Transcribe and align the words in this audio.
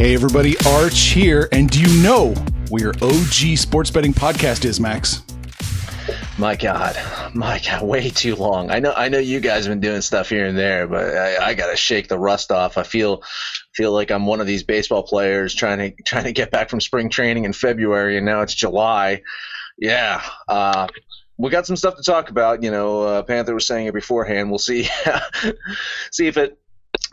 Hey 0.00 0.14
everybody, 0.14 0.54
Arch 0.66 0.98
here, 0.98 1.46
and 1.52 1.68
do 1.68 1.78
you 1.78 2.02
know 2.02 2.30
where 2.70 2.94
OG 3.02 3.58
sports 3.58 3.90
betting 3.90 4.14
podcast 4.14 4.64
is, 4.64 4.80
Max? 4.80 5.22
My 6.38 6.56
God, 6.56 6.96
my 7.34 7.58
God, 7.58 7.82
way 7.82 8.08
too 8.08 8.34
long. 8.34 8.70
I 8.70 8.78
know, 8.78 8.94
I 8.94 9.10
know 9.10 9.18
you 9.18 9.40
guys 9.40 9.66
have 9.66 9.72
been 9.72 9.80
doing 9.80 10.00
stuff 10.00 10.30
here 10.30 10.46
and 10.46 10.56
there, 10.56 10.86
but 10.88 11.14
I, 11.14 11.48
I 11.48 11.52
got 11.54 11.70
to 11.70 11.76
shake 11.76 12.08
the 12.08 12.18
rust 12.18 12.50
off. 12.50 12.78
I 12.78 12.82
feel, 12.82 13.22
feel 13.74 13.92
like 13.92 14.10
I'm 14.10 14.24
one 14.24 14.40
of 14.40 14.46
these 14.46 14.62
baseball 14.62 15.02
players 15.02 15.54
trying 15.54 15.76
to 15.76 16.02
trying 16.04 16.24
to 16.24 16.32
get 16.32 16.50
back 16.50 16.70
from 16.70 16.80
spring 16.80 17.10
training 17.10 17.44
in 17.44 17.52
February, 17.52 18.16
and 18.16 18.24
now 18.24 18.40
it's 18.40 18.54
July. 18.54 19.20
Yeah, 19.76 20.22
uh, 20.48 20.88
we 21.36 21.50
got 21.50 21.66
some 21.66 21.76
stuff 21.76 21.96
to 21.96 22.02
talk 22.02 22.30
about. 22.30 22.62
You 22.62 22.70
know, 22.70 23.02
uh, 23.02 23.22
Panther 23.22 23.52
was 23.52 23.66
saying 23.66 23.88
it 23.88 23.92
beforehand. 23.92 24.48
We'll 24.48 24.60
see, 24.60 24.88
see 26.10 26.26
if 26.26 26.38
it 26.38 26.56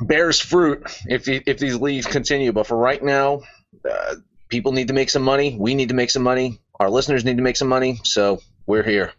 bears 0.01 0.39
fruit 0.39 0.83
if 1.07 1.27
if 1.27 1.57
these 1.57 1.75
leagues 1.75 2.05
continue. 2.05 2.51
But 2.51 2.67
for 2.67 2.77
right 2.77 3.03
now, 3.03 3.41
uh, 3.89 4.15
people 4.49 4.71
need 4.71 4.87
to 4.87 4.93
make 4.93 5.09
some 5.09 5.23
money. 5.23 5.55
We 5.59 5.75
need 5.75 5.89
to 5.89 5.95
make 5.95 6.11
some 6.11 6.23
money. 6.23 6.59
Our 6.79 6.89
listeners 6.89 7.25
need 7.25 7.37
to 7.37 7.43
make 7.43 7.57
some 7.57 7.67
money. 7.67 7.99
So 8.03 8.41
we're 8.65 8.83
here. 8.83 9.13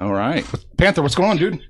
All 0.00 0.12
right, 0.12 0.44
Panther, 0.76 1.02
what's 1.02 1.14
going 1.14 1.30
on, 1.30 1.36
dude? 1.38 1.60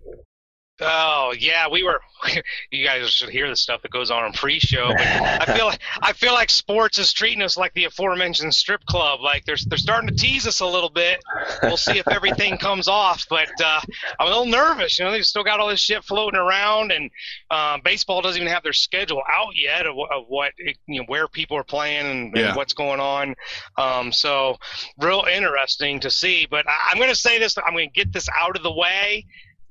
Oh 0.80 1.34
yeah, 1.38 1.68
we 1.70 1.82
were. 1.82 2.00
You 2.70 2.84
guys 2.84 3.08
should 3.10 3.30
hear 3.30 3.48
the 3.48 3.54
stuff 3.56 3.80
that 3.82 3.90
goes 3.92 4.10
on 4.10 4.26
in 4.26 4.32
pre-show. 4.32 4.88
But 4.88 5.00
I 5.00 5.44
feel 5.56 5.66
like 5.66 5.78
I 6.02 6.12
feel 6.12 6.32
like 6.34 6.50
sports 6.50 6.98
is 6.98 7.12
treating 7.12 7.42
us 7.42 7.56
like 7.56 7.72
the 7.74 7.84
aforementioned 7.84 8.52
strip 8.54 8.84
club. 8.86 9.20
Like 9.20 9.44
they're 9.46 9.56
they're 9.68 9.78
starting 9.78 10.08
to 10.08 10.14
tease 10.14 10.46
us 10.46 10.60
a 10.60 10.66
little 10.66 10.90
bit. 10.90 11.22
We'll 11.62 11.76
see 11.78 11.96
if 11.98 12.06
everything 12.08 12.58
comes 12.58 12.88
off. 12.88 13.24
But 13.30 13.48
uh, 13.64 13.80
I'm 14.18 14.26
a 14.26 14.30
little 14.30 14.46
nervous. 14.46 14.98
You 14.98 15.04
know, 15.06 15.12
they've 15.12 15.24
still 15.24 15.44
got 15.44 15.60
all 15.60 15.68
this 15.68 15.80
shit 15.80 16.04
floating 16.04 16.38
around, 16.38 16.90
and 16.92 17.10
uh, 17.50 17.78
baseball 17.84 18.20
doesn't 18.20 18.40
even 18.42 18.52
have 18.52 18.64
their 18.64 18.72
schedule 18.72 19.22
out 19.32 19.54
yet 19.56 19.86
of, 19.86 19.96
of 19.96 20.24
what 20.28 20.52
you 20.58 21.00
know 21.00 21.04
where 21.06 21.28
people 21.28 21.56
are 21.56 21.64
playing 21.64 22.04
and, 22.04 22.36
Yeah. 22.36 22.48
and 22.48 22.56
what's 22.56 22.74
going 22.74 23.00
on. 23.00 23.36
Um, 23.78 24.12
so 24.12 24.58
real 24.98 25.24
interesting 25.32 26.00
to 26.00 26.10
see. 26.10 26.46
But 26.50 26.68
I, 26.68 26.90
I'm 26.90 26.96
going 26.98 27.10
to 27.10 27.16
say 27.16 27.38
this. 27.38 27.56
I'm 27.56 27.72
going 27.74 27.88
to 27.88 27.94
get 27.94 28.12
this 28.12 28.28
out 28.36 28.56
of 28.56 28.62
the 28.64 28.72
way 28.72 29.24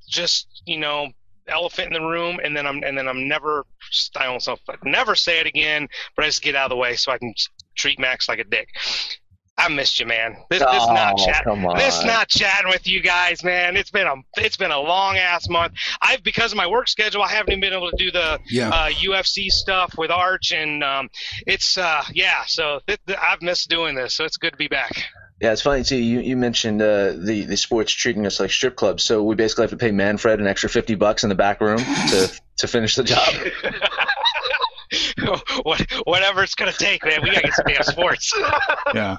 just 0.08 0.48
you 0.66 0.78
know 0.78 1.08
elephant 1.48 1.88
in 1.88 2.02
the 2.02 2.08
room 2.08 2.40
and 2.44 2.56
then 2.58 2.68
i'm 2.68 2.84
and 2.84 2.98
then 2.98 3.08
i'm 3.08 3.28
never 3.28 3.66
i 4.18 4.26
don't 4.26 4.46
know 4.46 4.58
never 4.84 5.16
say 5.16 5.40
it 5.40 5.46
again 5.48 5.88
but 6.16 6.26
i 6.26 6.28
just 6.28 6.42
get 6.42 6.56
out 6.56 6.66
of 6.66 6.70
the 6.72 6.76
way 6.76 6.96
so 6.96 7.12
i 7.12 7.18
can 7.18 7.34
treat 7.76 8.00
max 8.00 8.28
like 8.28 8.40
a 8.40 8.44
dick. 8.44 8.68
I 9.60 9.70
missed 9.70 10.00
you 10.00 10.06
man. 10.06 10.38
This 10.52 10.60
this 10.60 10.88
not 10.88 11.16
Oh, 11.20 11.26
chat 11.26 11.44
come 11.44 11.66
on. 11.66 11.78
this 11.78 12.04
not 12.06 12.28
chatting 12.28 12.70
with 12.70 12.86
you 12.88 13.02
guys 13.02 13.44
man. 13.44 13.76
It's 13.76 13.90
been 13.90 14.06
a 14.06 14.14
it's 14.36 14.56
been 14.56 14.70
a 14.70 14.80
long 14.80 15.18
ass 15.18 15.50
month. 15.50 15.74
I've 16.00 16.22
because 16.22 16.52
of 16.52 16.58
my 16.58 16.68
work 16.68 16.88
schedule 16.88 17.24
i 17.24 17.30
haven't 17.30 17.50
even 17.54 17.62
been 17.62 17.74
able 17.74 17.90
to 17.90 17.98
do 17.98 18.12
the 18.12 18.40
Yeah. 18.52 18.70
uh, 18.70 18.90
ufc 18.90 19.48
stuff 19.50 19.96
with 19.98 20.12
arch 20.12 20.52
and 20.52 20.84
um 20.84 21.10
it's 21.48 21.76
uh 21.76 22.04
yeah 22.14 22.44
so 22.46 22.82
th- 22.86 23.00
th- 23.08 23.18
i've 23.20 23.42
missed 23.42 23.68
doing 23.68 23.96
this 23.96 24.14
so 24.14 24.26
it's 24.26 24.38
good 24.38 24.52
to 24.52 24.58
be 24.58 24.68
back 24.68 24.92
Yeah, 25.40 25.52
it's 25.52 25.62
funny 25.62 25.84
too. 25.84 25.98
You 25.98 26.20
you 26.20 26.36
mentioned 26.36 26.82
uh, 26.82 27.14
the 27.14 27.46
the 27.46 27.58
sports 27.58 27.94
treating 27.94 28.26
us 28.26 28.40
like 28.40 28.50
strip 28.50 28.76
clubs, 28.76 29.04
so 29.04 29.24
we 29.24 29.36
basically 29.36 29.64
have 29.64 29.70
to 29.70 29.78
pay 29.78 29.92
Manfred 29.92 30.40
an 30.40 30.48
extra 30.48 30.70
fifty 30.70 30.96
bucks 30.96 31.24
in 31.24 31.30
the 31.30 31.36
back 31.36 31.62
room 31.62 31.78
to 31.78 32.32
to 32.58 32.68
finish 32.68 32.96
the 32.96 33.04
job. 33.04 33.34
what, 35.64 35.86
whatever 36.06 36.44
it's 36.44 36.56
gonna 36.56 36.72
take, 36.72 37.04
man. 37.06 37.22
We 37.22 37.30
gotta 37.32 37.42
get 37.48 37.54
some 37.54 37.66
damn 37.68 37.84
sports. 37.84 38.34
Yeah. 38.94 39.18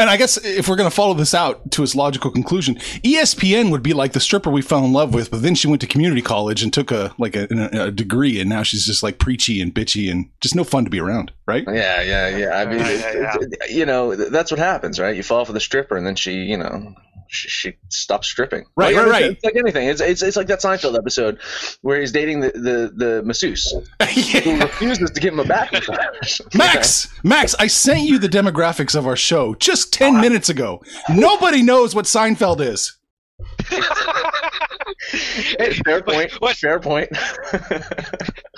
And 0.00 0.08
I 0.08 0.16
guess 0.16 0.36
if 0.44 0.68
we're 0.68 0.76
going 0.76 0.88
to 0.88 0.94
follow 0.94 1.12
this 1.14 1.34
out 1.34 1.72
to 1.72 1.82
its 1.82 1.96
logical 1.96 2.30
conclusion, 2.30 2.76
ESPN 3.02 3.72
would 3.72 3.82
be 3.82 3.92
like 3.92 4.12
the 4.12 4.20
stripper 4.20 4.48
we 4.48 4.62
fell 4.62 4.84
in 4.84 4.92
love 4.92 5.12
with, 5.12 5.28
but 5.28 5.42
then 5.42 5.56
she 5.56 5.66
went 5.66 5.80
to 5.80 5.88
community 5.88 6.22
college 6.22 6.62
and 6.62 6.72
took 6.72 6.92
a 6.92 7.12
like 7.18 7.34
a, 7.34 7.48
a 7.72 7.90
degree, 7.90 8.38
and 8.40 8.48
now 8.48 8.62
she's 8.62 8.86
just 8.86 9.02
like 9.02 9.18
preachy 9.18 9.60
and 9.60 9.74
bitchy 9.74 10.08
and 10.08 10.26
just 10.40 10.54
no 10.54 10.62
fun 10.62 10.84
to 10.84 10.90
be 10.90 11.00
around, 11.00 11.32
right? 11.48 11.64
Yeah, 11.66 12.00
yeah, 12.02 12.28
yeah. 12.36 12.50
I 12.58 12.64
mean, 12.66 12.78
Yeah, 12.78 12.86
it's- 12.86 13.46
yeah, 13.68 13.74
you 13.76 13.84
know, 13.84 14.14
that's 14.14 14.52
what 14.52 14.60
happens, 14.60 15.00
right? 15.00 15.16
You 15.16 15.24
fall 15.24 15.44
for 15.44 15.52
the 15.52 15.58
stripper, 15.60 15.96
and 15.96 16.06
then 16.06 16.14
she, 16.14 16.32
you 16.44 16.56
know, 16.56 16.94
she, 17.28 17.48
she 17.48 17.76
stops 17.88 18.26
stripping. 18.28 18.64
Right, 18.76 18.94
Like, 18.94 19.04
right, 19.04 19.10
right. 19.10 19.24
It's 19.32 19.44
like 19.44 19.56
anything. 19.56 19.88
It's, 19.88 20.00
it's 20.00 20.22
it's 20.22 20.36
like 20.36 20.46
that 20.48 20.60
Seinfeld 20.60 20.96
episode 20.98 21.38
where 21.82 22.00
he's 22.00 22.12
dating 22.12 22.40
the 22.40 22.50
the, 22.50 22.92
the 22.94 23.22
masseuse 23.22 23.72
who 24.42 24.58
refuses 24.60 25.10
to 25.10 25.20
give 25.20 25.32
him 25.34 25.40
a 25.40 25.44
back 25.44 25.72
massage. 25.72 26.40
Max, 26.54 27.08
Max, 27.24 27.54
I 27.58 27.66
sent 27.66 28.00
you 28.00 28.18
the 28.18 28.28
demographics 28.28 28.94
of 28.96 29.06
our 29.06 29.16
show 29.16 29.54
just 29.54 29.92
10 29.92 30.20
minutes 30.20 30.48
ago. 30.48 30.82
Nobody 31.08 31.62
knows 31.62 31.94
what 31.94 32.06
Seinfeld 32.06 32.60
is. 32.60 32.96
Fair 35.84 36.02
point. 36.02 36.32
What, 36.40 36.56
Fair 36.56 36.80
point. 36.80 37.08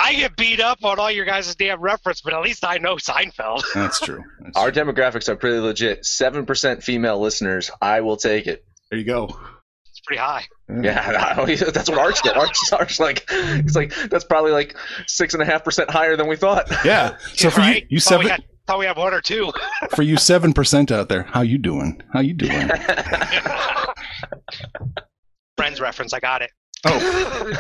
I 0.01 0.15
get 0.15 0.37
beat 0.37 0.61
up 0.61 0.79
on 0.85 0.99
all 0.99 1.11
your 1.11 1.25
guys' 1.25 1.55
damn 1.55 1.81
reference, 1.81 2.21
but 2.23 2.33
at 2.33 2.41
least 2.43 2.65
I 2.65 2.79
know 2.79 2.97
Seinfeld. 2.97 3.63
That's 3.75 4.01
true. 4.01 4.23
That's 4.41 4.57
Our 4.57 4.71
true. 4.71 4.83
demographics 4.85 5.29
are 5.29 5.37
pretty 5.37 5.59
legit. 5.59 6.05
Seven 6.07 6.47
percent 6.47 6.83
female 6.83 7.21
listeners. 7.21 7.71
I 7.81 8.01
will 8.01 8.17
take 8.17 8.47
it. 8.47 8.65
There 8.91 8.99
you 8.99 9.05
go. 9.05 9.39
It's 9.87 10.01
pretty 10.01 10.21
high. 10.21 10.45
Yeah, 10.83 11.45
that's 11.47 11.91
what 11.91 11.99
Arch 11.99 12.23
did. 12.23 12.37
Arch, 12.37 12.57
Arch 12.73 12.99
like 13.01 13.29
he's 13.31 13.77
like 13.77 13.95
that's 14.09 14.25
probably 14.25 14.53
like 14.53 14.77
six 15.07 15.35
and 15.35 15.43
a 15.43 15.47
half 15.47 15.65
percent 15.65 15.91
higher 15.91 16.17
than 16.17 16.27
we 16.29 16.37
thought. 16.37 16.69
Yeah. 16.85 17.17
So 17.35 17.51
for 17.51 17.61
right? 17.61 17.83
you, 17.83 17.89
you 17.91 18.01
thought, 18.01 18.21
we 18.21 18.27
seven, 18.27 18.43
had, 18.43 18.45
thought 18.67 18.79
we 18.79 18.87
had 18.87 18.97
one 18.97 19.15
or 19.15 19.21
two. 19.21 19.53
for 19.95 20.03
you 20.03 20.17
seven 20.17 20.53
percent 20.53 20.91
out 20.91 21.09
there, 21.09 21.23
how 21.25 21.43
you 21.43 21.59
doing? 21.59 22.03
How 22.13 22.21
you 22.21 22.35
doing? 22.35 22.71
Friends 25.57 25.81
reference, 25.81 26.13
I 26.13 26.21
got 26.21 26.43
it. 26.43 26.51
Oh, 26.87 26.99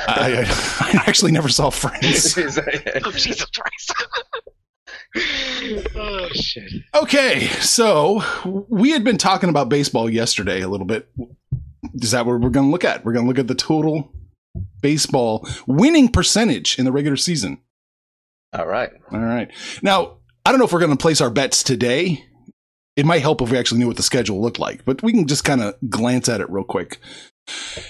I, 0.08 0.46
I, 0.46 0.98
I 0.98 1.04
actually 1.06 1.32
never 1.32 1.50
saw 1.50 1.68
Friends. 1.68 2.38
Oh, 2.38 3.10
Jesus 3.10 3.44
Christ. 3.50 3.92
Oh 5.16 6.28
shit. 6.32 6.72
Okay, 6.94 7.46
so 7.60 8.22
we 8.68 8.90
had 8.90 9.04
been 9.04 9.18
talking 9.18 9.50
about 9.50 9.68
baseball 9.68 10.08
yesterday 10.08 10.60
a 10.60 10.68
little 10.68 10.86
bit. 10.86 11.08
Is 11.94 12.12
that 12.12 12.26
what 12.26 12.40
we're 12.40 12.50
going 12.50 12.66
to 12.66 12.72
look 12.72 12.84
at? 12.84 13.04
We're 13.04 13.12
going 13.12 13.24
to 13.24 13.28
look 13.28 13.38
at 13.38 13.48
the 13.48 13.54
total 13.54 14.12
baseball 14.80 15.48
winning 15.66 16.08
percentage 16.08 16.78
in 16.78 16.84
the 16.84 16.92
regular 16.92 17.16
season. 17.16 17.60
All 18.52 18.66
right. 18.66 18.90
All 19.12 19.20
right. 19.20 19.50
Now, 19.82 20.18
I 20.44 20.50
don't 20.50 20.58
know 20.58 20.64
if 20.64 20.72
we're 20.72 20.80
going 20.80 20.96
to 20.96 20.96
place 20.96 21.20
our 21.20 21.30
bets 21.30 21.62
today. 21.62 22.24
It 22.96 23.06
might 23.06 23.22
help 23.22 23.40
if 23.40 23.50
we 23.50 23.58
actually 23.58 23.78
knew 23.78 23.86
what 23.86 23.96
the 23.96 24.02
schedule 24.02 24.40
looked 24.40 24.58
like, 24.58 24.84
but 24.84 25.02
we 25.02 25.12
can 25.12 25.26
just 25.26 25.44
kind 25.44 25.62
of 25.62 25.74
glance 25.88 26.28
at 26.28 26.40
it 26.40 26.50
real 26.50 26.64
quick. 26.64 26.98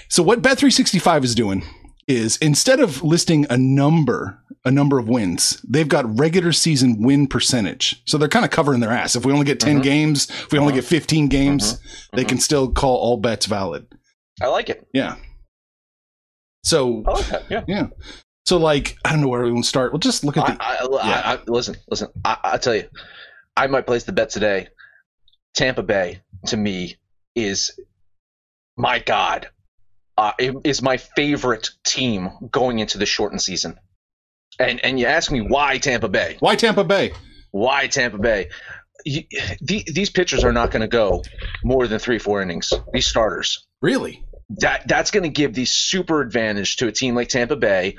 So, 0.07 0.23
what 0.23 0.41
Bet365 0.41 1.23
is 1.23 1.35
doing 1.35 1.63
is 2.07 2.37
instead 2.37 2.79
of 2.79 3.03
listing 3.03 3.45
a 3.49 3.57
number, 3.57 4.39
a 4.65 4.71
number 4.71 4.99
of 4.99 5.07
wins, 5.07 5.63
they've 5.67 5.87
got 5.87 6.19
regular 6.19 6.51
season 6.51 7.01
win 7.01 7.27
percentage. 7.27 8.01
So 8.05 8.17
they're 8.17 8.29
kind 8.29 8.45
of 8.45 8.51
covering 8.51 8.79
their 8.79 8.91
ass. 8.91 9.15
If 9.15 9.25
we 9.25 9.33
only 9.33 9.45
get 9.45 9.59
10 9.59 9.75
mm-hmm. 9.75 9.83
games, 9.83 10.29
if 10.29 10.51
we 10.51 10.59
only 10.59 10.73
get 10.73 10.83
uh-huh. 10.83 10.89
15 10.89 11.27
games, 11.27 11.73
mm-hmm. 11.73 12.17
they 12.17 12.23
can 12.23 12.37
mm-hmm. 12.37 12.41
still 12.41 12.71
call 12.71 12.97
all 12.97 13.17
bets 13.17 13.45
valid. 13.45 13.87
I 14.41 14.47
like 14.47 14.69
it. 14.69 14.87
Yeah. 14.93 15.17
So, 16.63 17.03
I 17.07 17.11
like 17.11 17.27
that. 17.27 17.43
Yeah. 17.49 17.63
yeah. 17.67 17.87
So, 18.45 18.57
like, 18.57 18.97
I 19.05 19.11
don't 19.11 19.21
know 19.21 19.27
where 19.27 19.43
we 19.43 19.51
want 19.51 19.65
to 19.65 19.69
start. 19.69 19.91
We'll 19.91 19.99
just 19.99 20.23
look 20.23 20.37
at 20.37 20.45
the. 20.45 20.63
I, 20.63 20.85
I, 20.85 21.33
I, 21.33 21.39
listen, 21.47 21.75
listen. 21.89 22.09
I, 22.25 22.37
I 22.43 22.57
tell 22.57 22.75
you, 22.75 22.87
I 23.55 23.67
might 23.67 23.85
place 23.85 24.03
the 24.03 24.11
bet 24.11 24.29
today. 24.29 24.67
Tampa 25.53 25.83
Bay 25.83 26.21
to 26.47 26.57
me 26.57 26.97
is 27.35 27.79
my 28.77 28.99
God. 28.99 29.49
Uh, 30.17 30.33
is 30.63 30.81
my 30.81 30.97
favorite 30.97 31.69
team 31.85 32.31
going 32.51 32.79
into 32.79 32.97
the 32.97 33.05
shortened 33.05 33.41
season. 33.41 33.79
And 34.59 34.83
and 34.83 34.99
you 34.99 35.07
ask 35.07 35.31
me 35.31 35.41
why 35.41 35.77
Tampa 35.77 36.09
Bay? 36.09 36.37
Why 36.39 36.55
Tampa 36.55 36.83
Bay? 36.83 37.13
Why 37.51 37.87
Tampa 37.87 38.17
Bay? 38.17 38.49
You, 39.05 39.23
the, 39.61 39.83
these 39.91 40.09
pitchers 40.11 40.43
are 40.43 40.53
not 40.53 40.69
going 40.69 40.81
to 40.81 40.87
go 40.87 41.23
more 41.63 41.87
than 41.87 41.97
three 41.97 42.19
four 42.19 42.41
innings. 42.41 42.71
These 42.93 43.07
starters 43.07 43.65
Really? 43.81 44.23
That 44.59 44.87
that's 44.87 45.11
going 45.11 45.23
to 45.23 45.29
give 45.29 45.53
the 45.53 45.65
super 45.65 46.21
advantage 46.21 46.77
to 46.77 46.87
a 46.87 46.91
team 46.91 47.15
like 47.15 47.29
Tampa 47.29 47.55
Bay. 47.55 47.97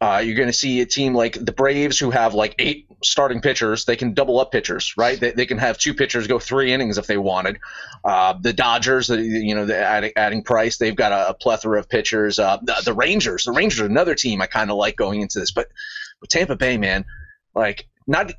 Uh, 0.00 0.22
you're 0.24 0.36
going 0.36 0.48
to 0.48 0.52
see 0.52 0.80
a 0.80 0.86
team 0.86 1.14
like 1.14 1.34
the 1.34 1.52
Braves 1.52 1.98
who 1.98 2.10
have 2.10 2.32
like 2.32 2.54
eight 2.58 2.86
starting 3.04 3.42
pitchers. 3.42 3.84
They 3.84 3.96
can 3.96 4.14
double 4.14 4.40
up 4.40 4.50
pitchers, 4.50 4.94
right? 4.96 5.20
They, 5.20 5.32
they 5.32 5.44
can 5.44 5.58
have 5.58 5.76
two 5.76 5.92
pitchers 5.92 6.26
go 6.26 6.38
three 6.38 6.72
innings 6.72 6.96
if 6.96 7.06
they 7.06 7.18
wanted. 7.18 7.58
Uh, 8.02 8.34
the 8.40 8.54
Dodgers, 8.54 9.10
uh, 9.10 9.16
you 9.16 9.54
know, 9.54 9.66
the 9.66 9.76
adding, 9.76 10.12
adding 10.16 10.42
Price, 10.42 10.78
they've 10.78 10.96
got 10.96 11.12
a, 11.12 11.30
a 11.30 11.34
plethora 11.34 11.78
of 11.78 11.88
pitchers. 11.88 12.38
Uh, 12.38 12.58
the, 12.62 12.80
the 12.84 12.94
Rangers, 12.94 13.44
the 13.44 13.52
Rangers 13.52 13.80
are 13.80 13.86
another 13.86 14.14
team 14.14 14.40
I 14.40 14.46
kind 14.46 14.70
of 14.70 14.76
like 14.76 14.96
going 14.96 15.20
into 15.20 15.38
this, 15.38 15.50
but 15.50 15.68
with 16.22 16.30
Tampa 16.30 16.56
Bay, 16.56 16.78
man, 16.78 17.04
like 17.54 17.86
not 18.06 18.32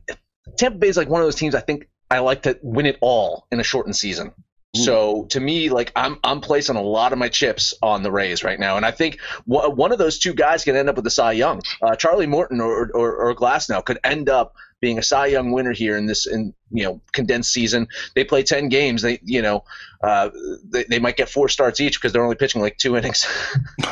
Tampa 0.58 0.80
Bay 0.80 0.88
is 0.88 0.98
like 0.98 1.10
one 1.10 1.22
of 1.22 1.28
those 1.28 1.36
teams 1.36 1.54
I 1.54 1.62
think 1.62 1.88
I 2.10 2.20
like 2.20 2.44
to 2.44 2.60
win 2.64 2.88
it 2.88 2.98
all 3.02 3.46
in 3.52 3.60
a 3.60 3.64
shortened 3.64 3.96
season. 3.96 4.32
So 4.74 5.26
to 5.32 5.40
me, 5.40 5.70
like 5.70 5.92
I'm 5.98 6.18
I'm 6.24 6.40
placing 6.40 6.78
a 6.78 6.82
lot 6.82 7.12
of 7.12 7.20
my 7.20 7.28
chips 7.28 7.74
on 7.82 8.04
the 8.04 8.12
Rays 8.12 8.42
right 8.42 8.58
now, 8.58 8.78
and 8.78 8.86
I 8.86 8.92
think 8.92 9.20
w- 9.48 9.70
one 9.70 9.92
of 9.92 9.98
those 9.98 10.18
two 10.18 10.34
guys 10.34 10.64
can 10.64 10.78
end 10.78 10.88
up 10.88 10.96
with 10.96 11.06
a 11.06 11.12
Cy 11.12 11.34
Young. 11.34 11.62
Uh, 11.82 11.96
Charlie 11.98 12.26
Morton 12.26 12.62
or, 12.62 12.90
or 12.94 13.16
or 13.16 13.36
Glasnow 13.36 13.84
could 13.84 14.00
end 14.06 14.30
up 14.30 14.56
being 14.80 14.98
a 14.98 15.04
Cy 15.04 15.26
Young 15.28 15.52
winner 15.52 15.74
here 15.74 15.98
in 15.98 16.06
this 16.06 16.26
in 16.26 16.54
you 16.70 16.86
know 16.86 17.02
condensed 17.12 17.52
season. 17.52 17.90
They 18.16 18.24
play 18.24 18.44
ten 18.44 18.70
games. 18.70 19.02
They 19.02 19.20
you 19.24 19.42
know 19.42 19.66
uh, 20.02 20.30
they, 20.64 20.86
they 20.86 21.00
might 21.00 21.18
get 21.18 21.28
four 21.28 21.50
starts 21.50 21.82
each 21.82 22.00
because 22.00 22.14
they're 22.14 22.24
only 22.24 22.38
pitching 22.38 22.62
like 22.62 22.78
two 22.78 22.96
innings. 22.96 23.26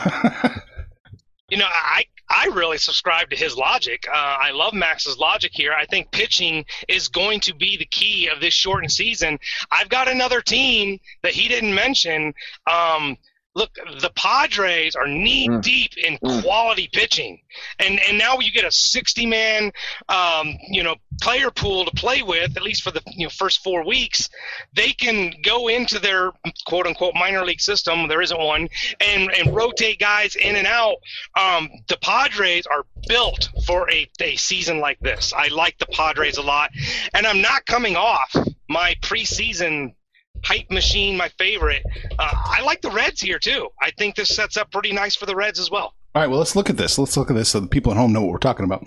You 1.50 1.58
know, 1.58 1.66
I 1.68 2.06
I 2.30 2.46
really 2.54 2.78
subscribe 2.78 3.30
to 3.32 3.36
his 3.36 3.56
logic. 3.56 4.08
Uh, 4.08 4.16
I 4.16 4.52
love 4.52 4.74
Max's 4.74 5.18
logic 5.18 5.52
here. 5.54 5.74
I 5.74 5.86
think 5.86 6.12
pitching 6.12 6.66
is 6.88 7.08
going 7.08 7.40
to 7.42 7.56
be 7.56 7.78
the 7.78 7.86
key 7.86 8.28
of 8.28 8.40
this 8.40 8.54
shortened 8.54 8.92
season. 8.92 9.40
I've 9.72 9.90
got 9.90 10.08
another 10.08 10.42
team 10.42 11.00
that 11.24 11.34
he 11.34 11.48
didn't 11.48 11.74
mention. 11.74 12.34
Um, 12.68 13.18
look, 13.56 13.72
the 14.00 14.12
Padres 14.16 14.96
are 14.96 15.08
knee 15.08 15.48
Mm. 15.48 15.62
deep 15.62 15.98
in 15.98 16.18
Mm. 16.20 16.44
quality 16.44 16.90
pitching, 16.94 17.42
and 17.80 18.00
and 18.08 18.18
now 18.18 18.40
you 18.40 18.52
get 18.52 18.64
a 18.64 18.72
60 18.72 19.26
man, 19.26 19.72
um, 20.08 20.58
you 20.70 20.84
know, 20.84 20.96
player 21.22 21.52
pool 21.52 21.84
to 21.86 21.92
play 21.92 22.22
with 22.22 22.56
at 22.56 22.64
least 22.64 22.84
for 22.84 22.92
the 22.92 23.02
you 23.08 23.26
know 23.26 23.30
first 23.30 23.62
four 23.64 23.86
weeks. 23.86 24.30
They 24.74 24.92
can 24.92 25.34
go 25.44 25.68
into 25.68 26.00
their 26.00 26.32
quote 26.66 26.88
unquote 26.88 27.16
minor 27.16 27.44
league 27.44 27.62
system. 27.62 28.08
There 28.08 28.22
isn't 28.22 28.40
one, 28.40 28.70
and 29.00 29.32
and 29.34 29.54
rotate 29.56 30.00
guys 30.00 30.36
in 30.36 30.56
and 30.56 30.68
out. 30.68 30.98
Um, 31.38 31.70
the 31.88 31.98
Padres 31.98 32.66
are 32.68 32.86
built 33.08 33.50
for 33.66 33.90
a, 33.92 34.08
a 34.22 34.36
season 34.36 34.80
like 34.80 35.00
this. 35.00 35.34
I 35.34 35.48
like 35.48 35.78
the 35.80 35.88
Padres 35.88 36.38
a 36.38 36.42
lot, 36.44 36.70
and 37.14 37.26
I'm 37.26 37.42
not 37.42 37.66
coming 37.66 37.96
off 37.96 38.34
my 38.70 38.96
preseason 39.02 39.96
hype 40.44 40.70
machine, 40.72 41.18
my 41.18 41.30
favorite. 41.38 41.84
Uh, 42.18 42.30
I 42.34 42.62
like 42.64 42.82
the 42.82 42.92
Reds 42.92 43.22
here 43.22 43.40
too. 43.40 43.70
I 43.82 43.92
think 43.98 44.16
this 44.16 44.30
sets 44.30 44.58
up 44.58 44.72
pretty 44.72 44.92
nice 44.92 45.16
for 45.16 45.26
the 45.26 45.36
Reds 45.36 45.60
as 45.60 45.70
well. 45.72 45.94
All 46.16 46.22
right, 46.24 46.28
well, 46.28 46.40
let's 46.40 46.56
look 46.56 46.70
at 46.70 46.78
this. 46.78 46.98
Let's 46.98 47.16
look 47.18 47.30
at 47.30 47.36
this 47.36 47.50
so 47.50 47.60
the 47.60 47.68
people 47.68 47.92
at 47.92 47.98
home 47.98 48.12
know 48.12 48.22
what 48.22 48.32
we're 48.32 48.38
talking 48.40 48.66
about. 48.66 48.86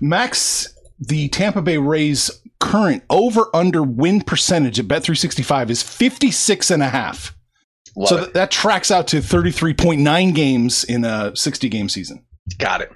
Max, 0.00 0.74
the 0.98 1.28
Tampa 1.28 1.62
Bay 1.62 1.78
Rays 1.78 2.30
current 2.60 3.04
over 3.08 3.46
under 3.54 3.82
win 3.82 4.20
percentage 4.20 4.80
at 4.80 4.86
Bet365 4.88 5.70
is 5.70 5.82
56 5.82 6.70
and 6.72 6.82
a 6.82 6.88
half. 6.88 7.36
Love 7.96 8.08
so 8.08 8.16
th- 8.18 8.32
that 8.32 8.50
tracks 8.50 8.90
out 8.90 9.06
to 9.08 9.18
33.9 9.18 10.34
games 10.34 10.84
in 10.84 11.04
a 11.04 11.34
60 11.34 11.68
game 11.68 11.88
season. 11.88 12.24
Got 12.58 12.80
it. 12.82 12.90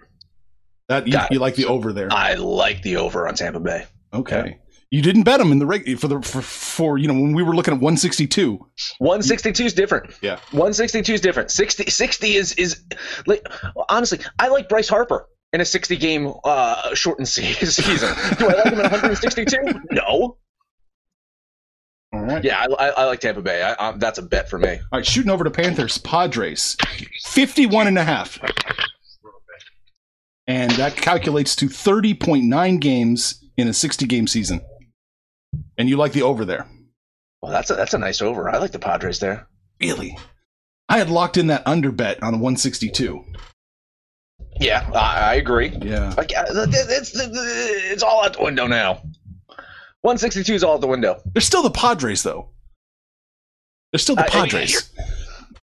That 0.88 1.06
you, 1.06 1.12
Got 1.12 1.30
it. 1.30 1.34
you 1.34 1.40
like 1.40 1.54
the 1.54 1.66
over 1.66 1.92
there. 1.92 2.08
I 2.12 2.34
like 2.34 2.82
the 2.82 2.96
over 2.96 3.28
on 3.28 3.34
Tampa 3.34 3.60
Bay. 3.60 3.86
Okay. 4.12 4.58
You 4.92 5.00
didn't 5.00 5.22
bet 5.22 5.38
them 5.38 5.52
in 5.52 5.58
the 5.58 5.64
reg 5.64 5.98
for 5.98 6.06
the 6.06 6.20
for, 6.20 6.42
for 6.42 6.98
you 6.98 7.08
know 7.08 7.14
when 7.14 7.32
we 7.32 7.42
were 7.42 7.56
looking 7.56 7.72
at 7.72 7.80
162. 7.80 8.58
162 8.98 9.64
is 9.64 9.72
different. 9.72 10.12
Yeah. 10.20 10.36
162 10.50 11.14
is 11.14 11.20
different. 11.22 11.50
60 11.50 11.88
60 11.88 12.34
is 12.34 12.52
is 12.56 12.84
like 13.26 13.42
honestly, 13.88 14.18
I 14.38 14.48
like 14.48 14.68
Bryce 14.68 14.90
Harper 14.90 15.26
in 15.54 15.62
a 15.62 15.64
60 15.64 15.96
game 15.96 16.34
uh 16.44 16.94
shortened 16.94 17.26
se- 17.26 17.54
season. 17.64 18.14
Do 18.38 18.50
I 18.50 18.52
like 18.52 18.72
him 18.74 18.80
at 18.80 18.92
162? 18.92 19.56
No. 19.92 20.36
All 22.12 22.20
right. 22.20 22.44
Yeah, 22.44 22.66
I, 22.78 22.88
I, 22.88 22.88
I 22.88 23.04
like 23.06 23.20
Tampa 23.20 23.40
Bay. 23.40 23.62
I, 23.62 23.74
I, 23.88 23.92
that's 23.92 24.18
a 24.18 24.22
bet 24.22 24.50
for 24.50 24.58
me. 24.58 24.72
All 24.92 24.98
right, 24.98 25.06
shooting 25.06 25.30
over 25.30 25.42
to 25.44 25.50
Panthers, 25.50 25.96
Padres, 25.96 26.76
51 27.22 27.86
and 27.86 27.98
a 27.98 28.04
half. 28.04 28.38
And 30.46 30.70
that 30.72 30.96
calculates 30.96 31.56
to 31.56 31.66
30.9 31.68 32.78
games 32.80 33.42
in 33.56 33.68
a 33.68 33.72
60 33.72 34.04
game 34.04 34.26
season. 34.26 34.60
And 35.78 35.88
you 35.88 35.96
like 35.96 36.12
the 36.12 36.22
over 36.22 36.44
there. 36.44 36.66
Well, 37.40 37.52
that's 37.52 37.70
a 37.70 37.74
that's 37.74 37.94
a 37.94 37.98
nice 37.98 38.22
over. 38.22 38.48
I 38.48 38.58
like 38.58 38.72
the 38.72 38.78
Padres 38.78 39.18
there. 39.18 39.48
Really? 39.80 40.16
I 40.88 40.98
had 40.98 41.10
locked 41.10 41.36
in 41.36 41.48
that 41.48 41.62
under 41.66 41.90
bet 41.90 42.22
on 42.22 42.34
162. 42.34 43.24
Yeah, 44.60 44.88
I, 44.94 45.30
I 45.30 45.34
agree. 45.34 45.68
Yeah. 45.80 46.12
Like 46.16 46.32
uh, 46.36 46.44
it's 46.48 47.12
it's 47.14 48.02
all 48.02 48.24
out 48.24 48.34
the 48.34 48.42
window 48.44 48.66
now. 48.66 49.02
162 50.02 50.54
is 50.54 50.64
all 50.64 50.74
out 50.74 50.80
the 50.80 50.86
window. 50.86 51.20
They're 51.32 51.40
still 51.40 51.62
the 51.62 51.70
Padres, 51.70 52.22
though. 52.22 52.50
They're 53.92 53.98
still 53.98 54.16
the 54.16 54.24
Uh, 54.24 54.30
Padres. 54.30 54.90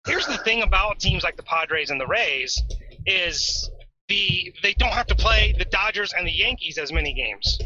Here's 0.08 0.28
the 0.28 0.38
thing 0.40 0.62
about 0.62 1.00
teams 1.00 1.24
like 1.24 1.36
the 1.38 1.44
Padres 1.44 1.90
and 1.90 2.00
the 2.00 2.06
Rays 2.08 2.62
is 3.06 3.70
the 4.08 4.54
they 4.62 4.74
don't 4.74 4.92
have 4.94 5.08
to 5.08 5.16
play 5.16 5.56
the 5.58 5.66
Dodgers 5.66 6.14
and 6.14 6.28
the 6.28 6.32
Yankees 6.32 6.78
as 6.78 6.92
many 6.92 7.14
games. 7.14 7.60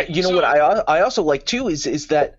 Uh, 0.00 0.02
you 0.08 0.22
know 0.22 0.28
So- 0.30 0.34
what 0.36 0.44
I 0.44 0.58
I 0.58 1.00
also 1.02 1.22
like 1.22 1.44
too 1.46 1.68
is 1.68 1.86
is 1.86 2.06
that 2.08 2.36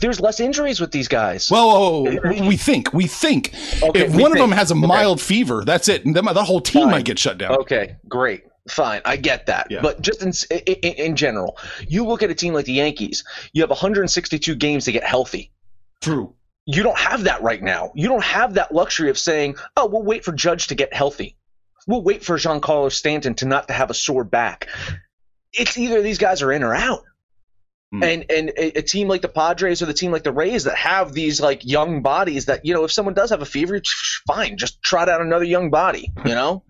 there's 0.00 0.18
less 0.20 0.40
injuries 0.40 0.80
with 0.80 0.90
these 0.92 1.08
guys. 1.08 1.50
Well, 1.50 1.68
whoa, 1.68 2.02
whoa, 2.04 2.16
whoa, 2.16 2.48
we 2.48 2.56
think, 2.56 2.92
we 2.94 3.06
think. 3.06 3.52
Okay, 3.82 4.06
if 4.06 4.14
we 4.14 4.22
one 4.22 4.32
of 4.32 4.38
them 4.38 4.50
has 4.52 4.70
a 4.70 4.74
Okay. 4.74 4.86
mild 4.86 5.20
fever, 5.20 5.62
that's 5.64 5.88
it. 5.88 6.04
And 6.06 6.16
then 6.16 6.24
the 6.24 6.42
whole 6.44 6.60
team 6.60 6.84
Fine. 6.84 6.90
might 6.90 7.04
get 7.04 7.18
shut 7.18 7.36
down. 7.38 7.52
Okay, 7.58 7.96
great. 8.08 8.44
Fine, 8.68 9.02
I 9.04 9.16
get 9.16 9.44
that. 9.46 9.66
Yeah. 9.70 9.80
But 9.82 10.00
just 10.00 10.22
in, 10.22 10.32
in 10.66 10.94
in 10.94 11.16
general, 11.16 11.58
you 11.86 12.06
look 12.06 12.22
at 12.22 12.30
a 12.30 12.34
team 12.34 12.54
like 12.54 12.64
the 12.64 12.72
Yankees, 12.72 13.22
you 13.52 13.60
have 13.62 13.68
162 13.70 14.54
games 14.54 14.86
to 14.86 14.92
get 14.92 15.04
healthy. 15.04 15.52
True. 16.00 16.34
You 16.66 16.82
don't 16.82 16.96
have 16.98 17.24
that 17.24 17.42
right 17.42 17.62
now. 17.62 17.92
You 17.94 18.08
don't 18.08 18.24
have 18.24 18.54
that 18.54 18.72
luxury 18.72 19.10
of 19.10 19.18
saying, 19.18 19.56
"Oh, 19.76 19.84
we'll 19.86 20.02
wait 20.02 20.24
for 20.24 20.32
Judge 20.32 20.68
to 20.68 20.74
get 20.74 20.94
healthy. 20.94 21.36
We'll 21.86 22.02
wait 22.02 22.24
for 22.24 22.38
Giancarlo 22.38 22.90
Stanton 22.90 23.34
to 23.34 23.44
not 23.44 23.68
to 23.68 23.74
have 23.74 23.90
a 23.90 23.94
sore 23.94 24.24
back." 24.24 24.66
It's 25.58 25.78
either 25.78 26.02
these 26.02 26.18
guys 26.18 26.42
are 26.42 26.52
in 26.52 26.62
or 26.62 26.74
out. 26.74 27.02
Hmm. 27.92 28.02
And 28.02 28.24
and 28.30 28.48
a, 28.50 28.78
a 28.78 28.82
team 28.82 29.08
like 29.08 29.22
the 29.22 29.28
Padres 29.28 29.82
or 29.82 29.86
the 29.86 29.94
team 29.94 30.10
like 30.10 30.24
the 30.24 30.32
Rays 30.32 30.64
that 30.64 30.76
have 30.76 31.12
these 31.12 31.40
like 31.40 31.64
young 31.64 32.02
bodies 32.02 32.46
that 32.46 32.64
you 32.64 32.74
know 32.74 32.84
if 32.84 32.92
someone 32.92 33.14
does 33.14 33.30
have 33.30 33.42
a 33.42 33.46
fever, 33.46 33.80
fine, 34.26 34.56
just 34.56 34.82
trot 34.82 35.08
out 35.08 35.20
another 35.20 35.44
young 35.44 35.70
body. 35.70 36.12
You 36.24 36.34
know. 36.34 36.64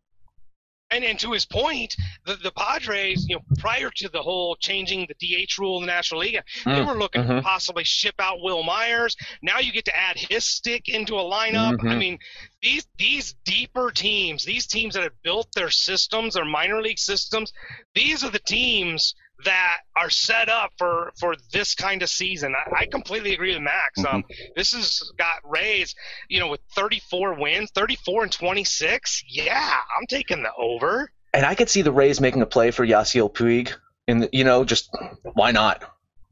And, 0.94 1.04
and 1.04 1.18
to 1.20 1.32
his 1.32 1.44
point, 1.44 1.94
the, 2.24 2.36
the 2.36 2.52
Padres, 2.52 3.26
you 3.28 3.36
know, 3.36 3.42
prior 3.58 3.90
to 3.96 4.08
the 4.08 4.22
whole 4.22 4.56
changing 4.56 5.06
the 5.08 5.14
DH 5.46 5.58
rule 5.58 5.76
in 5.78 5.82
the 5.82 5.92
National 5.92 6.20
League, 6.20 6.40
they 6.72 6.80
Mm, 6.80 6.86
were 6.86 6.98
looking 6.98 7.22
to 7.26 7.34
possibly 7.34 7.84
ship 7.84 8.14
out 8.18 8.40
Wil 8.42 8.62
Myers. 8.62 9.16
Now 9.42 9.58
you 9.58 9.72
get 9.72 9.84
to 9.86 9.96
add 9.96 10.16
his 10.18 10.44
stick 10.44 10.88
into 10.88 11.16
a 11.16 11.22
lineup. 11.22 11.74
I 11.88 11.94
Mhm. 11.94 11.96
mean, 11.96 12.18
these 12.62 12.86
these 12.98 13.34
deeper 13.44 13.90
teams, 13.90 14.44
these 14.44 14.66
teams 14.66 14.94
that 14.94 15.02
have 15.02 15.22
built 15.22 15.48
their 15.54 15.70
systems, 15.70 16.34
their 16.34 16.44
minor 16.44 16.80
league 16.82 16.98
systems, 16.98 17.52
these 17.94 18.24
are 18.24 18.30
the 18.30 18.38
teams 18.38 19.14
that 19.44 19.78
are 19.96 20.10
set 20.10 20.48
up 20.48 20.72
for 20.78 21.12
for 21.18 21.34
this 21.52 21.74
kind 21.74 22.02
of 22.02 22.08
season. 22.08 22.54
I, 22.54 22.82
I 22.82 22.86
completely 22.86 23.34
agree 23.34 23.54
with 23.54 23.62
Max. 23.62 24.04
Um, 24.04 24.24
this 24.56 24.72
has 24.72 25.10
got 25.16 25.36
Rays, 25.44 25.94
you 26.28 26.40
know, 26.40 26.48
with 26.48 26.60
34 26.74 27.34
wins, 27.34 27.70
34 27.74 28.24
and 28.24 28.32
26. 28.32 29.24
Yeah, 29.28 29.74
I'm 29.98 30.06
taking 30.08 30.42
the 30.42 30.52
over. 30.58 31.10
And 31.32 31.44
I 31.44 31.54
could 31.54 31.68
see 31.68 31.82
the 31.82 31.92
Rays 31.92 32.20
making 32.20 32.42
a 32.42 32.46
play 32.46 32.70
for 32.70 32.86
Yasiel 32.86 33.32
Puig. 33.32 33.72
In 34.06 34.18
the, 34.20 34.28
you 34.32 34.44
know, 34.44 34.64
just 34.64 34.90
why 35.34 35.50
not? 35.50 35.82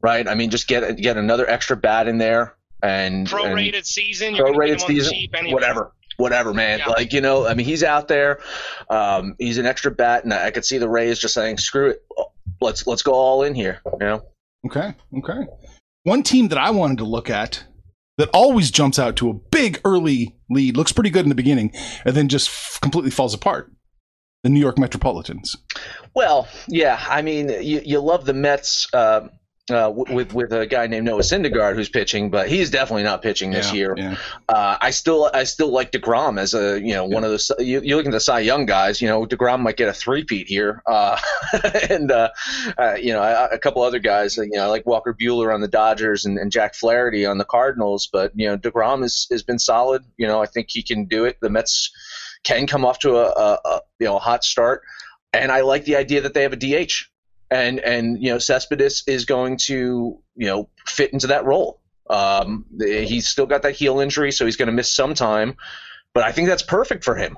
Right? 0.01 0.27
I 0.27 0.35
mean, 0.35 0.49
just 0.49 0.67
get 0.67 0.97
get 0.97 1.17
another 1.17 1.49
extra 1.49 1.75
bat 1.75 2.07
in 2.07 2.17
there 2.17 2.55
and 2.83 3.15
and- 3.15 3.27
Prorated 3.27 3.85
season, 3.85 4.35
you're 4.35 4.45
gonna 4.47 4.57
prorated 4.57 4.67
get 4.67 4.81
him 4.81 4.89
on 4.89 4.95
the 4.95 5.03
season, 5.03 5.35
anyway. 5.35 5.53
whatever, 5.53 5.91
whatever, 6.17 6.53
man. 6.53 6.79
Yeah. 6.79 6.89
Like 6.89 7.13
you 7.13 7.21
know, 7.21 7.47
I 7.47 7.53
mean, 7.53 7.65
he's 7.65 7.83
out 7.83 8.07
there. 8.07 8.41
Um, 8.89 9.35
he's 9.39 9.57
an 9.57 9.65
extra 9.65 9.89
bat, 9.89 10.23
and 10.25 10.33
I 10.33 10.51
could 10.51 10.65
see 10.65 10.77
the 10.77 10.89
Rays 10.89 11.17
just 11.17 11.33
saying, 11.33 11.57
"Screw 11.57 11.91
it, 11.91 12.03
let's 12.63 12.87
let's 12.87 13.03
go 13.03 13.13
all 13.13 13.43
in 13.43 13.53
here." 13.53 13.81
You 13.85 13.99
know, 13.99 14.23
Okay. 14.65 14.93
Okay. 15.17 15.45
One 16.03 16.23
team 16.23 16.47
that 16.49 16.57
I 16.57 16.71
wanted 16.71 16.97
to 16.99 17.05
look 17.05 17.29
at 17.29 17.63
that 18.17 18.29
always 18.33 18.71
jumps 18.71 18.99
out 18.99 19.15
to 19.17 19.29
a 19.29 19.33
big 19.33 19.79
early 19.85 20.35
lead, 20.49 20.77
looks 20.77 20.91
pretty 20.91 21.09
good 21.09 21.25
in 21.25 21.29
the 21.29 21.35
beginning, 21.35 21.71
and 22.05 22.15
then 22.15 22.27
just 22.27 22.47
f- 22.49 22.79
completely 22.81 23.11
falls 23.11 23.33
apart. 23.33 23.71
The 24.43 24.49
New 24.49 24.59
York 24.59 24.77
Metropolitans. 24.77 25.55
Well, 26.13 26.49
yeah, 26.67 27.01
I 27.09 27.21
mean, 27.21 27.49
you, 27.49 27.81
you 27.85 27.99
love 28.01 28.25
the 28.25 28.33
Mets 28.33 28.93
uh, 28.93 29.29
uh, 29.71 29.91
with 29.95 30.33
with 30.33 30.51
a 30.51 30.65
guy 30.65 30.87
named 30.87 31.05
Noah 31.05 31.21
Syndergaard 31.21 31.75
who's 31.75 31.87
pitching, 31.87 32.29
but 32.29 32.49
he's 32.49 32.69
definitely 32.69 33.03
not 33.03 33.21
pitching 33.21 33.51
this 33.51 33.67
Yeah, 33.67 33.73
year. 33.73 33.95
Yeah. 33.97 34.15
Uh, 34.49 34.77
I 34.81 34.89
still 34.89 35.29
I 35.33 35.45
still 35.45 35.69
like 35.71 35.91
Degrom 35.91 36.37
as 36.37 36.53
a 36.53 36.81
you 36.81 36.93
know 36.93 37.05
one 37.05 37.23
of 37.23 37.29
those 37.29 37.49
you, 37.59 37.79
you 37.81 37.95
look 37.95 38.05
at 38.05 38.11
the 38.11 38.19
Cy 38.19 38.41
Young 38.41 38.65
guys. 38.65 39.01
You 39.01 39.07
know 39.07 39.25
Degrom 39.25 39.61
might 39.61 39.77
get 39.77 39.87
a 39.87 39.93
three-peat 39.93 40.47
here, 40.47 40.83
uh, 40.85 41.17
and 41.89 42.11
uh, 42.11 42.29
uh, 42.77 42.95
you 42.95 43.13
know 43.13 43.21
I, 43.21 43.53
a 43.53 43.57
couple 43.57 43.81
other 43.83 43.99
guys. 43.99 44.35
You 44.35 44.49
know 44.51 44.69
like 44.69 44.85
Walker 44.85 45.13
Buehler 45.13 45.53
on 45.53 45.61
the 45.61 45.69
Dodgers 45.69 46.25
and, 46.25 46.37
and 46.37 46.51
Jack 46.51 46.75
Flaherty 46.75 47.25
on 47.25 47.37
the 47.37 47.45
Cardinals, 47.45 48.09
but 48.11 48.33
you 48.35 48.47
know 48.47 48.57
Degrom 48.57 49.01
has 49.01 49.27
has 49.31 49.43
been 49.43 49.59
solid. 49.59 50.03
You 50.17 50.27
know 50.27 50.41
I 50.41 50.45
think 50.45 50.67
he 50.71 50.83
can 50.83 51.05
do 51.05 51.23
it. 51.23 51.37
The 51.41 51.49
Mets 51.49 51.89
can 52.43 52.67
come 52.67 52.83
off 52.83 52.99
to 52.99 53.15
a, 53.15 53.29
a, 53.29 53.59
a 53.63 53.81
you 53.99 54.07
know 54.07 54.17
a 54.17 54.19
hot 54.19 54.43
start, 54.43 54.81
and 55.31 55.53
I 55.53 55.61
like 55.61 55.85
the 55.85 55.95
idea 55.95 56.19
that 56.21 56.33
they 56.33 56.43
have 56.43 56.51
a 56.51 56.57
DH. 56.57 57.09
And 57.53 57.79
and 57.79 58.21
you 58.21 58.31
know 58.31 58.39
Cespedes 58.39 59.03
is 59.05 59.25
going 59.25 59.57
to 59.65 60.19
you 60.35 60.47
know 60.47 60.69
fit 60.87 61.13
into 61.13 61.27
that 61.27 61.45
role. 61.45 61.79
Um, 62.09 62.65
he's 62.79 63.27
still 63.27 63.45
got 63.45 63.61
that 63.61 63.75
heel 63.75 63.99
injury, 63.99 64.31
so 64.31 64.45
he's 64.45 64.57
going 64.57 64.67
to 64.67 64.73
miss 64.73 64.93
some 64.93 65.13
time. 65.13 65.55
But 66.13 66.23
I 66.23 66.31
think 66.31 66.47
that's 66.47 66.63
perfect 66.63 67.03
for 67.03 67.15
him. 67.15 67.37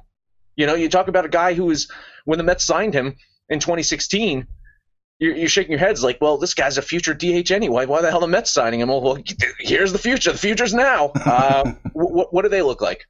You 0.56 0.66
know, 0.68 0.76
you 0.76 0.90
talk 0.90 1.10
about 1.10 1.26
a 1.26 1.30
guy 1.30 1.54
who 1.54 1.66
was 1.66 1.92
when 2.24 2.38
the 2.38 2.44
Mets 2.44 2.64
signed 2.64 2.94
him 2.94 3.16
in 3.50 3.60
2016. 3.60 4.48
You're, 5.20 5.36
you're 5.36 5.50
shaking 5.50 5.72
your 5.72 5.80
heads 5.80 6.04
like, 6.04 6.20
well, 6.20 6.38
this 6.38 6.54
guy's 6.54 6.78
a 6.78 6.82
future 6.82 7.14
DH 7.14 7.52
anyway. 7.52 7.86
Why 7.86 8.02
the 8.02 8.10
hell 8.10 8.20
the 8.20 8.28
Mets 8.28 8.52
signing 8.52 8.82
him? 8.82 8.90
Well, 8.90 9.02
well 9.02 9.18
here's 9.60 9.92
the 9.92 10.00
future. 10.00 10.32
The 10.32 10.38
future's 10.38 10.74
now. 10.74 11.12
Uh, 11.26 11.74
what, 11.94 12.34
what 12.34 12.42
do 12.44 12.50
they 12.50 12.62
look 12.62 12.82
like? 12.82 13.06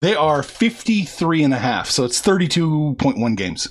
They 0.00 0.14
are 0.14 0.42
53 0.42 1.42
and 1.42 1.54
a 1.54 1.58
half, 1.58 1.88
so 1.88 2.04
it's 2.04 2.20
32.1 2.20 3.36
games. 3.36 3.68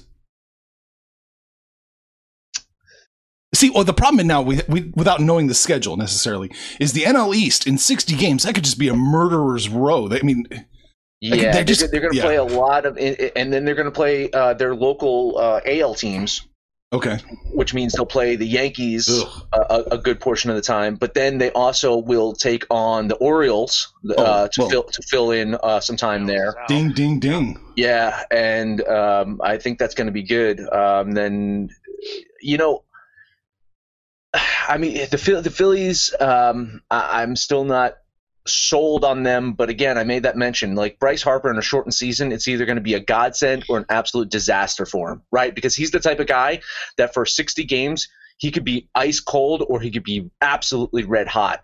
See, 3.56 3.70
well, 3.70 3.84
the 3.84 3.94
problem 3.94 4.26
now, 4.28 4.42
we, 4.42 4.62
we, 4.68 4.92
without 4.96 5.20
knowing 5.22 5.48
the 5.48 5.54
schedule 5.54 5.96
necessarily, 5.98 6.52
is 6.80 6.94
the 6.94 7.02
NL 7.04 7.36
East 7.36 7.68
in 7.68 7.78
60 7.78 8.16
games. 8.16 8.44
That 8.44 8.56
could 8.56 8.64
just 8.64 8.80
be 8.80 8.88
a 8.88 8.96
murderer's 8.96 9.70
row. 9.70 10.08
They- 10.08 10.20
I 10.20 10.24
mean, 10.24 10.46
Yeah, 11.22 11.52
they're 11.54 11.64
just- 11.64 11.92
they're 11.92 12.02
going 12.02 12.14
to 12.14 12.18
yeah. 12.18 12.24
play 12.24 12.36
a 12.38 12.44
lot 12.44 12.86
of, 12.86 12.98
and 12.98 13.54
then 13.54 13.64
they're 13.64 13.76
going 13.76 13.86
to 13.86 13.92
play 13.92 14.30
uh, 14.32 14.54
their 14.56 14.76
local 14.76 15.38
uh, 15.38 15.62
AL 15.66 15.94
teams. 15.96 16.42
okay. 16.92 17.18
which 17.54 17.74
means 17.74 17.94
they'll 17.94 18.06
play 18.06 18.36
the 18.36 18.46
Yankees 18.46 19.08
a, 19.54 19.58
a, 19.58 19.84
a 19.94 19.98
good 19.98 20.20
portion 20.20 20.50
of 20.50 20.56
the 20.56 20.62
time. 20.62 20.96
But 20.96 21.14
then 21.14 21.38
they 21.38 21.50
also 21.52 21.98
will 21.98 22.34
take 22.34 22.66
on 22.72 23.08
the 23.08 23.16
Orioles 23.16 23.94
uh, 24.10 24.14
Oh, 24.18 24.48
to 24.52 24.62
well. 24.62 24.70
fill 24.70 24.84
to 24.84 25.02
fill 25.10 25.32
in 25.32 25.56
uh, 25.64 25.80
some 25.80 25.96
time 25.98 26.26
there. 26.26 26.56
Ding, 26.68 26.92
ding, 26.92 27.20
ding. 27.20 27.60
Yeah, 27.76 28.24
and 28.32 28.82
um, 28.88 29.40
I 29.44 29.58
think 29.60 29.78
that's 29.80 29.94
going 29.96 30.08
to 30.08 30.12
be 30.14 30.24
good. 30.24 30.60
Um, 30.72 31.12
then, 31.14 31.70
you 32.42 32.58
know, 32.58 32.84
I 34.34 34.78
mean 34.78 34.94
the 34.96 35.42
the 35.44 35.50
Phillies. 35.52 36.14
Um, 36.20 36.82
I, 36.90 37.22
I'm 37.22 37.36
still 37.36 37.64
not 37.64 37.96
sold 38.46 39.06
on 39.06 39.24
them, 39.24 39.54
but 39.54 39.70
again, 39.70 39.98
I 39.98 40.04
made 40.04 40.24
that 40.24 40.36
mention. 40.36 40.76
Like 40.76 41.00
Bryce 41.00 41.22
Harper 41.22 41.50
in 41.50 41.58
a 41.58 41.62
shortened 41.62 41.94
season, 41.94 42.32
it's 42.32 42.48
either 42.48 42.66
going 42.66 42.76
to 42.78 42.82
be 42.82 42.94
a 42.94 43.00
godsend 43.00 43.66
or 43.70 43.78
an 43.78 43.86
absolute 43.90 44.30
disaster 44.30 44.86
for 44.86 45.12
him, 45.12 45.22
right? 45.32 45.54
Because 45.54 45.76
he's 45.76 45.92
the 45.92 46.00
type 46.00 46.20
of 46.20 46.28
guy 46.28 46.62
that 46.98 47.14
for 47.14 47.26
60 47.26 47.64
games. 47.66 48.10
He 48.38 48.52
could 48.52 48.66
be 48.66 48.90
ice 48.96 49.20
cold, 49.20 49.64
or 49.70 49.80
he 49.80 49.92
could 49.92 50.04
be 50.04 50.30
absolutely 50.42 51.04
red 51.04 51.28
hot. 51.28 51.62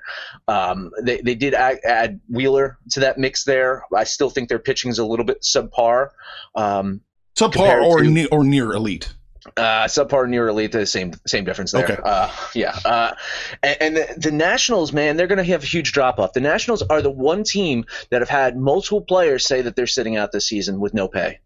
Um, 0.48 0.92
they 1.02 1.20
they 1.20 1.36
did 1.36 1.56
add, 1.56 1.80
add 1.84 2.22
Wheeler 2.30 2.78
to 2.92 3.02
that 3.02 3.18
mix 3.18 3.44
there. 3.44 3.84
I 3.94 4.04
still 4.04 4.30
think 4.30 4.48
their 4.50 4.60
pitching 4.60 4.92
is 4.92 5.00
a 5.00 5.06
little 5.06 5.26
bit 5.26 5.42
subpar. 5.42 6.10
Um, 6.56 7.02
Subpar 7.36 7.84
or, 7.84 8.04
to- 8.04 8.10
ne- 8.12 8.28
or 8.28 8.44
near 8.44 8.72
elite. 8.72 9.12
Uh, 9.58 9.86
subpar 9.86 10.28
near 10.28 10.48
elite, 10.48 10.72
the 10.72 10.86
same 10.86 11.14
same 11.26 11.44
difference 11.46 11.72
there. 11.72 11.84
Okay. 11.84 11.98
Uh, 12.04 12.32
yeah. 12.54 12.78
Uh, 12.84 13.14
and 13.64 13.78
and 13.82 13.98
the, 13.98 14.16
the 14.18 14.32
Nationals, 14.32 14.94
man, 14.94 15.18
they're 15.18 15.28
going 15.28 15.38
to 15.38 15.44
have 15.44 15.64
a 15.64 15.66
huge 15.66 15.92
drop 15.92 16.20
off. 16.20 16.34
The 16.34 16.42
Nationals 16.42 16.82
are 16.84 17.02
the 17.02 17.10
one 17.10 17.44
team 17.44 17.86
that 18.12 18.22
have 18.22 18.30
had 18.30 18.58
multiple 18.58 19.02
players 19.02 19.46
say 19.46 19.62
that 19.62 19.76
they're 19.76 19.88
sitting 19.88 20.18
out 20.18 20.32
this 20.32 20.48
season 20.48 20.80
with 20.80 20.94
no 20.94 21.08
pay. 21.08 21.40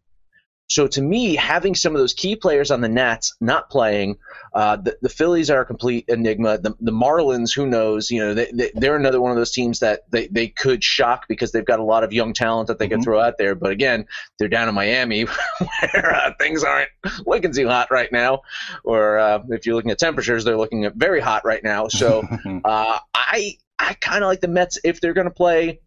So 0.74 0.88
to 0.88 1.02
me, 1.04 1.36
having 1.36 1.76
some 1.76 1.94
of 1.94 2.00
those 2.00 2.16
key 2.16 2.36
players 2.36 2.72
on 2.72 2.82
the 2.82 2.90
Nats 2.90 3.36
not 3.40 3.70
playing, 3.70 4.18
uh, 4.56 4.78
the, 4.78 4.98
the 5.04 5.10
Phillies 5.10 5.52
are 5.52 5.62
a 5.62 5.66
complete 5.66 6.06
enigma. 6.08 6.58
The, 6.58 6.74
the 6.80 6.92
Marlins, 6.92 7.54
who 7.54 7.68
knows? 7.68 8.10
You 8.10 8.22
know, 8.22 8.34
they, 8.34 8.50
they, 8.52 8.72
they're 8.74 8.96
another 8.96 9.22
one 9.22 9.30
of 9.30 9.38
those 9.38 9.52
teams 9.52 9.82
that 9.82 10.10
they, 10.10 10.26
they 10.30 10.48
could 10.48 10.84
shock 10.84 11.28
because 11.28 11.52
they've 11.52 11.64
got 11.64 11.80
a 11.80 11.84
lot 11.84 12.04
of 12.04 12.12
young 12.12 12.34
talent 12.34 12.70
that 12.70 12.80
they 12.80 12.88
Mhm. 12.88 12.92
can 12.92 13.04
throw 13.04 13.20
out 13.20 13.38
there. 13.38 13.54
But 13.54 13.70
again, 13.70 14.08
they're 14.40 14.48
down 14.48 14.68
in 14.68 14.74
Miami 14.74 15.22
where 15.60 16.16
uh, 16.16 16.34
things 16.40 16.64
aren't 16.64 16.90
looking 17.28 17.54
too 17.54 17.68
hot 17.68 17.92
right 17.92 18.12
now. 18.12 18.42
Or 18.84 19.20
uh, 19.20 19.44
if 19.50 19.68
you're 19.68 19.76
looking 19.76 19.92
at 19.92 20.00
temperatures, 20.00 20.44
they're 20.44 20.58
looking 20.58 20.86
at 20.86 20.96
very 20.96 21.22
hot 21.22 21.46
right 21.46 21.64
now. 21.64 21.88
So 21.88 22.24
uh, 22.66 22.98
I 23.14 23.58
I 23.78 23.94
kind 24.02 24.24
of 24.24 24.28
like 24.28 24.42
the 24.42 24.48
Mets 24.48 24.80
if 24.84 25.00
they're 25.02 25.14
going 25.14 25.28
to 25.28 25.32
play. 25.32 25.82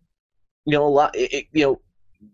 You 0.65 0.73
know, 0.79 0.87
a 0.87 0.89
lot. 0.89 1.11
It, 1.17 1.47
you 1.53 1.65
know, 1.65 1.81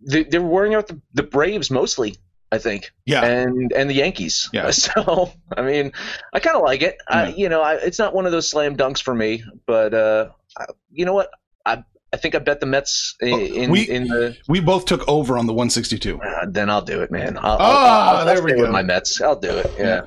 they, 0.06 0.24
they're 0.24 0.42
worrying 0.42 0.74
about 0.74 0.88
the, 0.88 1.00
the 1.14 1.22
Braves 1.22 1.70
mostly. 1.70 2.16
I 2.52 2.58
think, 2.58 2.92
yeah. 3.06 3.24
and 3.24 3.72
and 3.72 3.88
the 3.88 3.94
Yankees. 3.94 4.50
Yeah. 4.52 4.70
So 4.72 5.32
I 5.56 5.62
mean, 5.62 5.90
I 6.34 6.38
kind 6.38 6.54
of 6.56 6.62
like 6.62 6.82
it. 6.82 6.98
I, 7.08 7.28
you 7.28 7.48
know, 7.48 7.62
I, 7.62 7.76
it's 7.76 7.98
not 7.98 8.14
one 8.14 8.26
of 8.26 8.32
those 8.32 8.48
slam 8.50 8.76
dunks 8.76 9.02
for 9.02 9.14
me, 9.14 9.42
but 9.66 9.94
uh, 9.94 10.28
I, 10.58 10.66
you 10.92 11.06
know 11.06 11.14
what? 11.14 11.30
I 11.64 11.82
I 12.12 12.18
think 12.18 12.34
I 12.34 12.40
bet 12.40 12.60
the 12.60 12.66
Mets 12.66 13.16
in, 13.22 13.38
in, 13.40 13.70
we- 13.70 13.88
in 13.88 14.04
the. 14.06 14.36
we 14.48 14.60
both 14.60 14.84
took 14.84 15.08
over 15.08 15.38
on 15.38 15.46
the 15.46 15.54
162. 15.54 16.20
Uh, 16.20 16.46
then 16.50 16.68
I'll 16.68 16.82
do 16.82 17.00
it, 17.00 17.10
man. 17.10 17.38
I'll, 17.38 17.52
I'll, 17.52 17.58
Ah, 17.60 18.10
I'll, 18.10 18.16
I'll 18.18 18.26
there 18.26 18.42
we 18.42 18.50
stay 18.50 18.60
with 18.60 18.66
go. 18.68 18.72
my 18.72 18.82
Mets. 18.82 19.18
I'll 19.22 19.40
do 19.40 19.48
it. 19.56 19.72
Yeah. 19.78 20.02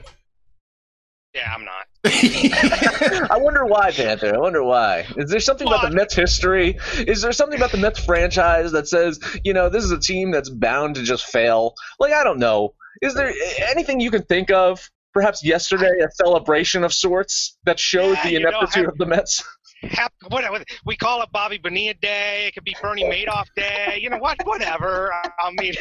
Yeah, 1.33 1.51
I'm 1.51 1.65
not. 1.65 1.84
I 3.31 3.37
wonder 3.39 3.65
why, 3.65 3.91
Panther. 3.91 4.35
I 4.35 4.37
wonder 4.37 4.63
why. 4.63 5.05
Is 5.17 5.29
there 5.29 5.39
something 5.39 5.67
about 5.67 5.89
the 5.89 5.95
Mets 5.95 6.13
history? 6.13 6.77
Is 6.99 7.21
there 7.21 7.31
something 7.31 7.57
about 7.57 7.71
the 7.71 7.77
Mets 7.77 7.99
franchise 8.03 8.71
that 8.73 8.87
says, 8.87 9.19
you 9.43 9.53
know, 9.53 9.69
this 9.69 9.83
is 9.83 9.91
a 9.91 9.99
team 9.99 10.31
that's 10.31 10.49
bound 10.49 10.95
to 10.95 11.03
just 11.03 11.25
fail? 11.25 11.73
Like, 11.99 12.13
I 12.13 12.23
don't 12.23 12.39
know. 12.39 12.75
Is 13.01 13.15
there 13.15 13.33
anything 13.69 13.99
you 13.99 14.11
can 14.11 14.23
think 14.23 14.51
of? 14.51 14.89
Perhaps 15.13 15.43
yesterday, 15.43 15.89
a 16.03 16.11
celebration 16.11 16.83
of 16.83 16.93
sorts 16.93 17.57
that 17.63 17.79
showed 17.79 18.17
Yeah, 18.17 18.29
the 18.29 18.35
ineptitude 18.35 18.87
of 18.87 18.97
the 18.97 19.05
Mets. 19.05 19.43
Hap- 19.81 20.13
what, 20.29 20.49
what- 20.51 20.65
we 20.85 20.95
call 20.95 21.21
it 21.21 21.29
Bobby 21.31 21.57
Bonilla 21.57 21.93
Day. 21.95 22.45
It 22.47 22.53
could 22.53 22.63
be 22.63 22.75
Bernie 22.81 23.03
Madoff 23.03 23.47
Day. 23.55 23.97
You 24.01 24.09
know 24.09 24.17
what? 24.17 24.37
Whatever. 24.45 25.13
I, 25.13 25.29
I 25.39 25.51
mean, 25.59 25.73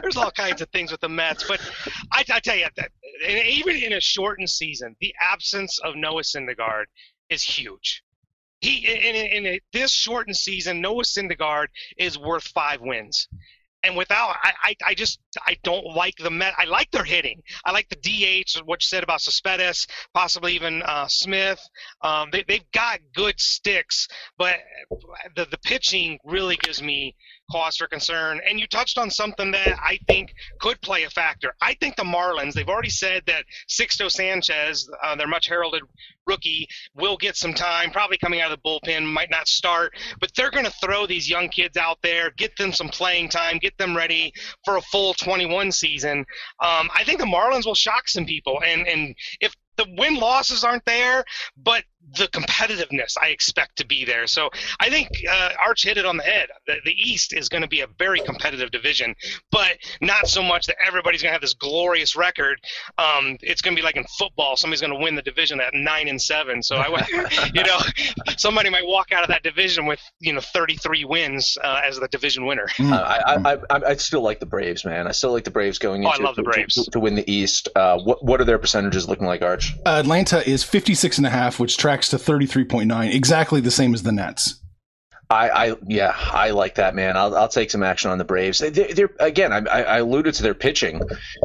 there's 0.00 0.16
all 0.16 0.30
kinds 0.30 0.60
of 0.60 0.68
things 0.70 0.90
with 0.90 1.00
the 1.00 1.08
Mets. 1.08 1.44
But 1.46 1.60
I, 2.12 2.24
I 2.30 2.40
tell 2.40 2.56
you 2.56 2.66
that 2.76 2.90
even 3.28 3.76
in 3.76 3.92
a 3.92 4.00
shortened 4.00 4.50
season, 4.50 4.96
the 5.00 5.14
absence 5.20 5.78
of 5.84 5.94
Noah 5.96 6.22
Syndergaard 6.22 6.84
is 7.30 7.42
huge. 7.42 8.02
He 8.60 8.86
in, 8.86 9.14
in, 9.14 9.26
in 9.44 9.46
a, 9.54 9.60
this 9.72 9.92
shortened 9.92 10.36
season, 10.36 10.80
Noah 10.80 11.04
Syndergaard 11.04 11.66
is 11.96 12.18
worth 12.18 12.44
five 12.44 12.80
wins. 12.80 13.28
And 13.84 13.96
without, 13.96 14.34
I, 14.42 14.52
I, 14.62 14.76
I 14.88 14.94
just, 14.94 15.20
I 15.46 15.56
don't 15.62 15.84
like 15.84 16.16
the 16.16 16.30
Met. 16.30 16.54
I 16.58 16.64
like 16.64 16.90
their 16.90 17.04
hitting. 17.04 17.42
I 17.64 17.70
like 17.70 17.88
the 17.88 17.96
DH, 17.96 18.60
what 18.64 18.82
you 18.82 18.86
said 18.86 19.04
about 19.04 19.20
Cespedes, 19.20 19.86
possibly 20.12 20.54
even 20.54 20.82
uh, 20.82 21.06
Smith. 21.08 21.60
Um, 22.02 22.30
they, 22.32 22.44
they've 22.46 22.70
got 22.72 22.98
good 23.14 23.38
sticks, 23.40 24.08
but 24.36 24.56
the, 25.36 25.46
the 25.50 25.58
pitching 25.58 26.18
really 26.24 26.56
gives 26.56 26.82
me 26.82 27.14
costs 27.50 27.80
are 27.80 27.88
concerned, 27.88 28.40
and 28.48 28.60
you 28.60 28.66
touched 28.66 28.98
on 28.98 29.10
something 29.10 29.50
that 29.52 29.78
I 29.82 29.98
think 30.06 30.34
could 30.60 30.80
play 30.80 31.04
a 31.04 31.10
factor. 31.10 31.54
I 31.60 31.74
think 31.74 31.96
the 31.96 32.04
Marlins, 32.04 32.52
they've 32.52 32.68
already 32.68 32.90
said 32.90 33.22
that 33.26 33.44
Sixto 33.68 34.10
Sanchez, 34.10 34.88
uh, 35.02 35.16
their 35.16 35.26
much 35.26 35.48
heralded 35.48 35.82
rookie, 36.26 36.68
will 36.94 37.16
get 37.16 37.36
some 37.36 37.54
time, 37.54 37.90
probably 37.90 38.18
coming 38.18 38.40
out 38.40 38.52
of 38.52 38.58
the 38.62 38.68
bullpen, 38.68 39.04
might 39.06 39.30
not 39.30 39.48
start, 39.48 39.92
but 40.20 40.30
they're 40.34 40.50
going 40.50 40.64
to 40.64 40.72
throw 40.82 41.06
these 41.06 41.28
young 41.28 41.48
kids 41.48 41.76
out 41.76 41.98
there, 42.02 42.30
get 42.36 42.56
them 42.56 42.72
some 42.72 42.88
playing 42.88 43.28
time, 43.28 43.58
get 43.58 43.76
them 43.78 43.96
ready 43.96 44.32
for 44.64 44.76
a 44.76 44.82
full 44.82 45.14
21 45.14 45.72
season. 45.72 46.18
Um, 46.60 46.90
I 46.94 47.04
think 47.04 47.18
the 47.18 47.26
Marlins 47.26 47.66
will 47.66 47.74
shock 47.74 48.08
some 48.08 48.26
people, 48.26 48.60
and 48.64 48.86
and 48.86 49.14
if 49.40 49.54
the 49.78 49.86
win 49.96 50.16
losses 50.16 50.64
aren't 50.64 50.84
there, 50.84 51.24
but 51.56 51.84
the 52.16 52.26
competitiveness 52.28 53.14
I 53.20 53.28
expect 53.28 53.76
to 53.78 53.86
be 53.86 54.04
there. 54.04 54.26
So 54.26 54.50
I 54.80 54.88
think 54.90 55.08
uh, 55.30 55.50
Arch 55.64 55.84
hit 55.84 55.96
it 55.98 56.06
on 56.06 56.16
the 56.16 56.22
head. 56.22 56.48
The, 56.66 56.76
the 56.84 56.92
East 56.92 57.32
is 57.32 57.48
going 57.48 57.62
to 57.62 57.68
be 57.68 57.80
a 57.82 57.86
very 57.98 58.20
competitive 58.20 58.70
division, 58.70 59.14
but 59.50 59.76
not 60.00 60.28
so 60.28 60.42
much 60.42 60.66
that 60.66 60.76
everybody's 60.84 61.22
going 61.22 61.30
to 61.30 61.34
have 61.34 61.40
this 61.42 61.54
glorious 61.54 62.16
record. 62.16 62.60
Um, 62.96 63.36
it's 63.42 63.60
going 63.62 63.76
to 63.76 63.80
be 63.80 63.84
like 63.84 63.96
in 63.96 64.04
football, 64.18 64.56
somebody's 64.56 64.80
going 64.80 64.92
to 64.92 64.98
win 64.98 65.14
the 65.14 65.22
division 65.22 65.60
at 65.60 65.74
nine 65.74 66.08
and 66.08 66.20
seven. 66.20 66.62
So 66.62 66.76
I, 66.76 67.06
you 67.54 67.62
know, 67.64 67.78
somebody 68.36 68.70
might 68.70 68.86
walk 68.86 69.12
out 69.12 69.22
of 69.22 69.28
that 69.28 69.42
division 69.42 69.86
with 69.86 70.00
you 70.20 70.32
know 70.32 70.40
33 70.40 71.04
wins 71.04 71.58
uh, 71.62 71.80
as 71.84 71.98
the 71.98 72.08
division 72.08 72.46
winner. 72.46 72.66
Uh, 72.78 72.94
I, 72.94 73.34
I, 73.34 73.54
I, 73.70 73.80
I 73.90 73.94
still 73.96 74.22
like 74.22 74.40
the 74.40 74.46
Braves, 74.46 74.84
man. 74.84 75.06
I 75.06 75.12
still 75.12 75.32
like 75.32 75.44
the 75.44 75.50
Braves 75.50 75.78
going 75.78 76.04
Oh, 76.06 76.08
I 76.10 76.16
love 76.18 76.36
the 76.36 76.42
to- 76.42 76.50
Braves. 76.50 76.74
To, 76.74 76.90
to 76.92 77.00
win 77.00 77.14
the 77.14 77.30
East. 77.30 77.68
Uh, 77.74 77.98
what 77.98 78.24
what 78.24 78.40
are 78.40 78.44
their 78.44 78.58
percentages 78.58 79.08
looking 79.08 79.26
like, 79.26 79.42
Arch? 79.42 79.74
Uh, 79.84 79.98
Atlanta 80.00 80.48
is 80.48 80.62
56 80.62 81.18
and 81.18 81.26
a 81.26 81.30
half, 81.30 81.58
which 81.58 81.76
tracks 81.76 81.97
to 82.06 82.16
33.9, 82.16 83.14
exactly 83.14 83.60
the 83.60 83.70
same 83.70 83.94
as 83.94 84.02
the 84.02 84.12
Nets. 84.12 84.60
I, 85.30 85.50
I 85.50 85.76
yeah, 85.86 86.14
I 86.16 86.50
like 86.50 86.76
that 86.76 86.94
man. 86.94 87.16
I'll, 87.16 87.36
I'll 87.36 87.48
take 87.48 87.70
some 87.70 87.82
action 87.82 88.10
on 88.10 88.16
the 88.16 88.24
Braves. 88.24 88.60
They, 88.60 88.70
they're 88.70 89.10
again, 89.20 89.52
I, 89.52 89.58
I 89.58 89.82
I 89.82 89.98
alluded 89.98 90.34
to 90.34 90.42
their 90.42 90.54
pitching, 90.54 91.02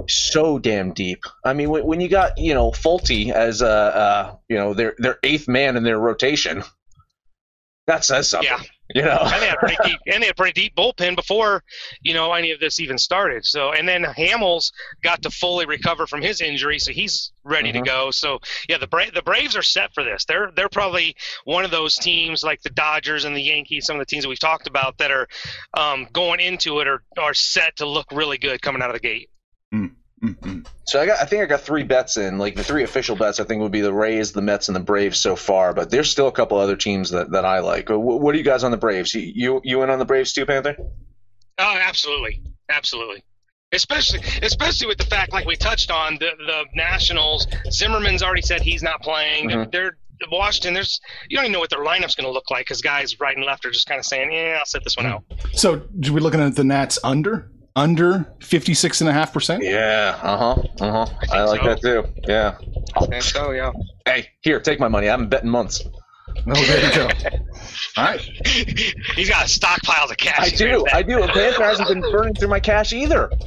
so 0.07 0.57
damn 0.57 0.93
deep. 0.93 1.25
I 1.43 1.53
mean, 1.53 1.69
when, 1.69 1.85
when 1.85 1.99
you 1.99 2.07
got 2.07 2.37
you 2.37 2.53
know 2.53 2.71
Folty 2.71 3.31
as 3.31 3.61
uh, 3.61 3.67
uh 3.67 4.35
you 4.47 4.55
know 4.55 4.73
their 4.73 4.95
their 4.99 5.19
eighth 5.23 5.49
man 5.49 5.75
in 5.75 5.83
their 5.83 5.99
rotation, 5.99 6.63
that 7.87 8.05
says 8.05 8.29
something. 8.29 8.49
Yeah. 8.49 8.63
You 8.93 9.01
know, 9.01 9.17
and 9.21 9.41
they 9.41 9.47
had 9.47 9.55
a 9.55 9.59
pretty 9.59 9.77
deep, 9.83 9.99
and 10.05 10.21
they 10.21 10.27
had 10.27 10.33
a 10.33 10.35
pretty 10.35 10.61
deep 10.61 10.75
bullpen 10.75 11.15
before, 11.15 11.63
you 12.01 12.13
know, 12.13 12.33
any 12.33 12.51
of 12.51 12.59
this 12.59 12.79
even 12.79 12.97
started. 12.97 13.45
So, 13.45 13.71
and 13.71 13.87
then 13.87 14.03
Hamels 14.03 14.71
got 15.03 15.21
to 15.23 15.29
fully 15.29 15.65
recover 15.65 16.05
from 16.07 16.21
his 16.21 16.41
injury, 16.41 16.79
so 16.79 16.91
he's 16.91 17.31
ready 17.43 17.69
Mhm. 17.71 17.73
to 17.73 17.81
go. 17.81 18.11
So, 18.11 18.39
yeah, 18.69 18.77
the 18.77 18.87
Bra- 18.87 19.09
the 19.13 19.21
Braves 19.21 19.55
are 19.55 19.63
set 19.63 19.93
for 19.93 20.03
this. 20.03 20.25
They're 20.25 20.51
they're 20.55 20.69
probably 20.69 21.15
one 21.45 21.65
of 21.65 21.71
those 21.71 21.95
teams 21.95 22.43
like 22.43 22.61
the 22.61 22.69
Dodgers 22.69 23.25
and 23.25 23.35
the 23.35 23.41
Yankees, 23.41 23.85
some 23.85 23.95
of 23.95 23.99
the 23.99 24.05
teams 24.05 24.23
that 24.23 24.29
we've 24.29 24.39
talked 24.39 24.67
about 24.67 24.97
that 24.99 25.11
are 25.11 25.27
um, 25.75 26.07
going 26.13 26.39
into 26.39 26.79
it 26.79 26.87
are 26.87 27.03
are 27.17 27.33
set 27.33 27.77
to 27.77 27.85
look 27.85 28.05
really 28.11 28.37
good 28.37 28.61
coming 28.61 28.81
out 28.81 28.89
of 28.89 28.93
the 28.95 28.99
gate. 28.99 29.29
Mm-mm. 30.23 30.65
So 30.85 31.01
I 31.01 31.05
got, 31.05 31.19
I 31.21 31.25
think 31.25 31.43
I 31.43 31.45
got 31.45 31.61
three 31.61 31.83
bets 31.83 32.15
in. 32.17 32.37
Like 32.37 32.55
the 32.55 32.63
three 32.63 32.83
official 32.83 33.15
bets, 33.15 33.39
I 33.39 33.43
think 33.43 33.61
would 33.61 33.71
be 33.73 33.81
the 33.81 33.93
Rays, 33.93 34.31
the 34.31 34.41
Mets, 34.41 34.69
and 34.69 34.75
the 34.75 34.79
Braves 34.79 35.19
so 35.19 35.35
far. 35.35 35.73
But 35.73 35.89
there's 35.89 36.09
still 36.09 36.27
a 36.27 36.31
couple 36.31 36.57
other 36.57 36.77
teams 36.77 37.09
that, 37.09 37.31
that 37.31 37.43
I 37.45 37.59
like. 37.59 37.89
Wh- 37.89 37.99
What 37.99 38.33
are 38.33 38.37
you 38.37 38.43
guys 38.43 38.63
on 38.63 38.71
the 38.71 38.77
Braves? 38.77 39.13
You 39.13 39.21
you, 39.35 39.61
you 39.63 39.83
in 39.83 39.89
on 39.89 39.99
the 39.99 40.05
Braves 40.05 40.31
too, 40.31 40.45
Panther? 40.45 40.77
Oh, 41.59 41.77
absolutely, 41.81 42.41
absolutely. 42.69 43.23
Especially, 43.73 44.19
especially 44.43 44.87
with 44.87 44.97
the 44.99 45.05
fact, 45.05 45.33
like 45.33 45.45
we 45.45 45.55
touched 45.55 45.91
on, 45.91 46.13
the 46.19 46.29
the 46.45 46.63
Nationals. 46.75 47.47
Zimmerman's 47.71 48.23
already 48.23 48.43
said 48.43 48.61
he's 48.61 48.83
not 48.83 49.01
playing. 49.01 49.49
Mhm. 49.49 49.71
They're 49.71 49.97
Washington. 50.31 50.73
There's 50.73 51.01
you 51.27 51.35
don't 51.35 51.45
even 51.45 51.53
know 51.53 51.59
what 51.59 51.69
their 51.71 51.83
lineup's 51.83 52.15
going 52.15 52.27
to 52.27 52.31
look 52.31 52.49
like 52.49 52.65
because 52.65 52.81
guys 52.81 53.19
right 53.19 53.35
and 53.35 53.45
left 53.45 53.65
are 53.65 53.71
just 53.71 53.87
kind 53.87 53.99
of 53.99 54.05
saying, 54.05 54.31
"Yeah, 54.31 54.57
I'll 54.59 54.65
set 54.65 54.83
this 54.83 54.95
one 54.95 55.05
out." 55.07 55.23
So, 55.53 55.73
are 55.73 55.81
we're 56.13 56.19
looking 56.19 56.39
at 56.39 56.55
the 56.55 56.63
Nats 56.63 56.97
under? 57.03 57.49
Under 57.75 58.31
56.5%? 58.39 59.61
Yeah. 59.63 60.19
Uh 60.21 60.37
huh. 60.37 60.61
Uh 60.79 60.91
huh. 61.05 61.13
I, 61.23 61.25
think 61.25 61.31
like 61.47 61.61
so. 61.61 61.67
that 61.67 61.81
too. 61.81 62.05
Yeah. 62.27 62.57
And 63.11 63.23
so, 63.23 63.51
yeah, 63.51 63.71
Hey, 64.05 64.29
here, 64.41 64.59
take 64.59 64.79
my 64.79 64.87
money. 64.87 65.07
I 65.07 65.11
haven't 65.11 65.29
bet 65.29 65.43
in 65.43 65.49
months. 65.49 65.83
Oh, 66.47 66.53
there 66.53 66.85
you 66.89 66.95
go. 66.95 67.07
All 67.97 68.03
right. 68.03 68.19
he's 68.19 69.29
got 69.29 69.45
stockpiles 69.47 70.11
of 70.11 70.17
cash. 70.17 70.53
I 70.53 70.55
do. 70.55 70.85
I 70.91 71.01
do. 71.03 71.21
And 71.21 71.31
Panther 71.31 71.63
hasn't 71.63 71.87
been 71.89 72.01
burning 72.01 72.35
through 72.35 72.47
my 72.49 72.59
cash 72.59 72.93
either. 72.93 73.31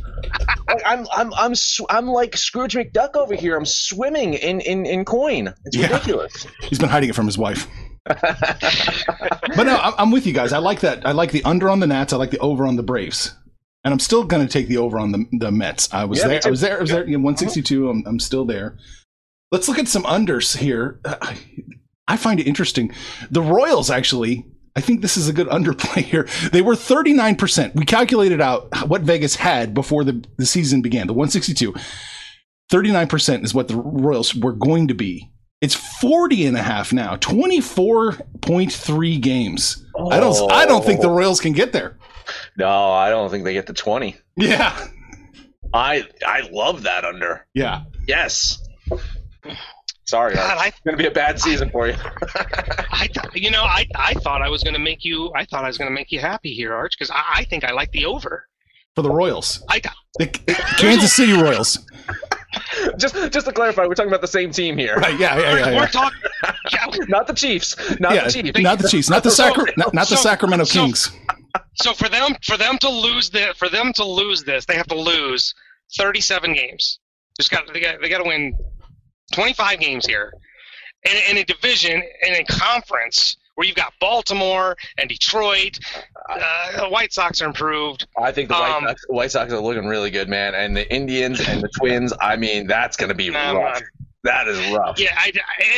Like, 0.68 0.82
I'm 0.84 1.06
I'm 1.14 1.32
I'm 1.34 1.54
sw- 1.54 1.82
I'm 1.88 2.06
like 2.08 2.36
Scrooge 2.36 2.74
McDuck 2.74 3.14
over 3.14 3.36
here. 3.36 3.56
I'm 3.56 3.64
swimming 3.66 4.34
in 4.34 4.60
in 4.60 4.84
in 4.84 5.04
coin. 5.04 5.54
It's 5.64 5.76
Yeah. 5.76 5.86
ridiculous. 5.86 6.44
He's 6.62 6.80
been 6.80 6.88
hiding 6.88 7.08
it 7.10 7.14
from 7.14 7.26
his 7.26 7.38
wife. 7.38 7.68
but 8.06 9.62
no, 9.62 9.76
I'm, 9.76 9.94
I'm 9.98 10.10
with 10.10 10.26
you 10.26 10.32
guys. 10.32 10.52
I 10.52 10.58
like 10.58 10.80
that. 10.80 11.06
I 11.06 11.12
like 11.12 11.30
the 11.30 11.44
under 11.44 11.70
on 11.70 11.78
the 11.78 11.86
Nats. 11.86 12.12
I 12.12 12.16
like 12.16 12.30
the 12.32 12.38
over 12.38 12.66
on 12.66 12.74
the 12.74 12.82
Braves. 12.82 13.32
And 13.86 13.92
I'm 13.92 14.00
still 14.00 14.24
going 14.24 14.44
to 14.44 14.52
take 14.52 14.66
the 14.66 14.78
over 14.78 14.98
on 14.98 15.12
the, 15.12 15.26
the 15.30 15.52
Mets. 15.52 15.94
I 15.94 16.06
was 16.06 16.18
Yeah, 16.18 16.26
there. 16.26 16.40
I 16.44 16.50
was 16.50 16.60
there. 16.60 16.78
I 16.78 16.80
was 16.80 16.90
there. 16.90 17.06
You 17.06 17.18
know, 17.18 17.22
162. 17.22 17.88
I'm, 17.88 18.02
I'm 18.04 18.18
still 18.18 18.44
there. 18.44 18.76
Let's 19.52 19.68
look 19.68 19.78
at 19.78 19.86
some 19.86 20.02
unders 20.02 20.56
here. 20.56 20.98
Uh, 21.04 21.34
I 22.08 22.16
find 22.16 22.40
it 22.40 22.48
interesting. 22.48 22.92
The 23.30 23.42
Royals 23.42 23.88
actually. 23.88 24.44
I 24.74 24.80
think 24.80 25.02
this 25.02 25.16
is 25.16 25.28
a 25.28 25.32
good 25.32 25.46
underplay 25.50 26.02
here. 26.02 26.26
They 26.50 26.62
were 26.62 26.74
39%. 26.74 27.76
We 27.76 27.84
calculated 27.84 28.40
out 28.40 28.88
what 28.88 29.02
Vegas 29.02 29.36
had 29.36 29.72
before 29.72 30.02
the, 30.02 30.24
the 30.36 30.46
season 30.46 30.82
began, 30.82 31.06
the 31.06 31.12
162. 31.12 31.72
39% 32.72 33.44
is 33.44 33.54
what 33.54 33.68
the 33.68 33.76
Royals 33.76 34.34
were 34.34 34.52
going 34.52 34.88
to 34.88 34.94
be. 34.94 35.30
It's 35.60 35.74
40 35.74 36.46
and 36.46 36.56
a 36.56 36.62
half 36.62 36.92
now. 36.92 37.16
24.3 37.16 39.20
games. 39.20 39.84
I 40.10 40.20
don't 40.20 40.52
I 40.52 40.66
don't 40.66 40.84
think 40.84 41.00
the 41.00 41.08
oh. 41.08 41.16
Royals 41.16 41.40
can 41.40 41.52
get 41.52 41.72
there. 41.72 41.96
No, 42.58 42.92
I 42.92 43.08
don't 43.08 43.30
think 43.30 43.44
they 43.44 43.54
get 43.54 43.66
to 43.68 43.72
twenty. 43.72 44.16
Yeah. 44.36 44.88
I 45.72 46.04
I 46.26 46.48
love 46.50 46.82
that 46.82 47.04
under. 47.04 47.46
Yeah. 47.54 47.82
Yes. 48.06 48.58
Sorry, 50.04 50.34
God, 50.34 50.50
Art. 50.50 50.58
I, 50.58 50.66
it's 50.68 50.80
gonna 50.84 50.96
be 50.96 51.06
a 51.06 51.10
bad 51.10 51.40
season 51.40 51.70
for 51.70 51.88
you. 51.88 51.94
I, 52.90 53.08
th- 53.08 53.42
you 53.42 53.50
know, 53.50 53.62
I, 53.62 53.86
I 53.96 54.14
thought 54.14 54.42
I 54.42 54.48
was 54.48 54.62
going 54.62 54.74
to 54.74 54.80
make 54.80 55.04
you, 55.04 55.30
I 55.34 55.44
thought 55.44 55.64
I 55.64 55.66
was 55.66 55.76
going 55.76 55.90
to 55.90 55.94
make 55.94 56.10
you 56.10 56.20
happy 56.20 56.54
here, 56.54 56.74
Arch, 56.74 56.94
because 56.98 57.10
I, 57.10 57.40
I 57.40 57.44
think 57.44 57.64
I 57.64 57.72
like 57.72 57.90
the 57.92 58.06
over. 58.06 58.46
For 58.94 59.02
the 59.02 59.10
Royals. 59.10 59.62
I, 59.68 59.82
The 60.18 60.26
Kansas 60.78 61.12
City 61.12 61.32
Royals. 61.32 61.78
just 62.98 63.14
just 63.32 63.46
to 63.46 63.52
clarify, 63.52 63.86
we're 63.86 63.94
talking 63.94 64.10
about 64.10 64.20
the 64.20 64.28
same 64.28 64.50
team 64.50 64.76
here, 64.78 64.96
Right. 64.96 65.18
Yeah, 65.18 65.38
yeah, 65.38 65.56
yeah. 65.70 65.76
we're 65.76 65.86
talking. 65.86 66.18
Yeah, 66.72 66.86
not 67.08 67.26
the 67.26 67.32
Chiefs, 67.34 67.76
not 68.00 68.14
Yeah, 68.14 68.24
the 68.24 68.30
Chiefs. 68.30 68.60
not 68.60 68.78
the 68.78 68.88
Chiefs, 68.88 69.10
not 69.10 69.22
the 69.22 69.30
Sacra- 69.30 69.64
not, 69.76 69.94
not 69.94 70.08
the 70.08 70.16
So- 70.16 70.22
Sacramento 70.22 70.64
so- 70.64 70.80
Kings. 70.84 71.10
So 71.76 71.92
for 71.94 72.08
them, 72.08 72.36
for 72.42 72.56
them 72.58 72.76
to 72.78 72.88
lose 72.88 73.30
the, 73.30 73.54
for 73.56 73.68
them 73.70 73.92
to 73.94 74.04
lose 74.04 74.42
this, 74.44 74.64
they 74.66 74.74
have 74.76 74.86
to 74.88 74.98
lose 74.98 75.54
37 75.96 76.52
games. 76.52 76.98
Just 77.38 77.50
got 77.50 77.72
they 77.72 77.80
got 77.80 78.00
they 78.02 78.08
got 78.08 78.18
to 78.18 78.24
win 78.28 78.52
25 79.32 79.80
games 79.80 80.06
here, 80.06 80.32
in, 81.04 81.16
in 81.30 81.38
a 81.38 81.44
division 81.44 82.02
in 82.22 82.34
a 82.34 82.44
conference 82.44 83.36
where 83.54 83.66
you've 83.66 83.76
got 83.76 83.92
Baltimore 84.00 84.76
and 84.98 85.08
Detroit. 85.08 85.78
Uh, 86.28 86.80
the 86.84 86.88
White 86.88 87.12
Sox 87.12 87.40
are 87.40 87.46
improved. 87.46 88.06
I 88.18 88.32
think 88.32 88.48
the 88.48 88.54
White, 88.54 88.70
Um, 88.76 88.84
Sox, 88.88 89.02
White 89.08 89.30
Sox 89.30 89.52
are 89.52 89.60
looking 89.60 89.86
really 89.86 90.10
good, 90.10 90.28
man. 90.28 90.54
And 90.54 90.76
the 90.76 90.92
Indians 90.92 91.40
and 91.46 91.62
the 91.62 91.68
Twins. 91.78 92.12
I 92.20 92.36
mean, 92.36 92.66
that's 92.66 92.96
gonna 92.96 93.14
be 93.14 93.30
Nah, 93.30 93.52
rough. 93.52 93.74
man. 93.80 93.82
That 94.24 94.48
is 94.48 94.58
rough. 94.76 94.98
Yeah, 94.98 95.14
I, 95.16 95.30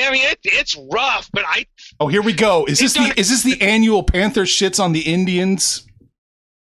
I 0.06 0.10
mean 0.10 0.24
it, 0.24 0.38
it's 0.44 0.74
rough, 0.90 1.28
but 1.34 1.44
I 1.46 1.66
Oh, 2.00 2.06
here 2.08 2.22
we 2.22 2.32
go. 2.32 2.64
Is 2.64 2.78
this 2.78 2.94
the 2.94 3.12
is 3.16 3.28
this 3.28 3.42
the 3.42 3.60
annual 3.60 4.02
Panther 4.02 4.44
shits 4.44 4.82
on 4.82 4.92
the 4.92 5.00
Indians 5.02 5.86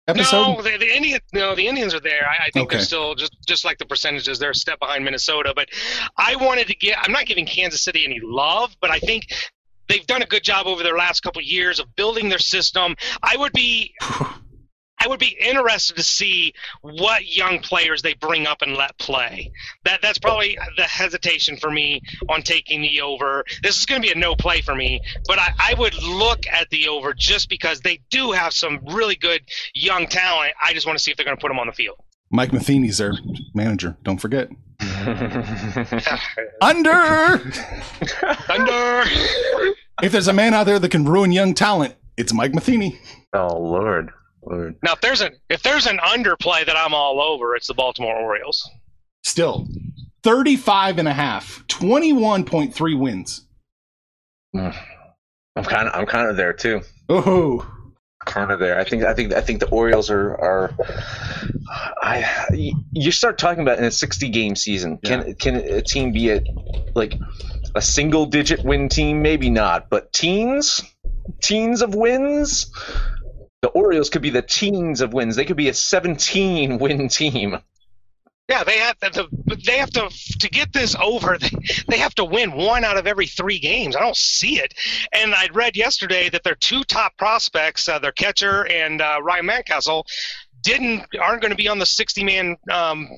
episode? 0.09 0.57
No, 0.57 0.63
the, 0.63 0.77
the 0.77 0.97
Indians. 0.97 1.21
No, 1.33 1.55
the 1.55 1.69
Indians 1.69 1.95
are 1.95 2.01
there. 2.01 2.27
I, 2.29 2.47
I 2.47 2.51
think 2.51 2.67
Okay. 2.67 2.79
they're 2.79 2.85
still 2.85 3.15
just 3.15 3.37
just 3.47 3.65
like 3.65 3.79
the 3.79 3.87
percentages. 3.87 4.41
They're 4.41 4.51
a 4.51 4.55
step 4.57 4.81
behind 4.81 5.05
Minnesota. 5.05 5.53
But 5.55 5.69
I 6.17 6.35
wanted 6.37 6.67
to 6.67 6.75
get. 6.75 6.99
I'm 7.01 7.13
not 7.13 7.27
giving 7.27 7.47
Kansas 7.47 7.83
City 7.83 8.05
any 8.05 8.19
love, 8.25 8.75
but 8.81 8.91
I 8.91 8.99
think 8.99 9.27
they've 9.89 10.07
done 10.07 10.23
a 10.23 10.27
good 10.27 10.43
job 10.43 10.67
over 10.67 10.83
their 10.83 10.97
last 10.97 11.23
couple 11.23 11.41
of 11.41 11.47
years 11.47 11.81
of 11.81 11.95
building 11.97 12.29
their 12.29 12.39
system. 12.39 12.95
I 13.23 13.37
would 13.37 13.53
be. 13.53 13.95
I 15.01 15.07
would 15.07 15.21
be 15.21 15.37
interested 15.41 15.97
to 15.97 16.03
see 16.03 16.55
what 16.81 17.25
young 17.25 17.61
players 17.61 18.03
they 18.03 18.15
bring 18.15 18.49
up 18.49 18.63
and 18.63 18.75
let 18.75 18.99
play. 18.99 19.53
That 19.85 20.03
that's 20.03 20.19
probably 20.19 20.59
the 20.77 20.83
hesitation 20.83 21.57
for 21.57 21.71
me 21.71 22.01
on 22.29 22.43
taking 22.43 22.83
the 22.83 23.01
over. 23.01 23.45
This 23.63 23.79
is 23.79 23.87
going 23.87 24.03
to 24.03 24.07
be 24.07 24.13
a 24.13 24.17
no 24.17 24.35
play 24.35 24.61
for 24.61 24.75
me, 24.75 25.01
but 25.29 25.39
I, 25.39 25.53
I 25.57 25.75
would 25.75 25.95
look 26.03 26.47
at 26.49 26.69
the 26.71 26.89
over 26.89 27.15
just 27.15 27.49
because 27.49 27.81
they 27.81 28.01
do 28.11 28.33
have 28.33 28.53
some 28.53 28.81
really 28.87 29.15
good 29.15 29.43
young 29.73 30.09
talent. 30.09 30.55
I 30.61 30.73
just 30.73 30.85
want 30.85 30.99
to 30.99 31.03
see 31.03 31.13
if 31.13 31.17
they're 31.17 31.27
going 31.27 31.37
to 31.37 31.41
put 31.41 31.49
them 31.49 31.61
on 31.61 31.69
the 31.69 31.73
field. 31.73 31.99
Mike 32.31 32.53
Matheny's 32.53 32.99
their 32.99 33.15
manager. 33.55 33.97
Don't 34.03 34.19
forget. 34.19 34.51
Under. 36.61 36.91
Under! 38.49 39.03
If 40.03 40.13
there's 40.13 40.29
a 40.29 40.33
man 40.33 40.55
out 40.55 40.65
there 40.67 40.79
that 40.79 40.91
can 40.91 41.05
ruin 41.05 41.33
young 41.33 41.55
talent, 41.55 41.95
it's 42.17 42.33
Mike 42.33 42.55
Matheny. 42.55 42.99
oh 43.33 43.59
Lord, 43.59 44.11
Lord. 44.45 44.77
now, 44.83 44.93
if 44.93 45.01
there's 45.01 45.21
an 45.21 45.37
if 45.51 45.63
there's 45.63 45.87
an 45.87 45.99
underplay 45.99 46.65
that 46.67 46.77
I'm 46.77 46.95
all 46.95 47.21
over, 47.21 47.57
it's 47.57 47.67
the 47.67 47.75
Baltimore 47.75 48.15
Orioles. 48.17 48.69
Still, 49.25 49.67
35 50.23 50.99
and 50.99 51.09
a 51.09 51.13
half, 51.13 51.65
21.3 51.69 52.99
wins. 52.99 53.47
Hmm. 54.55 54.69
I'm 55.57 55.65
kind 55.65 55.89
of 55.89 55.95
I'm 55.95 56.07
kind 56.07 56.29
of 56.29 56.37
there 56.37 56.53
too. 56.53 56.83
Oh, 57.09 57.69
kind 58.29 58.53
of 58.53 58.61
there. 58.61 58.79
I 58.79 58.85
think 58.85 59.03
I 59.03 59.15
think 59.15 59.33
I 59.33 59.41
think 59.41 59.59
the 59.61 59.69
Orioles 59.69 60.11
are 60.11 60.31
are. 60.31 60.75
I 62.01 62.25
you 62.93 63.11
start 63.11 63.39
talking 63.39 63.63
about 63.63 63.79
in 63.79 63.85
a 63.85 63.91
60 63.91 64.29
game 64.29 64.55
season. 64.55 64.99
Can 64.99 65.35
can 65.35 65.57
a 65.57 65.83
team 65.83 66.13
be 66.13 66.31
a 66.31 66.43
like 66.95 67.15
a 67.75 67.83
single 67.83 68.27
digit 68.27 68.65
win 68.65 68.89
team? 68.89 69.23
Maybe 69.23 69.51
not, 69.51 69.91
but 69.91 70.13
teens, 70.13 70.83
teens 71.43 71.83
of 71.83 71.95
wins. 71.95 72.71
The 73.61 73.69
Orioles 73.69 74.11
could 74.11 74.23
be 74.23 74.31
the 74.31 74.43
teens 74.43 75.01
of 75.01 75.13
wins. 75.13 75.35
They 75.35 75.45
could 75.45 75.57
be 75.57 75.69
a 75.69 75.75
17 75.75 76.79
win 76.85 77.09
team. 77.09 77.59
Yeah, 78.49 78.65
they 78.65 78.79
have 78.79 78.99
to. 79.01 79.29
They 79.67 79.77
have 79.77 79.91
to 79.91 80.09
to 80.39 80.49
get 80.49 80.73
this 80.73 80.97
over. 81.01 81.37
They, 81.89 81.99
have 81.99 82.15
to 82.15 82.25
win 82.25 82.53
one 82.53 82.85
out 82.85 82.97
of 82.97 83.07
every 83.07 83.27
three 83.27 83.59
games. 83.59 83.95
I 83.95 84.01
don't 84.01 84.17
see 84.17 84.59
it. 84.59 84.73
And 85.13 85.35
I 85.35 85.49
read 85.53 85.77
yesterday 85.77 86.31
that 86.31 86.45
their 86.45 86.55
two 86.55 86.83
top 86.85 87.17
prospects, 87.19 87.89
uh, 87.89 87.99
their 87.99 88.13
catcher 88.13 88.67
and 88.67 89.03
uh, 89.03 89.21
Ryan 89.23 89.47
Mountcastle, 89.47 90.05
didn't 90.63 91.05
aren't 91.21 91.43
going 91.43 91.51
to 91.51 91.57
be 91.57 91.69
on 91.69 91.79
the 91.79 91.87
60 91.87 92.25
man 92.25 92.57
um, 92.71 93.09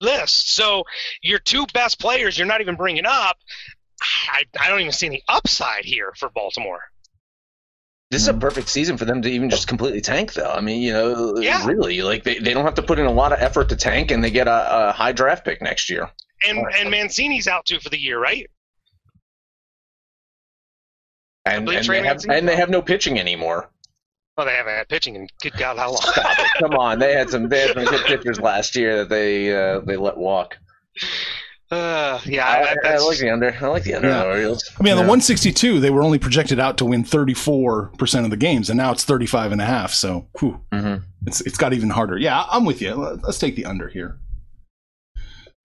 list. 0.00 0.54
So 0.54 0.84
your 1.22 1.38
two 1.38 1.66
best 1.72 1.98
players, 1.98 2.36
you're 2.36 2.46
not 2.46 2.60
even 2.60 2.76
bringing 2.76 3.06
up. 3.06 3.38
I, 4.02 4.42
I 4.60 4.68
don't 4.68 4.80
even 4.80 4.92
see 4.92 5.06
any 5.06 5.22
upside 5.26 5.84
here 5.84 6.12
for 6.16 6.28
Baltimore. 6.28 6.82
This 8.16 8.22
is 8.22 8.28
a 8.28 8.34
perfect 8.34 8.70
season 8.70 8.96
for 8.96 9.04
them 9.04 9.20
to 9.20 9.28
even 9.28 9.50
just 9.50 9.68
completely 9.68 10.00
tank, 10.00 10.32
though. 10.32 10.50
I 10.50 10.62
mean, 10.62 10.80
you 10.80 10.90
know, 10.94 11.36
Yeah. 11.36 11.66
really, 11.66 12.00
like 12.00 12.24
they, 12.24 12.38
they 12.38 12.54
don't 12.54 12.64
have 12.64 12.76
to 12.76 12.82
put 12.82 12.98
in 12.98 13.04
a 13.04 13.12
lot 13.12 13.32
of 13.34 13.40
effort 13.40 13.68
to 13.68 13.76
tank, 13.76 14.10
and 14.10 14.24
they 14.24 14.30
get 14.30 14.48
a, 14.48 14.88
a 14.88 14.92
high 14.92 15.12
draft 15.12 15.44
pick 15.44 15.60
next 15.60 15.90
year. 15.90 16.10
And 16.48 16.58
and 16.78 16.90
Mancini's 16.90 17.46
out 17.46 17.66
too 17.66 17.78
for 17.78 17.90
the 17.90 17.98
year, 17.98 18.18
right? 18.18 18.48
And, 21.44 21.68
and, 21.68 21.86
they 21.86 22.02
have, 22.02 22.24
and 22.26 22.48
they 22.48 22.56
have 22.56 22.70
no 22.70 22.80
pitching 22.80 23.20
anymore. 23.20 23.68
Well, 24.38 24.46
they 24.46 24.54
haven't 24.54 24.76
had 24.76 24.88
pitching 24.88 25.14
in 25.14 25.28
good 25.42 25.52
God 25.58 25.76
how 25.76 25.88
long? 25.88 26.00
Stop 26.00 26.38
it. 26.38 26.46
Come 26.58 26.72
on, 26.72 26.98
they 26.98 27.12
had 27.12 27.28
some 27.28 27.50
they 27.50 27.60
had 27.60 27.74
some 27.74 27.84
good 27.84 28.06
pitchers 28.06 28.40
last 28.40 28.76
year 28.76 28.96
that 28.96 29.10
they 29.10 29.54
uh, 29.54 29.80
they 29.80 29.96
let 29.98 30.16
walk. 30.16 30.56
Uh, 31.70 32.20
yeah, 32.24 32.46
I, 32.48 32.62
that, 32.62 32.78
I 32.84 32.98
like 32.98 33.18
the 33.18 33.28
under. 33.30 33.52
I 33.60 33.66
like 33.66 33.82
the 33.82 33.94
under 33.94 34.08
Yeah. 34.08 34.18
on 34.18 34.20
the 34.22 34.26
Orioles. 34.28 34.70
I 34.78 34.82
mean, 34.84 34.92
on 34.92 34.98
Yeah. 34.98 35.02
the 35.02 35.08
162, 35.08 35.80
they 35.80 35.90
were 35.90 36.02
only 36.02 36.18
projected 36.18 36.60
out 36.60 36.78
to 36.78 36.84
win 36.84 37.02
34% 37.02 38.24
of 38.24 38.30
the 38.30 38.36
games, 38.36 38.70
and 38.70 38.76
now 38.76 38.92
it's 38.92 39.02
35 39.02 39.50
and 39.50 39.60
a 39.60 39.64
half. 39.64 39.92
So, 39.92 40.28
whew, 40.38 40.60
Mhm. 40.72 41.02
it's 41.26 41.40
it's 41.40 41.58
got 41.58 41.72
even 41.72 41.90
harder. 41.90 42.16
Yeah, 42.18 42.44
I'm 42.50 42.64
with 42.64 42.80
you. 42.80 42.94
Let- 42.94 43.24
Let's 43.24 43.38
take 43.38 43.56
the 43.56 43.64
under 43.64 43.88
here. 43.88 44.18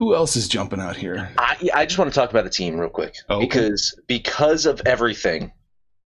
Who 0.00 0.16
else 0.16 0.34
is 0.34 0.48
jumping 0.48 0.80
out 0.80 0.96
here? 0.96 1.30
I, 1.38 1.56
I 1.72 1.86
just 1.86 1.96
want 1.96 2.12
to 2.12 2.18
talk 2.18 2.30
about 2.30 2.42
the 2.42 2.50
team 2.50 2.76
real 2.76 2.88
quick 2.90 3.14
Oh, 3.28 3.36
okay. 3.36 3.46
because 3.46 3.94
because 4.08 4.66
of 4.66 4.82
everything, 4.84 5.52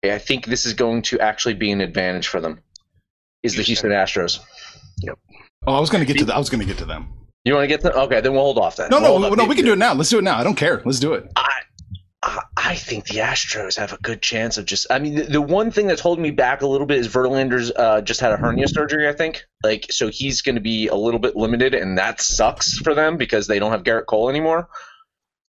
I 0.04 0.18
think 0.18 0.48
this 0.48 0.66
is 0.66 0.74
going 0.74 1.04
to 1.04 1.20
actually 1.20 1.54
be 1.54 1.70
an 1.72 1.80
advantage 1.82 2.28
for 2.28 2.42
them. 2.42 2.60
Is 3.44 3.56
the 3.56 3.62
Houston 3.62 3.92
Astros? 3.92 4.40
Yep. 5.04 5.20
Oh, 5.68 5.76
I 5.76 5.80
was 5.80 5.92
going 5.92 6.04
to 6.04 6.12
get 6.12 6.18
to 6.20 6.26
the, 6.26 6.34
I 6.34 6.40
was 6.40 6.50
going 6.50 6.62
to 6.62 6.66
get 6.66 6.80
to 6.80 6.86
them. 6.86 7.10
You 7.44 7.54
want 7.54 7.64
to 7.64 7.68
get 7.68 7.82
them? 7.82 7.94
Okay, 7.94 8.22
then 8.22 8.34
we'll 8.34 8.44
hold 8.44 8.58
off 8.58 8.78
then. 8.78 8.90
No, 8.90 9.02
We'll 9.02 9.20
no, 9.20 9.34
no. 9.34 9.46
We 9.46 9.56
can 9.56 9.66
do 9.66 9.74
it 9.74 9.78
now. 9.78 9.94
Let's 9.94 10.10
do 10.10 10.20
it 10.20 10.24
now. 10.24 10.38
I 10.38 10.44
don't 10.44 10.56
care. 10.56 10.82
Let's 10.86 11.00
do 11.00 11.14
it. 11.14 11.30
I, 11.36 11.64
I 12.56 12.76
think 12.76 13.06
the 13.08 13.16
Astros 13.16 13.76
have 13.78 13.92
a 13.92 13.98
good 13.98 14.22
chance 14.22 14.58
of 14.58 14.66
just. 14.66 14.88
I 14.90 15.00
mean, 15.00 15.16
the, 15.16 15.24
the 15.24 15.42
one 15.42 15.70
thing 15.70 15.88
that's 15.88 16.00
holding 16.00 16.24
me 16.24 16.32
back 16.32 16.62
a 16.62 16.68
little 16.68 16.88
bit 16.88 17.00
is 17.00 17.10
Verlander's 17.10 17.70
uh, 17.76 18.00
just 18.02 18.22
had 18.22 18.32
a 18.32 18.38
hernia 18.38 18.70
surgery. 18.70 19.10
I 19.10 19.14
think, 19.14 19.44
like, 19.62 19.88
so 19.92 20.08
he's 20.08 20.42
going 20.42 20.56
to 20.56 20.62
be 20.62 20.88
a 20.88 20.96
little 20.96 21.20
bit 21.20 21.36
limited, 21.36 21.74
and 21.74 21.98
that 21.98 22.22
sucks 22.22 22.78
for 22.78 22.96
them 22.96 23.18
because 23.18 23.48
they 23.48 23.60
don't 23.60 23.72
have 23.72 23.84
Gerrit 23.84 24.06
Cole 24.06 24.30
anymore. 24.30 24.70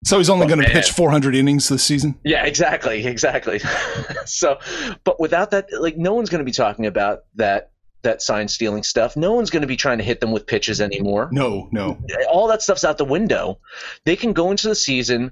So 0.05 0.17
he's 0.19 0.31
only 0.31 0.47
going 0.47 0.61
to 0.61 0.69
pitch 0.69 0.91
400 0.91 1.37
innings 1.37 1.69
this 1.69 1.85
season. 1.85 2.19
Yeah, 2.25 2.45
exactly, 2.45 3.07
exactly. 3.07 3.61
so, 4.25 4.59
but 5.05 5.21
without 5.21 5.53
that, 5.53 5.69
like, 5.79 5.97
no 5.97 6.15
one's 6.15 6.31
going 6.31 6.41
to 6.41 6.45
be 6.45 6.53
talking 6.53 6.87
about 6.87 7.21
that 7.37 7.72
that 8.03 8.23
sign 8.23 8.49
stealing 8.49 8.83
stuff. 8.83 9.17
No 9.17 9.33
one's 9.33 9.51
going 9.51 9.63
to 9.63 9.69
be 9.69 9.77
trying 9.77 9.99
to 9.99 10.05
hit 10.05 10.21
them 10.21 10.33
with 10.33 10.47
pitches 10.47 10.81
anymore. 10.81 11.29
No, 11.33 11.69
no. 11.73 11.99
all 12.31 12.49
that 12.49 12.63
stuff's 12.63 12.85
out 12.85 12.99
the 12.99 13.05
window. 13.05 13.61
They 14.05 14.17
can 14.17 14.33
go 14.33 14.51
into 14.51 14.69
the 14.69 14.75
season 14.75 15.31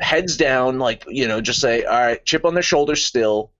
heads 0.00 0.36
down, 0.36 0.78
like 0.78 1.04
you 1.08 1.28
know, 1.28 1.40
just 1.40 1.60
say, 1.60 1.84
all 1.84 1.98
right, 1.98 2.24
chip 2.24 2.44
on 2.44 2.54
their 2.54 2.62
shoulder 2.62 2.96
still. 2.96 3.52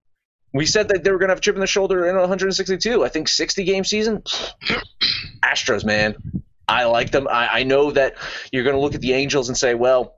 We 0.52 0.66
said 0.66 0.88
that 0.88 1.04
they 1.04 1.12
were 1.12 1.18
going 1.18 1.28
to 1.28 1.32
have 1.32 1.38
a 1.38 1.42
chip 1.42 1.54
on 1.54 1.60
their 1.60 1.66
shoulder 1.66 2.06
in 2.06 2.16
162. 2.16 3.04
I 3.04 3.08
think 3.08 3.28
60 3.28 3.64
game 3.64 3.84
season. 3.84 4.22
Astros, 5.44 5.84
man, 5.84 6.16
I 6.66 6.84
like 6.84 7.12
them. 7.12 7.28
I, 7.28 7.60
I 7.60 7.62
know 7.62 7.92
that 7.92 8.16
you're 8.52 8.64
going 8.64 8.74
to 8.74 8.80
look 8.80 8.94
at 8.94 9.00
the 9.00 9.12
Angels 9.12 9.48
and 9.48 9.56
say, 9.56 9.74
well, 9.74 10.16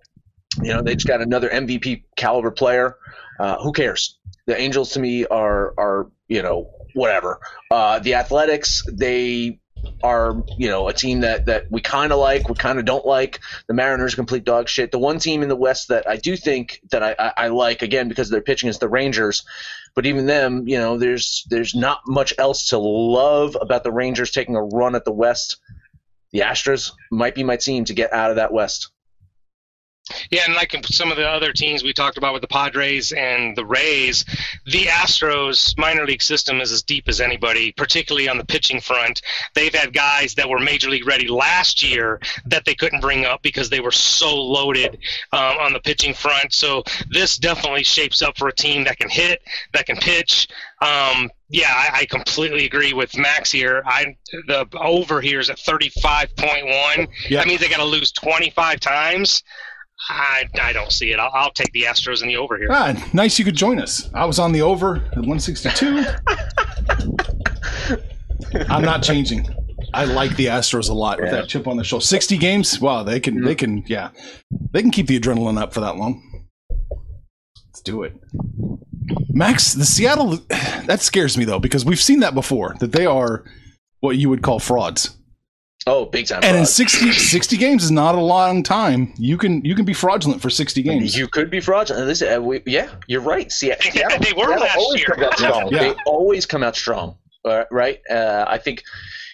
you 0.63 0.73
know, 0.73 0.83
they 0.83 0.95
just 0.95 1.07
got 1.07 1.21
another 1.21 1.49
MVP 1.49 2.05
caliber 2.17 2.51
player. 2.51 2.97
Uh, 3.39 3.59
who 3.63 3.73
cares? 3.73 4.19
The 4.47 4.59
Angels 4.59 4.93
to 4.93 5.01
me 5.01 5.27
are 5.27 5.75
are 5.79 6.11
you 6.29 6.43
know 6.43 6.71
whatever. 6.95 7.41
Uh, 7.71 7.99
the 7.99 8.15
Athletics, 8.15 8.83
they 8.91 9.59
are 10.03 10.43
you 10.57 10.69
know 10.69 10.87
a 10.89 10.93
team 10.93 11.21
that 11.21 11.47
that 11.47 11.71
we 11.71 11.81
kind 11.81 12.13
of 12.13 12.19
like, 12.19 12.49
we 12.49 12.55
kind 12.55 12.79
of 12.79 12.85
don't 12.85 13.07
like. 13.07 13.41
The 13.67 13.75
Mariners 13.75 14.15
complete 14.15 14.45
dog 14.45 14.69
shit. 14.69 14.91
The 14.91 14.99
one 14.99 15.19
team 15.19 15.43
in 15.43 15.49
the 15.49 15.57
West 15.57 15.89
that 15.89 16.09
I 16.09 16.17
do 16.17 16.37
think 16.37 16.81
that 16.91 17.03
I, 17.03 17.15
I, 17.19 17.33
I 17.37 17.49
like 17.49 17.83
again 17.83 18.09
because 18.09 18.31
their 18.31 18.41
pitching 18.41 18.69
is 18.69 18.79
the 18.79 18.89
Rangers. 18.89 19.45
But 19.95 20.07
even 20.07 20.27
them, 20.27 20.67
you 20.69 20.79
know, 20.79 20.99
there's 20.99 21.45
there's 21.51 21.75
not 21.75 22.01
much 22.07 22.33
else 22.39 22.69
to 22.69 22.79
love 22.79 23.57
about 23.61 23.85
the 23.85 23.93
Rangers 23.93 24.31
taking 24.31 24.57
a 24.57 24.63
run 24.63 24.95
at 24.95 25.05
the 25.05 25.13
West. 25.13 25.59
The 26.31 26.41
Astros 26.41 26.93
might 27.11 27.35
be 27.35 27.45
my 27.45 27.57
team 27.57 27.85
to 27.87 27.95
get 27.95 28.13
out 28.13 28.31
of 28.31 28.37
that 28.37 28.53
West. 28.53 28.92
Yeah, 30.31 30.43
and 30.47 30.55
like 30.55 30.75
some 30.87 31.13
of 31.13 31.17
the 31.17 31.29
other 31.29 31.53
teams 31.53 31.85
we 31.85 31.93
talked 31.93 32.19
about 32.19 32.33
with 32.33 32.43
the 32.43 32.49
Padres 32.49 33.13
and 33.13 33.57
the 33.57 33.65
Rays, 33.65 34.25
the 34.67 34.87
Astros 34.87 35.79
minor 35.79 36.05
league 36.05 36.23
system 36.23 36.61
is 36.61 36.73
as 36.73 36.83
deep 36.83 37.09
as 37.09 37.21
anybody, 37.21 37.71
particularly 37.73 38.29
on 38.29 38.37
the 38.37 38.45
pitching 38.45 38.81
front. 38.81 39.23
They've 39.55 39.75
had 39.75 39.93
guys 39.93 40.35
that 40.35 40.49
were 40.49 40.59
major 40.59 40.91
league 40.91 41.07
ready 41.07 41.29
last 41.29 41.85
year 41.85 42.21
that 42.47 42.65
they 42.65 42.75
couldn't 42.75 43.01
bring 43.01 43.25
up 43.25 43.43
because 43.43 43.71
they 43.71 43.79
were 43.79 43.93
so 43.93 44.35
loaded 44.35 44.99
um, 45.33 45.59
on 45.59 45.73
the 45.73 45.81
pitching 45.81 46.15
front. 46.15 46.53
So 46.53 46.83
this 47.09 47.39
definitely 47.39 47.85
shapes 47.85 48.23
up 48.23 48.37
for 48.37 48.49
a 48.49 48.55
team 48.55 48.85
that 48.85 48.99
can 48.99 49.09
hit, 49.09 49.41
that 49.73 49.87
can 49.87 49.97
pitch. 49.97 50.49
Um, 50.81 51.31
yeah, 51.49 51.69
I, 51.69 52.01
I 52.01 52.05
completely 52.07 52.65
agree 52.65 52.93
with 52.93 53.17
Max 53.17 53.53
here. 53.53 53.83
I 53.87 54.17
the 54.49 54.67
over 54.75 55.21
here 55.21 55.39
is 55.39 55.49
at 55.49 55.59
thirty 55.61 55.91
five 56.03 56.35
point 56.35 56.67
one. 56.67 57.07
That 57.31 57.47
means 57.47 57.61
they 57.61 57.69
got 57.69 57.77
to 57.77 57.85
lose 57.85 58.11
twenty 58.11 58.51
five 58.51 58.81
times. 58.81 59.45
I, 60.09 60.49
I 60.61 60.73
don't 60.73 60.93
see 60.93 61.13
it. 61.13 61.19
I'll, 61.19 61.31
I'll 61.33 61.53
take 61.53 61.73
the 61.73 61.83
Astros 61.83 62.23
in 62.23 62.29
the 62.29 62.37
over 62.37 62.57
here. 62.59 62.69
Ah, 62.71 62.95
nice 63.13 63.39
you 63.39 63.45
could 63.45 63.57
join 63.57 63.79
us. 63.79 64.11
I 64.15 64.25
was 64.25 64.39
on 64.39 64.53
the 64.53 64.63
over 64.63 64.97
at 64.97 65.19
162. 65.19 66.05
I'm 68.69 68.83
not 68.83 69.03
changing. 69.03 69.49
I 69.95 70.05
like 70.05 70.37
the 70.37 70.47
Astros 70.47 70.89
a 70.89 70.95
lot 70.95 71.21
with 71.21 71.31
that 71.31 71.49
chip 71.49 71.67
on 71.67 71.77
the 71.77 71.85
shoulder. 71.85 72.05
60 72.05 72.39
games. 72.39 72.81
Wow, 72.81 73.03
they 73.03 73.21
can 73.21 73.43
they 73.43 73.55
can 73.55 73.85
yeah. 73.87 74.11
They 74.73 74.81
can 74.81 74.91
keep 74.91 75.07
the 75.07 75.21
adrenaline 75.21 75.61
up 75.61 75.73
for 75.73 75.81
that 75.81 75.97
long. 75.97 76.23
Let's 77.69 77.83
do 77.83 78.03
it. 78.03 78.15
Max, 79.31 79.75
the 79.75 79.85
Seattle 79.85 80.37
that 80.49 81.01
scares 81.01 81.37
me 81.37 81.45
though 81.45 81.59
because 81.59 81.85
we've 81.85 82.01
seen 82.01 82.21
that 82.21 82.35
before 82.35 82.75
that 82.81 82.93
they 82.93 83.07
are 83.07 83.45
what 84.01 84.17
you 84.17 84.29
would 84.29 84.43
call 84.43 84.59
frauds. 84.59 85.17
Oh, 85.87 86.05
big 86.05 86.27
time! 86.27 86.41
And 86.45 86.57
in 86.57 86.67
60, 86.67 87.13
60 87.13 87.57
games 87.57 87.83
is 87.83 87.91
not 87.91 88.15
a 88.15 88.21
long 88.21 88.63
time. 88.63 89.13
You 89.17 89.37
can 89.37 89.65
you 89.65 89.75
can 89.75 89.85
be 89.85 89.95
fraudulent 89.95 90.41
for 90.41 90.51
60 90.51 90.83
games. 90.83 91.17
You 91.17 91.27
could 91.27 91.51
be 91.51 91.61
fraudulent. 91.61 92.07
Listen, 92.07 92.33
uh, 92.33 92.41
we, 92.41 92.63
yeah, 92.67 92.89
you're 93.09 93.21
right. 93.21 93.51
See, 93.51 93.73
Seattle, 93.81 94.19
They 94.21 94.33
were 94.33 94.47
Seattle 94.47 94.61
last 94.61 94.77
always 94.77 95.01
year. 95.01 95.07
comes 95.09 95.23
out 95.23 95.39
strong. 95.39 95.69
Yeah. 95.73 95.79
They 95.81 95.95
always 96.07 96.47
come 96.47 96.63
out 96.63 96.77
strong, 96.77 97.17
uh, 97.45 97.65
right? 97.71 98.01
Uh, 98.09 98.45
I 98.47 98.59
think, 98.59 98.85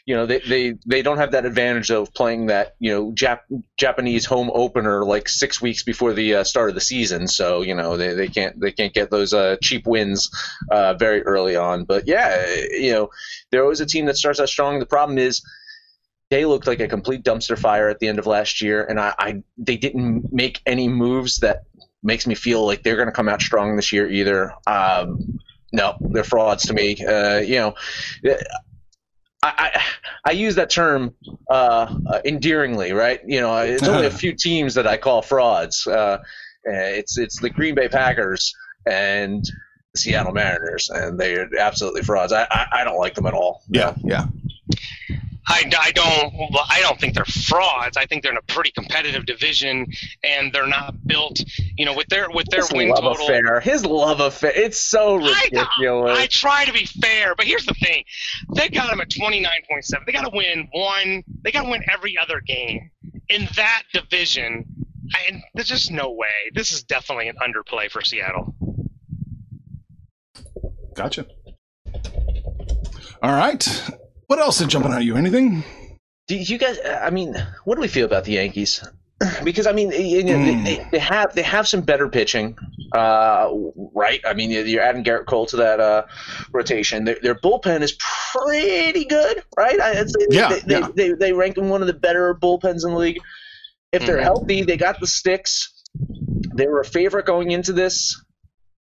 you 0.06 0.14
know, 0.16 0.24
they, 0.24 0.38
they, 0.38 0.74
they 0.86 1.02
don't 1.02 1.18
have 1.18 1.32
that 1.32 1.44
advantage 1.44 1.90
of 1.90 2.14
playing 2.14 2.46
that, 2.46 2.76
you 2.78 2.90
know, 2.92 3.12
Jap- 3.12 3.40
Japanese 3.76 4.24
home 4.24 4.50
opener 4.54 5.04
like 5.04 5.28
six 5.28 5.60
weeks 5.60 5.82
before 5.82 6.14
the 6.14 6.36
uh, 6.36 6.44
start 6.44 6.70
of 6.70 6.74
the 6.74 6.80
season. 6.80 7.28
So, 7.28 7.60
you 7.60 7.74
know, 7.74 7.98
they, 7.98 8.14
they 8.14 8.28
can't 8.28 8.58
they 8.58 8.72
can't 8.72 8.94
get 8.94 9.10
those 9.10 9.34
uh, 9.34 9.56
cheap 9.62 9.86
wins 9.86 10.30
uh, 10.70 10.94
very 10.94 11.22
early 11.24 11.56
on. 11.56 11.84
But 11.84 12.06
yeah, 12.06 12.46
you 12.70 12.92
know, 12.92 13.10
they're 13.50 13.62
always 13.64 13.80
a 13.82 13.86
team 13.86 14.06
that 14.06 14.16
starts 14.16 14.40
out 14.40 14.48
strong. 14.48 14.78
The 14.78 14.86
problem 14.86 15.18
is 15.18 15.42
they 16.30 16.44
looked 16.44 16.66
like 16.66 16.80
a 16.80 16.88
complete 16.88 17.22
dumpster 17.22 17.58
fire 17.58 17.88
at 17.88 18.00
the 18.00 18.08
end 18.08 18.18
of 18.18 18.26
last 18.26 18.60
year, 18.60 18.84
and 18.84 19.00
I, 19.00 19.14
I 19.18 19.42
they 19.56 19.76
didn't 19.76 20.32
make 20.32 20.60
any 20.66 20.88
moves 20.88 21.38
that 21.38 21.64
makes 22.02 22.26
me 22.26 22.34
feel 22.34 22.64
like 22.66 22.82
they're 22.82 22.96
going 22.96 23.08
to 23.08 23.12
come 23.12 23.28
out 23.28 23.40
strong 23.40 23.76
this 23.76 23.92
year 23.92 24.08
either. 24.08 24.52
Um, 24.66 25.40
no, 25.72 25.96
they're 26.00 26.24
frauds 26.24 26.66
to 26.66 26.74
me. 26.74 27.04
Uh, 27.04 27.38
you 27.38 27.56
know, 27.56 27.74
I, 29.42 29.72
I 29.74 29.82
I 30.26 30.30
use 30.32 30.54
that 30.56 30.70
term 30.70 31.14
uh, 31.50 31.94
endearingly, 32.24 32.92
right? 32.92 33.20
You 33.26 33.40
know, 33.40 33.56
it's 33.58 33.88
only 33.88 34.06
a 34.06 34.10
few 34.24 34.34
teams 34.34 34.74
that 34.74 34.86
I 34.86 34.96
call 34.96 35.22
frauds. 35.22 35.86
Uh, 35.86 36.18
it's 36.64 37.16
it's 37.18 37.40
the 37.40 37.50
Green 37.50 37.74
Bay 37.74 37.88
Packers 37.88 38.54
and 38.86 39.44
the 39.94 39.98
Seattle 39.98 40.32
Mariners, 40.32 40.90
and 40.90 41.18
they're 41.18 41.48
absolutely 41.58 42.02
frauds. 42.02 42.32
I, 42.32 42.46
I, 42.50 42.66
I 42.80 42.84
don't 42.84 42.98
like 42.98 43.14
them 43.14 43.26
at 43.26 43.34
all. 43.34 43.62
yeah, 43.68 43.94
yeah. 44.04 44.26
I, 45.48 45.64
I 45.80 45.90
don't 45.92 46.34
I 46.68 46.80
don't 46.82 47.00
think 47.00 47.14
they're 47.14 47.24
frauds. 47.24 47.96
I 47.96 48.04
think 48.04 48.22
they're 48.22 48.32
in 48.32 48.38
a 48.38 48.42
pretty 48.42 48.70
competitive 48.70 49.24
division, 49.24 49.86
and 50.22 50.52
they're 50.52 50.66
not 50.66 50.94
built. 51.06 51.40
You 51.76 51.86
know, 51.86 51.94
with 51.94 52.08
their 52.08 52.28
with 52.30 52.46
their 52.50 52.60
His 52.60 52.72
win 52.72 52.90
love 52.90 53.02
total. 53.02 53.24
affair. 53.24 53.60
His 53.60 53.84
love 53.84 54.20
affair. 54.20 54.52
It's 54.54 54.78
so 54.78 55.14
uh, 55.16 55.32
ridiculous. 55.44 56.18
I 56.18 56.26
try 56.26 56.66
to 56.66 56.72
be 56.72 56.84
fair, 56.84 57.34
but 57.34 57.46
here's 57.46 57.64
the 57.64 57.74
thing: 57.74 58.04
they 58.54 58.68
got 58.68 58.90
them 58.90 59.00
at 59.00 59.08
29.7. 59.08 60.04
They 60.06 60.12
got 60.12 60.24
to 60.24 60.36
win 60.36 60.68
one. 60.72 61.24
They 61.42 61.50
got 61.50 61.64
to 61.64 61.70
win 61.70 61.82
every 61.92 62.18
other 62.18 62.40
game 62.40 62.90
in 63.28 63.48
that 63.56 63.82
division. 63.92 64.64
And 65.26 65.42
there's 65.54 65.68
just 65.68 65.90
no 65.90 66.10
way. 66.10 66.50
This 66.52 66.70
is 66.70 66.82
definitely 66.82 67.28
an 67.28 67.36
underplay 67.36 67.90
for 67.90 68.02
Seattle. 68.02 68.54
Gotcha. 70.94 71.26
All 73.22 73.32
right. 73.32 73.66
What 74.28 74.38
else 74.38 74.60
is 74.60 74.66
jumping 74.68 74.92
out 74.92 74.98
at 74.98 75.04
you? 75.04 75.16
Anything? 75.16 75.64
Do 76.28 76.36
you 76.36 76.58
guys? 76.58 76.78
I 76.84 77.08
mean, 77.10 77.34
what 77.64 77.74
do 77.76 77.80
we 77.80 77.88
feel 77.88 78.04
about 78.06 78.24
the 78.24 78.32
Yankees? 78.32 78.86
Because 79.42 79.66
I 79.66 79.72
mean, 79.72 79.90
you 79.90 80.22
know, 80.22 80.34
Mm. 80.36 80.64
they, 80.64 80.86
they 80.92 80.98
have 81.00 81.34
they 81.34 81.42
have 81.42 81.66
some 81.66 81.80
better 81.80 82.08
pitching, 82.08 82.56
uh, 82.94 83.48
right? 83.94 84.20
I 84.24 84.34
mean, 84.34 84.50
you're 84.50 84.82
adding 84.82 85.02
Gerrit 85.02 85.26
Cole 85.26 85.46
to 85.46 85.56
that 85.56 85.80
uh, 85.80 86.02
rotation. 86.52 87.04
Their, 87.04 87.18
their 87.20 87.34
bullpen 87.34 87.80
is 87.80 87.96
pretty 88.32 89.06
good, 89.06 89.42
right? 89.56 89.80
I- 89.80 90.04
they, 90.04 90.26
Yeah, 90.30 90.48
they, 90.50 90.60
they, 90.60 90.78
yeah. 90.80 90.88
they, 90.94 91.12
they 91.14 91.32
rank 91.32 91.56
in 91.56 91.68
one 91.68 91.80
of 91.80 91.88
the 91.88 91.94
better 91.94 92.32
bullpens 92.34 92.84
in 92.84 92.92
the 92.92 92.96
league. 92.98 93.18
If 93.92 94.06
they're 94.06 94.18
Mhm. 94.18 94.22
healthy, 94.22 94.62
they 94.62 94.76
got 94.76 95.00
the 95.00 95.06
sticks. 95.08 95.72
They 96.54 96.66
were 96.68 96.80
a 96.80 96.84
favorite 96.84 97.26
going 97.26 97.50
into 97.50 97.72
this, 97.72 98.22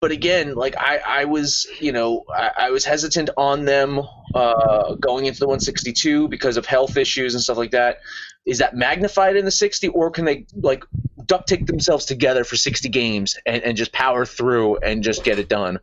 but 0.05 0.11
again, 0.11 0.53
like 0.53 0.75
I, 0.77 0.99
I 1.03 1.25
was, 1.25 1.65
you 1.79 1.91
know, 1.91 2.25
I, 2.31 2.51
I 2.55 2.69
was 2.69 2.85
hesitant 2.85 3.31
on 3.37 3.65
them 3.65 4.01
uh, 4.35 4.93
going 4.93 5.25
into 5.25 5.39
the 5.39 5.47
162 5.47 6.27
because 6.27 6.57
of 6.57 6.67
health 6.67 6.95
issues 6.95 7.33
and 7.33 7.41
stuff 7.41 7.57
like 7.57 7.71
that. 7.71 8.01
Is 8.45 8.59
that 8.59 8.75
magnified 8.75 9.35
in 9.35 9.45
the 9.45 9.51
60, 9.51 9.87
or 9.87 10.11
can 10.11 10.25
they 10.25 10.45
like 10.53 10.85
duct 11.25 11.49
tape 11.49 11.65
themselves 11.65 12.05
together 12.05 12.43
for 12.43 12.55
60 12.55 12.87
games 12.89 13.35
and, 13.47 13.63
and 13.63 13.75
just 13.75 13.93
power 13.93 14.27
through 14.27 14.77
and 14.77 15.01
just 15.01 15.23
get 15.23 15.39
it 15.39 15.49
done? 15.49 15.79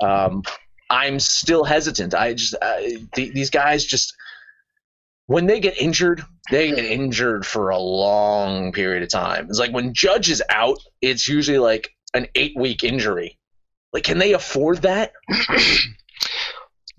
Um, 0.00 0.42
I'm 0.90 1.20
still 1.20 1.62
hesitant. 1.62 2.12
I 2.12 2.34
just 2.34 2.56
uh, 2.60 2.80
th- 3.14 3.32
these 3.32 3.50
guys 3.50 3.84
just 3.84 4.16
when 5.26 5.46
they 5.46 5.60
get 5.60 5.80
injured, 5.80 6.24
they 6.50 6.70
get 6.70 6.84
injured 6.86 7.46
for 7.46 7.70
a 7.70 7.78
long 7.78 8.72
period 8.72 9.04
of 9.04 9.10
time. 9.10 9.46
It's 9.48 9.60
like 9.60 9.72
when 9.72 9.94
Judge 9.94 10.28
is 10.28 10.42
out, 10.50 10.80
it's 11.00 11.28
usually 11.28 11.58
like 11.58 11.94
an 12.14 12.26
eight 12.34 12.56
week 12.56 12.82
injury. 12.84 13.36
Like, 13.92 14.04
can 14.04 14.18
they 14.18 14.32
afford 14.32 14.82
that? 14.82 15.12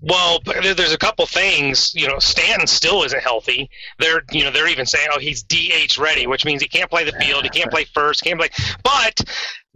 Well, 0.04 0.40
there's 0.44 0.92
a 0.92 0.98
couple 0.98 1.24
things. 1.26 1.94
You 1.94 2.08
know, 2.08 2.18
Stanton 2.18 2.66
still 2.66 3.04
isn't 3.04 3.22
healthy. 3.22 3.70
They're, 4.00 4.22
you 4.32 4.42
know, 4.42 4.50
they're 4.50 4.68
even 4.68 4.84
saying, 4.84 5.08
"Oh, 5.14 5.20
he's 5.20 5.44
DH 5.44 5.96
ready," 5.96 6.26
which 6.26 6.44
means 6.44 6.60
he 6.60 6.66
can't 6.66 6.90
play 6.90 7.04
the 7.04 7.12
field, 7.12 7.44
he 7.44 7.50
can't 7.50 7.70
play 7.70 7.84
first, 7.84 8.24
can't 8.24 8.36
play. 8.36 8.48
But 8.82 9.22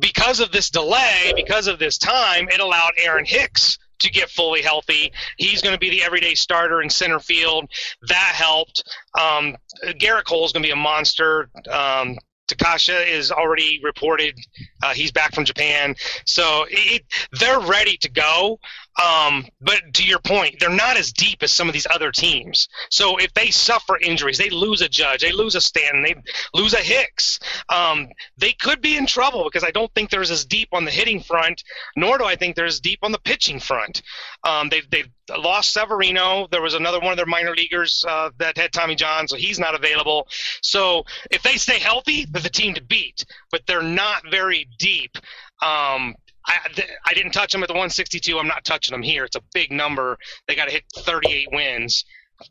because 0.00 0.40
of 0.40 0.50
this 0.50 0.68
delay, 0.68 1.32
because 1.36 1.68
of 1.68 1.78
this 1.78 1.96
time, 1.96 2.48
it 2.48 2.58
allowed 2.58 2.90
Aaron 2.98 3.24
Hicks 3.24 3.78
to 4.00 4.10
get 4.10 4.28
fully 4.28 4.62
healthy. 4.62 5.12
He's 5.38 5.62
going 5.62 5.74
to 5.74 5.78
be 5.78 5.90
the 5.90 6.02
everyday 6.02 6.34
starter 6.34 6.82
in 6.82 6.90
center 6.90 7.20
field. 7.20 7.70
That 8.08 8.32
helped. 8.34 8.82
Um, 9.18 9.56
Gerrit 9.84 10.24
Cole's 10.24 10.52
going 10.52 10.62
to 10.64 10.66
be 10.66 10.72
a 10.72 10.76
monster. 10.76 11.48
Um, 11.70 12.18
Takasha 12.48 13.06
is 13.06 13.32
already 13.32 13.80
reported. 13.82 14.38
Uh, 14.82 14.94
he's 14.94 15.12
back 15.12 15.34
from 15.34 15.44
Japan, 15.44 15.96
so 16.24 16.66
it, 16.68 17.02
they're 17.32 17.60
ready 17.60 17.96
to 17.98 18.08
go. 18.08 18.60
Um, 19.02 19.46
but 19.60 19.82
to 19.94 20.04
your 20.04 20.18
point, 20.18 20.56
they're 20.58 20.70
not 20.70 20.96
as 20.96 21.12
deep 21.12 21.42
as 21.42 21.52
some 21.52 21.68
of 21.68 21.74
these 21.74 21.86
other 21.90 22.10
teams. 22.10 22.68
So 22.90 23.16
if 23.18 23.32
they 23.34 23.50
suffer 23.50 23.98
injuries, 23.98 24.38
they 24.38 24.50
lose 24.50 24.80
a 24.80 24.88
Judge, 24.88 25.20
they 25.20 25.32
lose 25.32 25.54
a 25.54 25.60
Stanton, 25.60 26.02
they 26.02 26.14
lose 26.54 26.72
a 26.72 26.78
Hicks, 26.78 27.38
um, 27.68 28.08
they 28.38 28.52
could 28.52 28.80
be 28.80 28.96
in 28.96 29.06
trouble 29.06 29.44
because 29.44 29.64
I 29.64 29.70
don't 29.70 29.92
think 29.94 30.10
they're 30.10 30.22
as 30.22 30.44
deep 30.44 30.68
on 30.72 30.84
the 30.84 30.90
hitting 30.90 31.20
front, 31.20 31.62
nor 31.96 32.18
do 32.18 32.24
I 32.24 32.36
think 32.36 32.56
they're 32.56 32.64
as 32.64 32.80
deep 32.80 33.00
on 33.02 33.12
the 33.12 33.18
pitching 33.18 33.60
front. 33.60 34.02
Um, 34.44 34.68
they 34.70 34.82
they 34.90 35.04
lost 35.36 35.72
Severino. 35.72 36.46
There 36.50 36.62
was 36.62 36.74
another 36.74 37.00
one 37.00 37.12
of 37.12 37.16
their 37.16 37.26
minor 37.26 37.54
leaguers 37.54 38.04
uh, 38.08 38.30
that 38.38 38.56
had 38.56 38.72
Tommy 38.72 38.94
John, 38.94 39.28
so 39.28 39.36
he's 39.36 39.58
not 39.58 39.74
available. 39.74 40.28
So 40.62 41.04
if 41.30 41.42
they 41.42 41.56
stay 41.56 41.78
healthy, 41.78 42.26
they're 42.30 42.42
the 42.42 42.48
team 42.48 42.74
to 42.74 42.82
beat. 42.82 43.24
But 43.50 43.62
they're 43.66 43.82
not 43.82 44.22
very 44.30 44.68
deep. 44.78 45.16
Um, 45.62 46.14
I, 46.46 46.58
I 47.06 47.14
didn't 47.14 47.32
touch 47.32 47.52
them 47.52 47.62
at 47.62 47.68
the 47.68 47.74
162. 47.74 48.38
I'm 48.38 48.46
not 48.46 48.64
touching 48.64 48.92
them 48.92 49.02
here. 49.02 49.24
It's 49.24 49.36
a 49.36 49.42
big 49.52 49.72
number. 49.72 50.18
They 50.46 50.54
got 50.54 50.66
to 50.66 50.72
hit 50.72 50.84
38 50.94 51.48
wins 51.52 52.04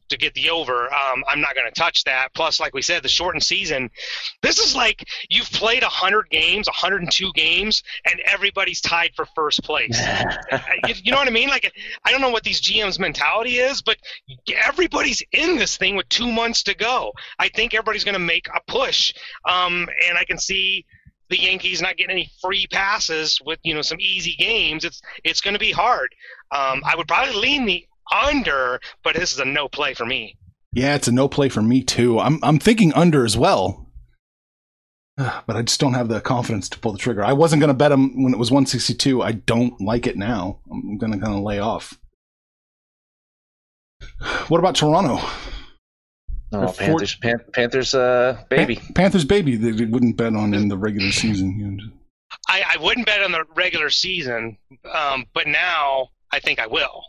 to 0.10 0.18
get 0.18 0.34
the 0.34 0.50
over. 0.50 0.86
Um, 0.94 1.24
I'm 1.28 1.42
not 1.42 1.56
going 1.56 1.68
to 1.68 1.74
touch 1.74 2.04
that. 2.06 2.30
Plus, 2.34 2.60
like 2.60 2.74
we 2.74 2.82
said, 2.82 3.04
the 3.04 3.10
shortened 3.10 3.44
season. 3.44 3.90
This 4.42 4.60
is 4.60 4.76
like 4.76 5.08
you've 5.30 5.52
played 5.52 5.84
100 5.84 6.30
games, 6.30 6.68
102 6.68 7.32
games, 7.34 7.84
and 8.10 8.20
everybody's 8.26 8.82
tied 8.82 9.12
for 9.16 9.26
first 9.36 9.64
place. 9.64 10.00
you, 10.88 10.96
you 11.04 11.12
know 11.12 11.18
what 11.18 11.28
I 11.28 11.32
mean? 11.32 11.50
Like, 11.50 11.72
I 12.04 12.12
don't 12.12 12.22
know 12.22 12.30
what 12.30 12.44
these 12.44 12.62
GMs' 12.62 13.00
mentality 13.00 13.58
is, 13.58 13.82
but 13.82 13.98
everybody's 14.64 15.22
in 15.32 15.58
this 15.58 15.78
thing 15.78 15.96
with 15.96 16.10
two 16.10 16.32
months 16.32 16.64
to 16.64 16.76
go. 16.76 17.14
I 17.40 17.50
think 17.50 17.74
everybody's 17.74 18.04
going 18.04 18.14
to 18.14 18.20
make 18.20 18.48
a 18.54 18.62
push, 18.68 19.14
um, 19.46 19.88
and 20.08 20.18
I 20.18 20.26
can 20.26 20.38
see 20.38 20.86
the 21.30 21.40
Yankees 21.40 21.82
not 21.82 21.98
getting 21.98 22.12
any 22.12 22.32
free 22.42 22.68
passes 22.72 23.40
with 23.46 23.60
you 23.64 23.74
know 23.74 23.82
some 23.82 24.00
easy 24.00 24.36
games. 24.38 24.84
It's 24.86 25.02
it's 25.24 25.42
going 25.42 25.54
to 25.54 25.60
be 25.60 25.72
hard. 25.72 26.14
Um, 26.52 26.82
I 26.86 26.96
would 26.96 27.08
probably 27.08 27.36
lean 27.36 27.66
the 27.66 27.86
under, 28.12 28.80
but 29.04 29.16
this 29.16 29.34
is 29.34 29.40
a 29.40 29.46
no 29.46 29.68
play 29.68 29.94
for 29.94 30.06
me. 30.06 30.38
Yeah, 30.74 30.96
it's 30.96 31.08
a 31.08 31.12
no 31.12 31.28
play 31.28 31.50
for 31.50 31.62
me 31.62 31.84
too. 31.84 32.20
I'm 32.20 32.40
I'm 32.44 32.60
thinking 32.60 32.94
under 32.94 33.26
as 33.26 33.38
well. 33.38 33.82
But 35.48 35.56
I 35.56 35.62
just 35.62 35.80
don't 35.80 35.94
have 35.94 36.10
the 36.10 36.20
confidence 36.22 36.68
to 36.70 36.80
pull 36.80 36.92
the 36.92 36.98
trigger. 36.98 37.24
I 37.24 37.34
wasn't 37.34 37.62
going 37.62 37.70
to 37.70 37.74
bet 37.74 37.92
him 37.92 38.24
when 38.24 38.34
it 38.34 38.40
was 38.40 38.52
162. 38.52 39.22
I 39.22 39.32
don't 39.32 39.80
like 39.80 40.08
it 40.08 40.18
now. 40.18 40.60
I'm 40.70 40.98
going 40.98 41.14
to 41.14 41.20
kind 41.20 41.36
of 41.36 41.42
lay 41.42 41.60
off. 41.60 41.98
What 44.50 44.60
about 44.60 44.76
Toronto? 44.76 45.20
Oh, 46.52 46.60
They're 46.60 46.68
four- 46.68 46.76
Panthers, 47.00 47.16
Pan- 47.16 47.46
Panthers, 47.54 47.94
uh, 47.96 48.42
baby. 48.50 48.76
Pan- 48.78 48.94
Panthers 48.94 49.26
baby. 49.26 49.56
They 49.56 49.72
they 49.72 49.86
wouldn't 49.86 50.16
bet 50.18 50.36
on 50.36 50.54
in 50.54 50.68
the 50.68 50.78
regular 50.78 51.12
season. 51.12 51.92
I, 52.48 52.64
I 52.76 52.82
wouldn't 52.82 53.06
bet 53.06 53.24
on 53.24 53.32
the 53.32 53.44
regular 53.56 53.90
season, 53.90 54.58
um, 54.92 55.26
but 55.34 55.48
now 55.48 56.10
I 56.32 56.40
think 56.40 56.60
I 56.60 56.68
will. 56.68 57.04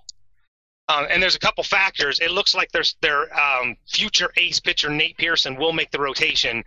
Um, 0.89 1.07
and 1.11 1.21
there's 1.23 1.35
a 1.35 1.41
couple 1.41 1.65
factors. 1.65 2.21
It 2.21 2.31
looks 2.31 2.55
like 2.55 2.71
there's 2.73 2.97
their 3.03 3.23
um, 3.39 3.77
future 3.89 4.31
ace 4.37 4.61
pitcher 4.61 4.89
Nate 4.89 5.17
Pearson 5.19 5.57
will 5.57 5.73
make 5.73 5.91
the 5.91 5.99
rotation. 5.99 6.63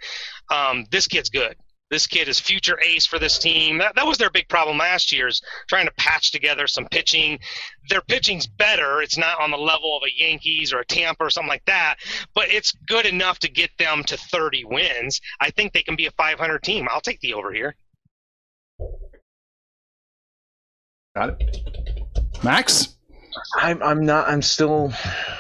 Um, 0.52 0.86
this 0.92 1.08
kid's 1.08 1.30
good. 1.30 1.56
This 1.90 2.06
kid 2.06 2.28
is 2.28 2.40
future 2.40 2.80
ace 2.86 3.06
for 3.06 3.18
this 3.18 3.40
team. 3.40 3.80
That, 3.80 3.96
that 3.96 4.06
was 4.06 4.20
their 4.20 4.30
big 4.30 4.48
problem 4.48 4.78
last 4.78 5.12
year 5.12 5.28
is 5.28 5.42
trying 5.68 5.88
to 5.88 5.94
patch 5.94 6.32
together 6.32 6.68
some 6.68 6.86
pitching. 6.86 7.40
Their 7.90 8.02
pitching's 8.02 8.46
better. 8.46 9.02
It's 9.02 9.18
not 9.18 9.42
on 9.42 9.50
the 9.50 9.58
level 9.58 9.98
of 9.98 10.04
a 10.04 10.16
Yankees 10.16 10.72
or 10.72 10.80
a 10.80 10.86
Tampa 10.86 11.24
or 11.24 11.30
something 11.32 11.50
like 11.50 11.66
that, 11.66 11.96
but 12.36 12.50
it's 12.50 12.74
good 12.88 13.08
enough 13.08 13.40
to 13.40 13.50
get 13.50 13.72
them 13.80 14.04
to 14.04 14.18
30 14.18 14.66
wins. 14.66 15.20
I 15.40 15.50
think 15.50 15.74
they 15.74 15.82
can 15.82 15.96
be 15.96 16.06
a 16.06 16.12
500 16.12 16.62
team. 16.62 16.88
I'll 16.92 17.02
take 17.02 17.22
the 17.22 17.34
over 17.34 17.52
here. 17.52 17.76
Got 21.16 21.42
it. 21.42 21.58
Max. 22.44 22.96
I'm, 23.56 23.82
I'm 23.82 24.06
not. 24.06 24.28
I'm 24.28 24.42
still. 24.42 24.94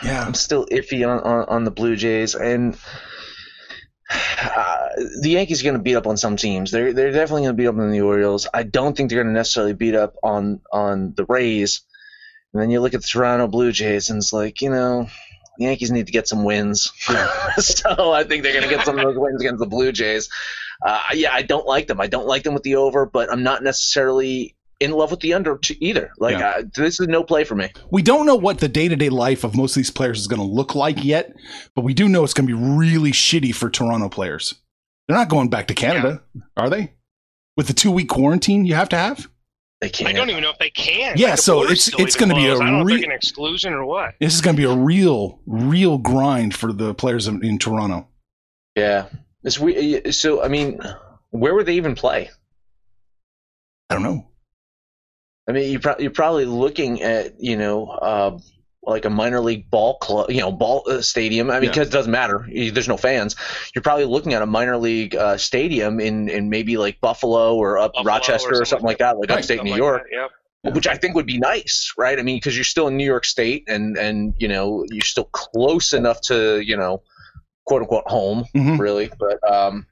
Yeah. 0.04 0.24
I'm 0.24 0.34
still 0.34 0.66
iffy 0.68 1.08
on, 1.08 1.20
on, 1.20 1.46
on 1.48 1.64
the 1.64 1.72
Blue 1.72 1.96
Jays, 1.96 2.34
and 2.34 2.78
uh, 4.10 4.89
the 5.22 5.30
Yankees 5.32 5.62
are 5.62 5.65
going 5.65 5.78
to 5.78 5.82
beat 5.82 5.95
up 5.95 6.08
on 6.08 6.17
some 6.17 6.38
teams. 6.38 6.72
They're 6.72 6.93
they're 6.93 7.12
definitely 7.12 7.43
going 7.43 7.56
to 7.56 7.62
beat 7.62 7.67
up 7.67 7.78
on 7.78 7.91
the 7.91 8.02
Orioles. 8.02 8.48
I 8.54 8.63
don't 8.63 8.95
think 8.95 9.10
they're 9.10 9.24
going 9.24 9.34
to 9.34 9.38
necessarily 9.38 9.74
beat 9.74 9.95
up 9.95 10.15
on 10.24 10.62
on 10.72 11.13
the 11.15 11.26
Rays. 11.26 11.82
And 12.54 12.62
then 12.62 12.72
you 12.72 12.82
look 12.82 12.93
at 12.93 13.02
the 13.02 13.08
Toronto 13.08 13.48
Blue 13.48 13.72
Jays, 13.72 14.10
and 14.10 14.17
it's 14.17 14.34
like 14.34 14.62
you 14.62 14.69
know, 14.69 15.08
the 15.58 15.65
Yankees 15.65 15.91
need 15.91 16.08
to 16.08 16.12
get 16.12 16.28
some 16.28 16.43
wins. 16.43 16.91
so 17.58 18.12
I 18.12 18.24
think 18.24 18.43
they're 18.43 18.54
going 18.54 18.67
to 18.67 18.76
get 18.76 18.86
some 18.86 18.98
of 18.98 19.06
those 19.06 19.17
wins 19.17 19.41
against 19.41 19.60
the 19.60 19.67
Blue 19.67 19.91
Jays. 19.91 20.30
Uh, 20.84 21.02
yeah, 21.13 21.34
I 21.34 21.41
don't 21.41 21.67
like 21.67 21.88
them. 21.88 22.00
I 22.00 22.08
don't 22.08 22.26
like 22.28 22.43
them 22.43 22.54
with 22.54 22.63
the 22.63 22.78
over, 22.78 23.06
but 23.06 23.32
I'm 23.32 23.43
not 23.43 23.62
necessarily 23.62 24.56
in 24.80 24.92
love 24.92 25.12
with 25.12 25.20
the 25.20 25.34
under 25.34 25.58
t- 25.58 25.78
either. 25.82 26.12
Like 26.18 26.38
Yeah. 26.38 26.50
uh, 26.50 26.63
this 26.76 27.00
is 27.00 27.08
no 27.08 27.24
play 27.24 27.44
for 27.44 27.56
me. 27.56 27.70
We 27.92 28.02
don't 28.02 28.26
know 28.26 28.36
what 28.36 28.60
the 28.60 28.70
day 28.70 28.88
to 28.88 28.96
day 28.96 29.10
life 29.10 29.44
of 29.44 29.56
most 29.56 29.72
of 29.72 29.76
these 29.76 29.92
players 29.92 30.20
is 30.20 30.28
going 30.28 30.39
to 30.42 30.46
look 30.48 30.74
like 30.76 31.04
yet, 31.04 31.34
but 31.76 31.84
we 31.84 31.94
do 31.94 32.08
know 32.08 32.24
it's 32.24 32.34
going 32.34 32.48
to 32.48 32.56
be 32.56 32.62
really 32.62 33.12
shitty 33.12 33.54
for 33.54 33.70
Toronto 33.70 34.10
players. 34.10 34.56
They're 35.08 35.18
not 35.18 35.30
going 35.30 35.50
back 35.50 35.68
to 35.68 35.74
Canada, 35.74 36.22
are 36.56 36.70
they? 36.70 36.94
With 37.58 37.68
the 37.68 37.74
two 37.74 37.92
week 37.92 38.08
quarantine 38.10 38.65
you 38.65 38.76
have 38.76 38.89
to 38.89 38.98
have? 38.98 39.28
They 39.82 39.89
can't. 39.89 40.10
I 40.10 40.13
don't 40.13 40.30
even 40.30 40.44
know 40.44 40.50
if 40.52 40.60
they 40.60 40.70
can. 40.70 41.15
Yeah, 41.18 41.28
Like, 41.30 41.36
the 41.38 41.42
so 41.42 41.63
it's- 41.63 41.89
it's 41.98 42.15
gonna 42.15 42.36
be 42.36 42.46
a 42.46 42.56
closed. 42.56 42.62
I 42.62 42.65
don't 42.65 42.74
know 42.76 42.82
if 42.82 42.88
re- 42.88 42.94
they're 42.94 43.00
getting 43.00 43.15
exclusion 43.15 43.74
or 43.74 43.86
what. 43.86 44.15
This 44.20 44.36
is 44.36 44.42
going 44.42 44.56
to 44.56 44.62
be 44.62 44.65
a 44.68 44.76
real, 44.76 45.39
real 45.46 45.98
grind 45.98 46.54
for 46.54 46.72
the 46.74 46.94
players 46.94 47.28
in, 47.28 47.44
in 47.44 47.58
Toronto. 47.60 48.08
Yeah. 48.76 49.06
It's 49.44 49.58
we. 49.60 50.12
So 50.12 50.44
I 50.44 50.48
mean, 50.50 50.80
where 51.32 51.56
would 51.56 51.65
they 51.65 51.76
even 51.76 51.96
play? 51.96 52.30
I 53.89 53.96
don't 53.96 54.04
know. 54.04 54.29
I 55.50 55.52
mean, 55.52 55.72
you 55.72 55.80
pro- 55.80 55.98
you're 55.98 56.12
probably 56.12 56.46
looking 56.46 57.02
at 57.02 57.42
you 57.42 57.58
know 57.58 57.88
uh, 57.88 58.38
like 58.84 59.06
a 59.06 59.10
minor 59.10 59.40
league 59.42 59.70
ball 59.70 59.98
club, 59.98 60.30
you 60.30 60.40
know, 60.42 60.52
ball 60.52 60.84
uh, 60.88 61.02
stadium. 61.02 61.50
I 61.50 61.56
mean, 61.56 61.64
Yeah. 61.64 61.70
because 61.72 61.88
it 61.88 61.92
doesn't 61.92 62.12
matter. 62.12 62.46
You- 62.50 62.72
There's 62.72 62.88
no 62.88 62.98
fans. 62.98 63.36
You're 63.74 63.82
probably 63.82 64.06
looking 64.06 64.34
at 64.34 64.42
a 64.42 64.46
minor 64.46 64.78
league 64.78 65.16
uh, 65.16 65.38
stadium 65.38 66.00
in, 66.00 66.30
in 66.30 66.50
maybe 66.50 66.78
like 66.78 67.02
Buffalo 67.02 67.56
or 67.56 67.78
up 67.80 67.94
Buffalo 67.94 68.06
Rochester 68.14 68.54
or 68.56 68.62
or 68.62 68.66
something 68.66 68.86
like 68.86 69.00
that, 69.00 69.18
like 69.18 69.30
Right. 69.30 69.40
upstate 69.40 69.64
New 69.64 69.72
like 69.72 69.78
York, 69.80 70.04
that, 70.04 70.16
Yep. 70.16 70.30
Yeah. 70.66 70.72
which 70.74 70.88
I 70.88 70.96
think 70.98 71.16
would 71.16 71.26
be 71.26 71.40
nice, 71.40 71.94
right? 71.98 72.18
I 72.20 72.22
mean, 72.22 72.38
because 72.38 72.56
you're 72.56 72.64
still 72.64 72.88
in 72.88 72.96
New 72.98 73.06
York 73.06 73.26
State 73.26 73.64
and 73.68 73.98
and 73.98 74.36
you 74.38 74.48
know 74.48 74.86
you're 74.90 75.02
still 75.02 75.26
close 75.26 75.94
enough 75.94 76.22
to 76.30 76.60
you 76.60 76.78
know 76.78 77.02
quote 77.66 77.82
unquote 77.82 78.08
home, 78.08 78.46
Mhm. 78.56 78.78
really. 78.80 79.10
But 79.20 79.38
um, 79.52 79.86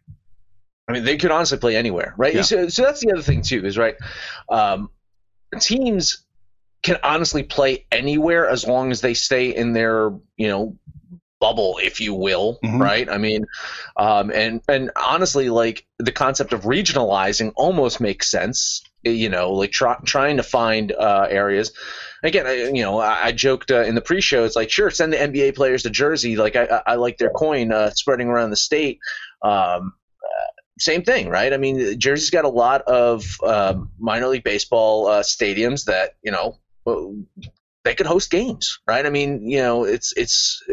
I 0.88 0.94
mean, 0.94 1.04
they 1.04 1.18
could 1.18 1.32
honestly 1.32 1.58
play 1.58 1.76
anywhere, 1.76 2.14
right? 2.18 2.34
Yeah. 2.34 2.42
So, 2.44 2.70
so 2.70 2.84
that's 2.84 3.02
the 3.02 3.12
other 3.12 3.22
thing 3.22 3.42
too, 3.42 3.66
is 3.66 3.78
right. 3.78 3.96
Um, 4.50 4.90
teams 5.60 6.24
can 6.84 6.98
honestly 7.04 7.44
play 7.44 7.86
anywhere 7.92 8.48
as 8.48 8.68
long 8.68 8.92
as 8.92 9.02
they 9.02 9.14
stay 9.14 9.56
in 9.56 9.74
their 9.74 10.12
you 10.38 10.48
know 10.48 10.78
bubble, 11.40 11.80
if 11.84 12.02
you 12.02 12.16
will, 12.16 12.58
Mhm. 12.64 12.80
right? 12.82 13.08
I 13.10 13.18
mean, 13.18 13.46
um, 13.96 14.32
and 14.32 14.62
and 14.68 14.92
honestly, 14.96 15.50
like 15.50 15.86
the 16.00 16.12
concept 16.12 16.54
of 16.54 16.64
regionalizing 16.64 17.54
almost 17.56 18.00
makes 18.00 18.32
sense. 18.32 18.84
You 19.04 19.30
know, 19.30 19.54
like 19.54 19.72
try, 19.72 19.96
trying 20.04 20.38
to 20.38 20.44
find 20.44 20.92
uh, 20.92 21.28
areas. 21.30 21.72
Again, 22.24 22.48
I, 22.48 22.54
you 22.74 22.82
know, 22.82 23.00
I, 23.00 23.26
I 23.26 23.32
joked 23.32 23.70
uh, 23.72 23.84
in 23.84 23.94
the 23.96 24.02
pre-show. 24.02 24.44
It's 24.44 24.56
like, 24.56 24.72
sure, 24.72 24.90
send 24.90 25.14
the 25.14 25.18
NBA 25.18 25.56
players 25.56 25.84
to 25.84 25.90
Jersey. 25.92 26.36
Like, 26.36 26.56
I, 26.56 26.82
I 26.86 26.96
like 26.96 27.18
their 27.18 27.30
coin 27.30 27.72
uh, 27.72 27.92
spreading 27.92 28.28
around 28.28 28.50
the 28.50 28.58
state. 28.58 29.00
Um, 29.44 29.94
same 30.80 31.04
thing, 31.04 31.30
right? 31.30 31.54
I 31.54 31.58
mean, 31.58 32.00
Jersey's 32.00 32.30
got 32.30 32.46
a 32.46 32.50
lot 32.50 32.82
of 32.84 33.26
um, 33.44 33.92
minor 34.00 34.28
league 34.28 34.44
baseball 34.44 35.08
uh, 35.08 35.22
stadiums 35.22 35.86
that 35.86 36.16
you 36.24 36.32
know 36.32 36.58
they 37.84 37.96
could 37.96 38.06
host 38.06 38.30
games, 38.30 38.80
right? 38.88 39.06
I 39.06 39.10
mean, 39.10 39.50
you 39.50 39.60
know, 39.60 39.84
it's 39.86 40.14
it's 40.16 40.64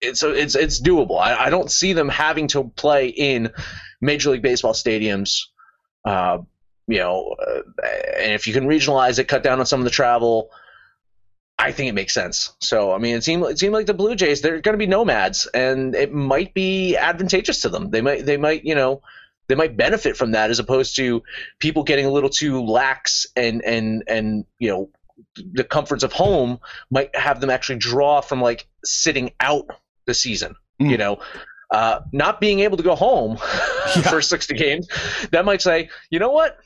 it's 0.00 0.22
it's 0.22 0.54
it's 0.54 0.80
doable. 0.80 1.20
I, 1.20 1.46
I 1.46 1.50
don't 1.50 1.70
see 1.70 1.92
them 1.92 2.08
having 2.08 2.48
to 2.48 2.64
play 2.64 3.08
in 3.08 3.52
Major 4.00 4.30
League 4.30 4.42
Baseball 4.42 4.72
stadiums. 4.72 5.40
Uh, 6.04 6.38
you 6.88 6.98
know, 6.98 7.34
uh, 7.40 7.62
and 8.18 8.32
if 8.32 8.46
you 8.46 8.52
can 8.52 8.66
regionalize 8.66 9.18
it, 9.18 9.24
cut 9.24 9.42
down 9.42 9.58
on 9.58 9.66
some 9.66 9.80
of 9.80 9.84
the 9.84 9.90
travel, 9.90 10.50
I 11.58 11.72
think 11.72 11.88
it 11.88 11.94
makes 11.94 12.12
sense. 12.12 12.54
So, 12.60 12.92
I 12.92 12.98
mean, 12.98 13.16
it 13.16 13.24
seemed 13.24 13.44
it 13.44 13.58
seemed 13.58 13.72
like 13.72 13.86
the 13.86 13.94
Blue 13.94 14.14
Jays 14.14 14.42
they're 14.42 14.60
going 14.60 14.74
to 14.74 14.78
be 14.78 14.86
nomads, 14.86 15.46
and 15.46 15.94
it 15.94 16.12
might 16.12 16.52
be 16.52 16.96
advantageous 16.96 17.60
to 17.62 17.68
them. 17.70 17.90
They 17.90 18.02
might 18.02 18.26
they 18.26 18.36
might 18.36 18.64
you 18.64 18.74
know 18.74 19.00
they 19.48 19.54
might 19.54 19.76
benefit 19.76 20.16
from 20.16 20.32
that 20.32 20.50
as 20.50 20.58
opposed 20.58 20.96
to 20.96 21.22
people 21.58 21.82
getting 21.84 22.04
a 22.04 22.10
little 22.10 22.28
too 22.30 22.62
lax 22.62 23.26
and 23.36 23.64
and 23.64 24.04
and 24.06 24.44
you 24.58 24.68
know 24.68 24.90
the 25.54 25.64
comforts 25.64 26.04
of 26.04 26.12
home 26.12 26.58
might 26.90 27.14
have 27.16 27.40
them 27.40 27.48
actually 27.50 27.78
draw 27.78 28.20
from 28.20 28.40
like 28.42 28.66
sitting 28.84 29.32
out 29.40 29.66
the 30.06 30.14
season. 30.14 30.56
Mm. 30.80 30.90
You 30.90 30.98
know, 30.98 31.18
uh, 31.70 32.00
not 32.12 32.38
being 32.40 32.60
able 32.60 32.76
to 32.76 32.82
go 32.82 32.94
home 32.94 33.38
Yeah. 33.96 34.02
for 34.02 34.20
60 34.20 34.54
games, 34.56 34.88
that 35.30 35.44
might 35.46 35.62
say, 35.62 35.88
you 36.10 36.18
know 36.18 36.30
what? 36.32 36.58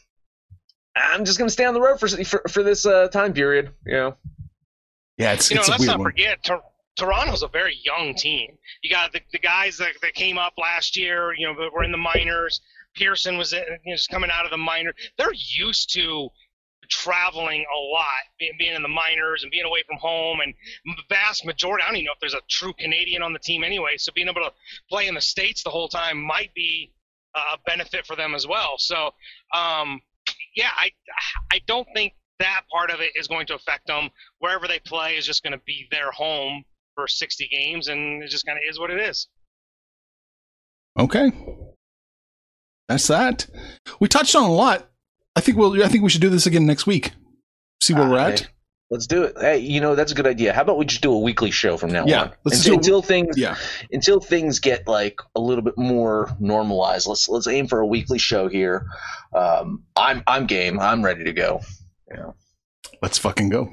I'm 0.97 1.25
just 1.25 1.39
going 1.39 1.47
to 1.47 1.53
stay 1.53 1.65
on 1.65 1.75
the 1.75 1.81
road 1.81 2.01
for 2.01 2.09
for, 2.09 2.43
for 2.49 2.63
this 2.65 2.85
uh, 2.87 3.07
time 3.09 3.33
period. 3.33 3.71
You 3.87 3.93
know, 3.93 4.17
Yeah, 5.21 5.33
it's 5.35 5.51
You 5.51 5.57
know, 5.57 5.61
it's 5.61 5.69
let's 5.69 5.85
not 5.85 5.99
one. 5.99 6.07
forget 6.07 6.43
Tor- 6.43 6.63
Toronto's 6.97 7.43
a 7.43 7.49
very 7.49 7.77
young 7.85 8.15
team. 8.15 8.57
You 8.83 8.91
got 8.91 9.13
the, 9.13 9.21
the 9.33 9.39
guys 9.39 9.77
that, 9.77 9.91
that 10.01 10.15
came 10.15 10.39
up 10.39 10.55
last 10.57 10.97
year. 10.97 11.35
You 11.37 11.47
know, 11.47 11.55
that 11.63 11.73
were 11.73 11.85
in 11.85 11.93
the 11.93 11.99
minors. 11.99 12.61
Pearson 12.95 13.37
was 13.37 13.53
in, 13.53 13.63
you 13.85 13.93
know, 13.93 13.97
just 13.97 14.09
coming 14.09 14.31
out 14.33 14.45
of 14.45 14.51
the 14.51 14.57
minor. 14.57 14.93
They're 15.19 15.33
used 15.35 15.93
to 15.95 16.31
traveling 16.89 17.61
a 17.73 17.79
lot, 17.79 18.23
being, 18.39 18.53
being 18.59 18.75
in 18.75 18.83
the 18.83 18.89
minors 18.89 19.43
and 19.43 19.53
being 19.53 19.65
away 19.65 19.83
from 19.87 19.99
home. 19.99 20.41
And 20.41 20.55
the 20.85 21.03
vast 21.09 21.45
majority, 21.45 21.85
I 21.85 21.89
don't 21.89 21.97
even 21.97 22.07
know 22.07 22.13
if 22.15 22.21
there's 22.21 22.35
a 22.35 22.41
true 22.49 22.73
Canadian 22.79 23.23
on 23.23 23.33
the 23.33 23.39
team 23.39 23.63
anyway. 23.63 23.97
So 23.99 24.11
being 24.15 24.27
able 24.29 24.41
to 24.41 24.53
play 24.89 25.07
in 25.07 25.15
the 25.15 25.21
states 25.21 25.63
the 25.63 25.71
whole 25.71 25.89
time 25.89 26.21
might 26.21 26.53
be 26.55 26.93
a 27.35 27.59
benefit 27.67 28.07
for 28.07 28.17
them 28.17 28.35
as 28.35 28.47
well. 28.47 28.75
So, 28.79 29.11
um, 29.55 30.01
yeah, 30.57 30.71
I 30.77 30.91
I 31.53 31.61
don't 31.67 31.87
think 31.95 32.15
that 32.41 32.63
part 32.73 32.91
of 32.91 33.01
it 33.01 33.13
is 33.15 33.29
going 33.29 33.47
to 33.47 33.55
affect 33.55 33.87
them. 33.87 34.11
Wherever 34.41 34.67
they 34.67 34.81
play 34.81 35.17
is 35.17 35.25
just 35.25 35.43
going 35.45 35.53
to 35.53 35.61
be 35.65 35.87
their 35.93 36.11
home 36.11 36.65
for 36.97 37.07
60 37.07 37.47
games, 37.49 37.87
and 37.89 38.23
it 38.23 38.29
just 38.31 38.45
kind 38.45 38.59
of 38.59 38.65
is 38.69 38.79
what 38.81 38.91
it 38.91 39.01
is. 39.01 39.29
Okay. 40.99 41.31
That's 42.89 43.07
that. 43.07 43.47
We 44.01 44.09
touched 44.09 44.35
on 44.35 44.43
a 44.45 44.53
lot. 44.53 44.89
I 45.37 45.41
think 45.41 45.57
we'll 45.57 45.83
I 45.85 45.89
think 45.89 46.03
we 46.03 46.11
should 46.11 46.21
do 46.21 46.29
this 46.29 46.47
again 46.47 46.67
next 46.67 46.87
week. 46.87 47.13
See 47.83 47.95
where 47.95 48.03
Ah, 48.03 48.11
we're 48.11 48.19
at. 48.19 48.41
hey, 48.41 48.47
let's 48.91 49.07
do 49.07 49.23
it. 49.23 49.37
Hey, 49.41 49.59
you 49.59 49.81
know 49.81 49.95
that's 49.95 50.11
a 50.11 50.15
good 50.17 50.27
idea. 50.27 50.53
How 50.53 50.63
about 50.63 50.77
we 50.77 50.85
just 50.85 51.01
do 51.01 51.13
a 51.13 51.19
weekly 51.19 51.53
show 51.53 51.77
from 51.77 51.93
now 51.93 52.05
Yeah, 52.07 52.23
on? 52.23 52.33
let's 52.45 52.59
until, 52.59 52.73
do- 52.75 52.79
until 52.79 53.03
things 53.03 53.39
Yeah. 53.39 53.57
until 53.93 54.21
things 54.21 54.59
get 54.59 54.89
like 54.89 55.21
a 55.37 55.41
little 55.41 55.63
bit 55.63 55.79
more 55.79 56.37
normalized. 56.41 57.07
Let's 57.07 57.29
let's 57.29 57.47
aim 57.47 57.69
for 57.69 57.79
a 57.79 57.87
weekly 57.87 58.19
show 58.19 58.49
here. 58.49 58.87
Um, 59.35 59.85
I'm 59.95 60.25
I'm 60.27 60.47
game. 60.47 60.81
I'm 60.81 61.05
ready 61.05 61.23
to 61.25 61.33
go. 61.33 61.61
Let's 63.03 63.19
fucking 63.19 63.49
go. 63.49 63.73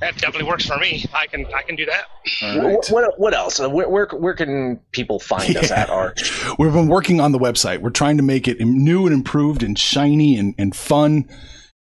That 0.00 0.16
definitely 0.18 0.48
works 0.48 0.66
for 0.66 0.76
me. 0.76 1.06
I 1.14 1.26
can 1.26 1.46
I 1.54 1.62
can 1.62 1.76
do 1.76 1.86
that. 1.86 2.04
Right. 2.42 2.78
What, 2.90 3.18
what 3.18 3.34
else? 3.34 3.58
Uh, 3.58 3.70
Where, 3.70 3.88
where 3.88 4.06
where 4.08 4.34
can 4.34 4.80
people 4.92 5.18
find 5.18 5.56
us 5.56 5.70
at? 5.70 5.88
Arch? 5.88 6.30
We've 6.58 6.72
been 6.72 6.88
working 6.88 7.20
on 7.20 7.32
the 7.32 7.38
website. 7.38 7.78
We're 7.78 7.90
trying 7.90 8.18
to 8.18 8.22
make 8.22 8.48
it 8.48 8.60
new 8.60 9.06
and 9.06 9.14
improved 9.14 9.62
and 9.62 9.78
shiny 9.78 10.36
and, 10.36 10.54
and 10.58 10.76
fun. 10.76 11.28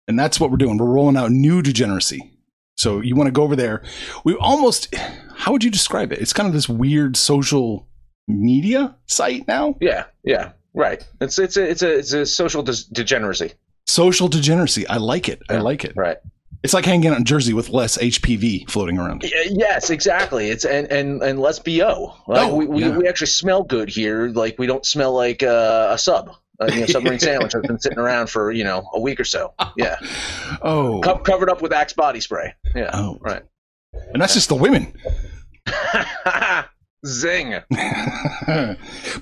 And 0.07 0.19
that's 0.19 0.39
what 0.39 0.51
we're 0.51 0.57
doing. 0.57 0.77
We're 0.77 0.85
rolling 0.85 1.17
out 1.17 1.31
new 1.31 1.61
degeneracy. 1.61 2.31
So 2.75 3.01
you 3.01 3.15
want 3.15 3.27
to 3.27 3.31
go 3.31 3.43
over 3.43 3.55
there. 3.55 3.83
We 4.23 4.35
almost, 4.35 4.93
how 5.35 5.51
would 5.51 5.63
you 5.63 5.71
describe 5.71 6.11
it? 6.13 6.19
It's 6.19 6.33
kind 6.33 6.47
of 6.47 6.53
this 6.53 6.69
weird 6.69 7.17
social 7.17 7.87
media 8.27 8.95
site 9.07 9.47
now. 9.47 9.75
Yeah, 9.81 10.05
yeah, 10.23 10.51
right. 10.73 11.05
It's 11.19 11.39
it's 11.39 11.57
a 11.57 11.69
it's 11.69 11.81
a 11.81 11.97
it's 11.97 12.13
a 12.13 12.25
social 12.25 12.63
des- 12.63 12.87
degeneracy. 12.91 13.53
Social 13.87 14.27
degeneracy. 14.27 14.87
I 14.87 14.97
like 14.97 15.29
it. 15.29 15.41
I 15.49 15.57
like 15.57 15.83
it. 15.85 15.93
Right. 15.95 16.17
It's 16.63 16.73
like 16.73 16.85
hanging 16.85 17.09
out 17.11 17.17
in 17.17 17.23
Jersey 17.23 17.53
with 17.53 17.69
less 17.69 17.97
HPV 17.97 18.69
floating 18.69 18.97
around. 18.97 19.23
Yes, 19.23 19.89
exactly. 19.89 20.49
It's 20.49 20.65
and 20.65 20.91
and 20.91 21.21
and 21.23 21.39
less 21.39 21.59
bo. 21.59 22.13
Like 22.27 22.47
Oh, 22.49 22.55
we, 22.55 22.65
we, 22.65 22.81
yeah. 22.81 22.97
we 22.97 23.07
actually 23.07 23.27
smell 23.27 23.63
good 23.63 23.89
here. 23.89 24.27
Like 24.29 24.57
we 24.59 24.67
don't 24.67 24.85
smell 24.85 25.13
like 25.13 25.43
uh, 25.43 25.89
a 25.91 25.97
sub. 25.97 26.31
Uh, 26.59 26.65
you 26.73 26.79
know, 26.81 26.85
submarine 26.87 27.19
sandwich 27.19 27.53
has 27.53 27.61
been 27.61 27.79
sitting 27.79 27.99
around 27.99 28.27
for 28.29 28.51
you 28.51 28.63
know 28.63 28.89
a 28.93 28.99
week 28.99 29.19
or 29.19 29.23
so. 29.23 29.53
Yeah, 29.77 29.97
Oh. 30.61 30.99
Co- 31.01 31.19
covered 31.19 31.49
up 31.49 31.61
with 31.61 31.71
Axe 31.71 31.93
body 31.93 32.19
spray. 32.19 32.53
Yeah, 32.75 32.89
Oh. 32.93 33.17
right. 33.21 33.43
And 33.93 34.21
that's 34.21 34.33
just 34.33 34.49
the 34.49 34.55
women. 34.55 34.93
Zing. 37.05 37.53
but 37.69 38.77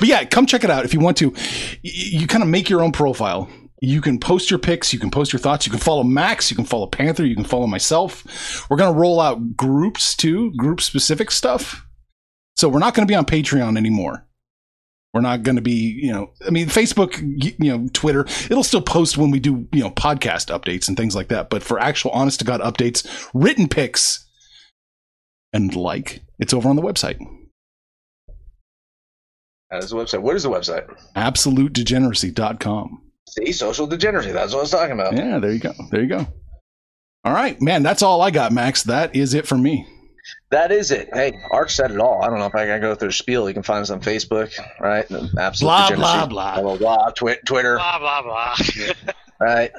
yeah, 0.07 0.23
come 0.25 0.45
check 0.45 0.63
it 0.63 0.69
out 0.69 0.85
if 0.85 0.93
you 0.93 0.99
want 0.99 1.17
to. 1.17 1.29
Y- 1.31 1.35
You, 1.83 2.27
kind 2.27 2.41
of 2.43 2.49
make 2.49 2.69
your 2.69 2.81
own 2.81 2.91
profile. 2.93 3.49
You 3.85 4.01
can 4.01 4.19
post 4.19 4.49
your 4.49 4.57
pics, 4.57 4.91
you 4.91 4.97
can 4.97 5.11
post 5.11 5.31
your 5.31 5.39
thoughts, 5.39 5.67
you 5.67 5.71
can 5.71 5.79
follow 5.79 6.03
Max, 6.03 6.49
you 6.49 6.55
can 6.55 6.65
follow 6.65 6.87
Panther, 6.87 7.23
you 7.23 7.35
can 7.35 7.43
follow 7.43 7.67
myself. 7.67 8.67
We're 8.67 8.77
going 8.77 8.91
to 8.91 8.99
roll 8.99 9.21
out 9.21 9.55
groups 9.55 10.15
too, 10.15 10.51
group 10.55 10.81
specific 10.81 11.29
stuff. 11.29 11.85
So 12.55 12.67
we're 12.67 12.79
not 12.79 12.95
going 12.95 13.07
to 13.07 13.11
be 13.11 13.15
on 13.15 13.25
Patreon 13.25 13.77
anymore. 13.77 14.25
We're 15.13 15.21
not 15.21 15.43
going 15.43 15.57
to 15.57 15.61
be, 15.61 15.99
you 16.01 16.11
know, 16.11 16.31
I 16.47 16.49
mean, 16.49 16.67
Facebook, 16.67 17.19
you 17.59 17.77
know, 17.77 17.87
Twitter, 17.93 18.21
it'll 18.49 18.63
still 18.63 18.81
post 18.81 19.19
when 19.19 19.29
we 19.29 19.39
do, 19.39 19.67
you 19.71 19.81
know, 19.81 19.91
podcast 19.91 20.47
updates 20.51 20.87
and 20.87 20.97
things 20.97 21.15
like 21.15 21.27
that. 21.27 21.51
But 21.51 21.61
for 21.61 21.79
actual 21.79 22.09
honest 22.09 22.39
to 22.39 22.45
God 22.45 22.61
updates, 22.61 23.29
written 23.35 23.67
pics 23.67 24.27
and 25.53 25.75
like, 25.75 26.23
it's 26.39 26.55
over 26.55 26.67
on 26.67 26.75
the 26.75 26.81
website. 26.81 27.19
That 29.69 29.83
is 29.83 29.91
the 29.91 29.95
website. 29.95 30.21
What 30.21 30.35
is 30.35 30.41
the 30.43 30.49
website? 30.49 30.89
AbsoluteDegeneracy.com. 31.15 33.03
See, 33.27 33.51
social 33.51 33.87
degeneracy. 33.87 34.31
That's 34.31 34.53
what 34.53 34.59
I 34.59 34.61
was 34.61 34.71
talking 34.71 34.93
about. 34.93 35.15
Yeah, 35.17 35.39
there 35.39 35.51
you 35.51 35.59
go. 35.59 35.73
There 35.91 36.01
you 36.01 36.07
go. 36.09 36.27
All 37.23 37.33
right, 37.33 37.59
man, 37.61 37.81
that's 37.83 38.03
all 38.03 38.21
I 38.21 38.29
got, 38.31 38.51
Max. 38.51 38.83
That 38.83 39.15
is 39.15 39.33
it 39.33 39.47
for 39.47 39.57
me. 39.57 39.87
That 40.51 40.71
is 40.71 40.91
it. 40.91 41.09
Hey, 41.11 41.33
Arch 41.51 41.73
said 41.73 41.91
it 41.91 41.99
all. 41.99 42.21
I 42.23 42.27
don't 42.29 42.37
know 42.39 42.45
if 42.45 42.55
I 42.55 42.65
can 42.65 42.79
go 42.81 42.93
through 42.95 43.09
the 43.09 43.13
spiel. 43.13 43.47
You 43.47 43.53
can 43.53 43.63
find 43.63 43.81
us 43.81 43.89
on 43.89 43.99
Facebook, 44.01 44.53
right? 44.79 45.05
Absolute 45.37 45.67
Blah, 45.67 45.89
degeneracy. 45.89 45.97
blah, 45.97 46.25
blah. 46.27 46.61
blah, 46.61 46.77
blah. 46.77 47.09
Twi- 47.11 47.39
Twitter, 47.45 47.75
Blah 47.77 47.99
blah 47.99 48.21
blah. 48.21 48.55
right? 49.39 49.71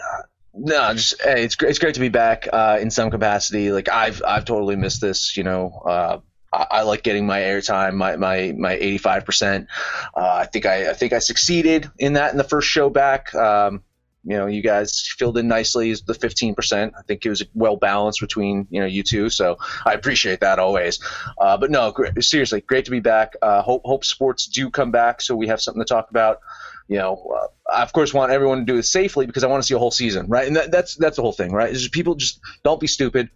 No, 0.55 0.93
just 0.95 1.21
hey, 1.23 1.45
it's 1.45 1.55
great. 1.55 1.71
It's 1.71 1.79
great 1.79 1.95
to 1.95 2.01
be 2.01 2.09
back 2.09 2.49
uh, 2.53 2.79
in 2.81 2.91
some 2.91 3.11
capacity. 3.11 3.71
Like 3.73 3.89
I've 3.89 4.23
I've 4.27 4.45
totally 4.45 4.75
missed 4.77 5.01
this. 5.01 5.37
You 5.37 5.45
know, 5.45 5.71
uh, 5.87 6.19
I, 6.53 6.83
like 6.83 7.03
getting 7.03 7.27
my 7.27 7.41
airtime, 7.41 7.95
my 7.95 8.17
my 8.17 8.55
my 8.57 8.73
eighty 8.73 8.99
five 8.99 9.25
percent. 9.25 9.69
I 10.15 10.47
think 10.47 10.67
I 10.67 10.91
I 10.91 10.93
think 10.95 11.13
I 11.13 11.19
succeeded 11.19 11.91
in 11.99 12.15
that 12.15 12.33
in 12.33 12.39
the 12.39 12.45
first 12.45 12.69
show 12.69 12.89
back. 12.89 13.35
Um, 13.35 13.83
you 14.25 14.37
know, 14.37 14.47
you 14.47 14.63
guys 14.63 15.07
filled 15.19 15.39
in 15.39 15.49
nicely 15.49 15.95
the 16.07 16.15
fifteen 16.15 16.55
percent. 16.55 16.95
I 16.99 17.03
think 17.03 17.25
it 17.25 17.29
was 17.29 17.45
well 17.55 17.77
balanced 17.77 18.21
between 18.21 18.67
you 18.71 18.81
know 18.81 18.87
you 18.87 19.03
two. 19.03 19.29
So 19.29 19.59
I 19.85 19.93
appreciate 19.93 20.41
that 20.41 20.59
always. 20.59 20.99
Uh, 21.39 21.57
but 21.57 21.71
no, 21.71 21.95
seriously, 22.21 22.61
great 22.61 22.87
to 22.87 22.91
be 22.91 23.01
back. 23.01 23.35
Uh, 23.43 23.63
hope 23.63 23.83
hope 23.85 24.05
sports 24.05 24.47
do 24.47 24.71
come 24.71 24.91
back 24.91 25.21
so 25.21 25.37
we 25.37 25.49
have 25.49 25.61
something 25.61 25.83
to 25.83 25.89
talk 25.89 26.11
about 26.11 26.41
you 26.89 26.99
know, 26.99 27.37
uh, 27.37 27.73
I 27.73 27.83
of 27.83 27.93
course 27.93 28.15
want 28.15 28.31
everyone 28.31 28.59
to 28.59 28.65
do 28.65 28.79
it 28.79 28.85
safely 28.85 29.27
because 29.27 29.43
I 29.43 29.49
want 29.49 29.63
to 29.63 29.67
see 29.67 29.75
a 29.75 29.79
whole 29.79 29.91
season, 29.91 30.29
right? 30.29 30.47
And 30.47 30.55
that, 30.55 30.71
that's 30.71 30.95
that's 30.95 31.17
the 31.17 31.23
whole 31.23 31.33
thing, 31.33 31.53
right? 31.53 31.71
Is 31.71 31.89
people 31.89 32.15
just 32.15 32.39
don't 32.63 32.81
be 32.81 32.87
stupid 32.87 33.29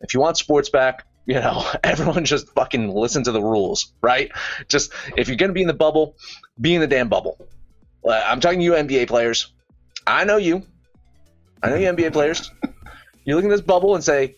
if 0.00 0.14
you 0.14 0.20
want 0.20 0.36
sports 0.36 0.68
back, 0.68 1.06
you 1.26 1.34
know, 1.34 1.64
everyone 1.84 2.24
just 2.24 2.48
fucking 2.54 2.94
listen 2.94 3.24
to 3.24 3.32
the 3.32 3.42
rules, 3.42 3.92
right? 4.02 4.30
Just 4.68 4.92
if 5.16 5.28
you're 5.28 5.36
gonna 5.36 5.52
be 5.52 5.62
in 5.62 5.68
the 5.68 5.74
bubble, 5.74 6.16
be 6.60 6.74
in 6.74 6.80
the 6.80 6.86
damn 6.86 7.08
bubble. 7.08 7.38
I'm 8.08 8.40
talking 8.40 8.58
to 8.58 8.64
you 8.64 8.72
NBA 8.72 9.08
players. 9.08 9.52
I 10.06 10.24
know 10.24 10.36
you. 10.36 10.62
I 11.62 11.70
know 11.70 11.76
you 11.76 11.88
NBA 11.90 12.12
players. 12.12 12.50
You 13.26 13.36
look 13.36 13.44
at 13.46 13.50
this 13.50 13.62
bubble 13.62 13.94
and 13.94 14.04
say, 14.04 14.36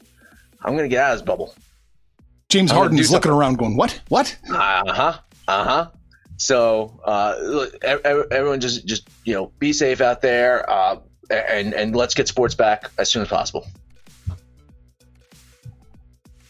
I'm 0.63 0.77
gonna 0.77 0.87
get 0.87 1.03
out 1.03 1.13
of 1.15 1.19
this 1.19 1.27
bubble. 1.27 1.53
James 2.49 2.71
I'm 2.71 2.77
Harden 2.77 2.97
do 2.97 3.03
is 3.03 3.11
looking 3.11 3.33
around 3.33 3.59
going, 3.59 3.77
"What? 3.77 4.01
What?" 4.09 4.37
Uh 4.49 4.93
huh. 4.93 5.19
Uh 5.49 5.65
huh. 5.65 5.91
So 6.37 7.01
uh, 7.05 7.35
look, 7.41 7.75
ev- 7.83 8.01
ev- 8.05 8.27
everyone 8.31 8.61
just 8.61 8.87
just 8.87 9.09
you 9.25 9.35
know 9.35 9.53
be 9.59 9.73
safe 9.73 10.01
out 10.01 10.23
there, 10.23 10.71
uh, 10.71 11.01
and 11.31 11.75
and 11.75 11.97
let's 11.97 12.15
get 12.15 12.29
sports 12.29 12.55
back 12.55 12.91
as 12.97 13.11
soon 13.11 13.23
as 13.23 13.29
possible. 13.29 13.67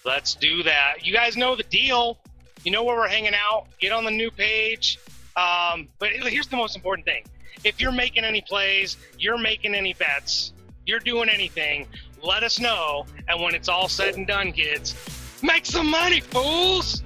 Let's 0.07 0.37
do 0.37 0.63
that. 0.63 1.05
You 1.05 1.13
guys 1.13 1.37
know 1.37 1.57
the 1.57 1.65
deal. 1.65 2.17
You 2.63 2.71
know 2.71 2.85
where 2.85 2.97
we're 2.97 3.09
hanging 3.09 3.35
out. 3.35 3.67
Get 3.81 3.91
on 3.91 4.05
the 4.05 4.11
new 4.13 4.31
page. 4.31 5.01
Um, 5.37 5.89
but 5.99 6.11
here's 6.11 6.47
the 6.47 6.57
most 6.57 6.77
important 6.77 7.05
thing: 7.05 7.25
if 7.65 7.81
you're 7.81 7.93
making 7.93 8.25
any 8.25 8.41
plays, 8.41 8.97
you're 9.19 9.37
making 9.37 9.75
any 9.75 9.95
bets, 9.95 10.53
you're 10.87 11.01
doing 11.01 11.29
anything, 11.29 11.89
let 12.23 12.45
us 12.45 12.61
know. 12.61 13.05
And 13.29 13.43
when 13.43 13.57
it's 13.57 13.69
all 13.69 13.89
said 13.89 14.15
and 14.15 14.29
done, 14.29 14.53
kids, 14.53 14.95
make 15.43 15.67
some 15.67 15.91
money, 15.91 16.21
fools. 16.21 17.03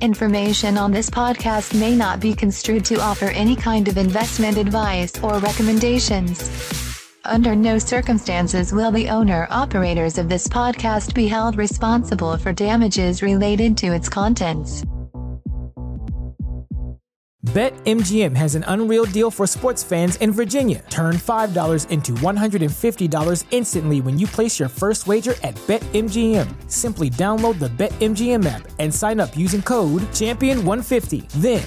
Information 0.00 0.76
on 0.76 0.90
this 0.90 1.08
podcast 1.08 1.78
may 1.78 1.94
not 1.94 2.18
be 2.18 2.34
construed 2.34 2.84
to 2.86 3.00
offer 3.00 3.26
any 3.26 3.54
kind 3.54 3.86
of 3.86 3.96
investment 3.96 4.58
advice 4.58 5.22
or 5.22 5.38
recommendations. 5.38 6.89
Under 7.24 7.54
no 7.54 7.78
circumstances 7.78 8.72
will 8.72 8.90
the 8.90 9.08
owner 9.08 9.46
operators 9.50 10.18
of 10.18 10.28
this 10.28 10.48
podcast 10.48 11.14
be 11.14 11.28
held 11.28 11.56
responsible 11.56 12.36
for 12.36 12.52
damages 12.52 13.22
related 13.22 13.76
to 13.78 13.88
its 13.94 14.08
contents. 14.08 14.84
BetMGM 17.46 18.36
has 18.36 18.54
an 18.54 18.64
unreal 18.68 19.06
deal 19.06 19.30
for 19.30 19.46
sports 19.46 19.82
fans 19.82 20.16
in 20.16 20.30
Virginia. 20.30 20.84
Turn 20.90 21.14
$5 21.16 21.90
into 21.90 22.12
$150 22.12 23.44
instantly 23.50 24.00
when 24.02 24.18
you 24.18 24.26
place 24.26 24.60
your 24.60 24.68
first 24.68 25.06
wager 25.08 25.34
at 25.42 25.54
BetMGM. 25.66 26.70
Simply 26.70 27.10
download 27.10 27.58
the 27.58 27.70
BetMGM 27.70 28.44
app 28.46 28.68
and 28.78 28.94
sign 28.94 29.18
up 29.18 29.36
using 29.36 29.62
code 29.62 30.02
Champion150. 30.12 31.28
Then, 31.40 31.66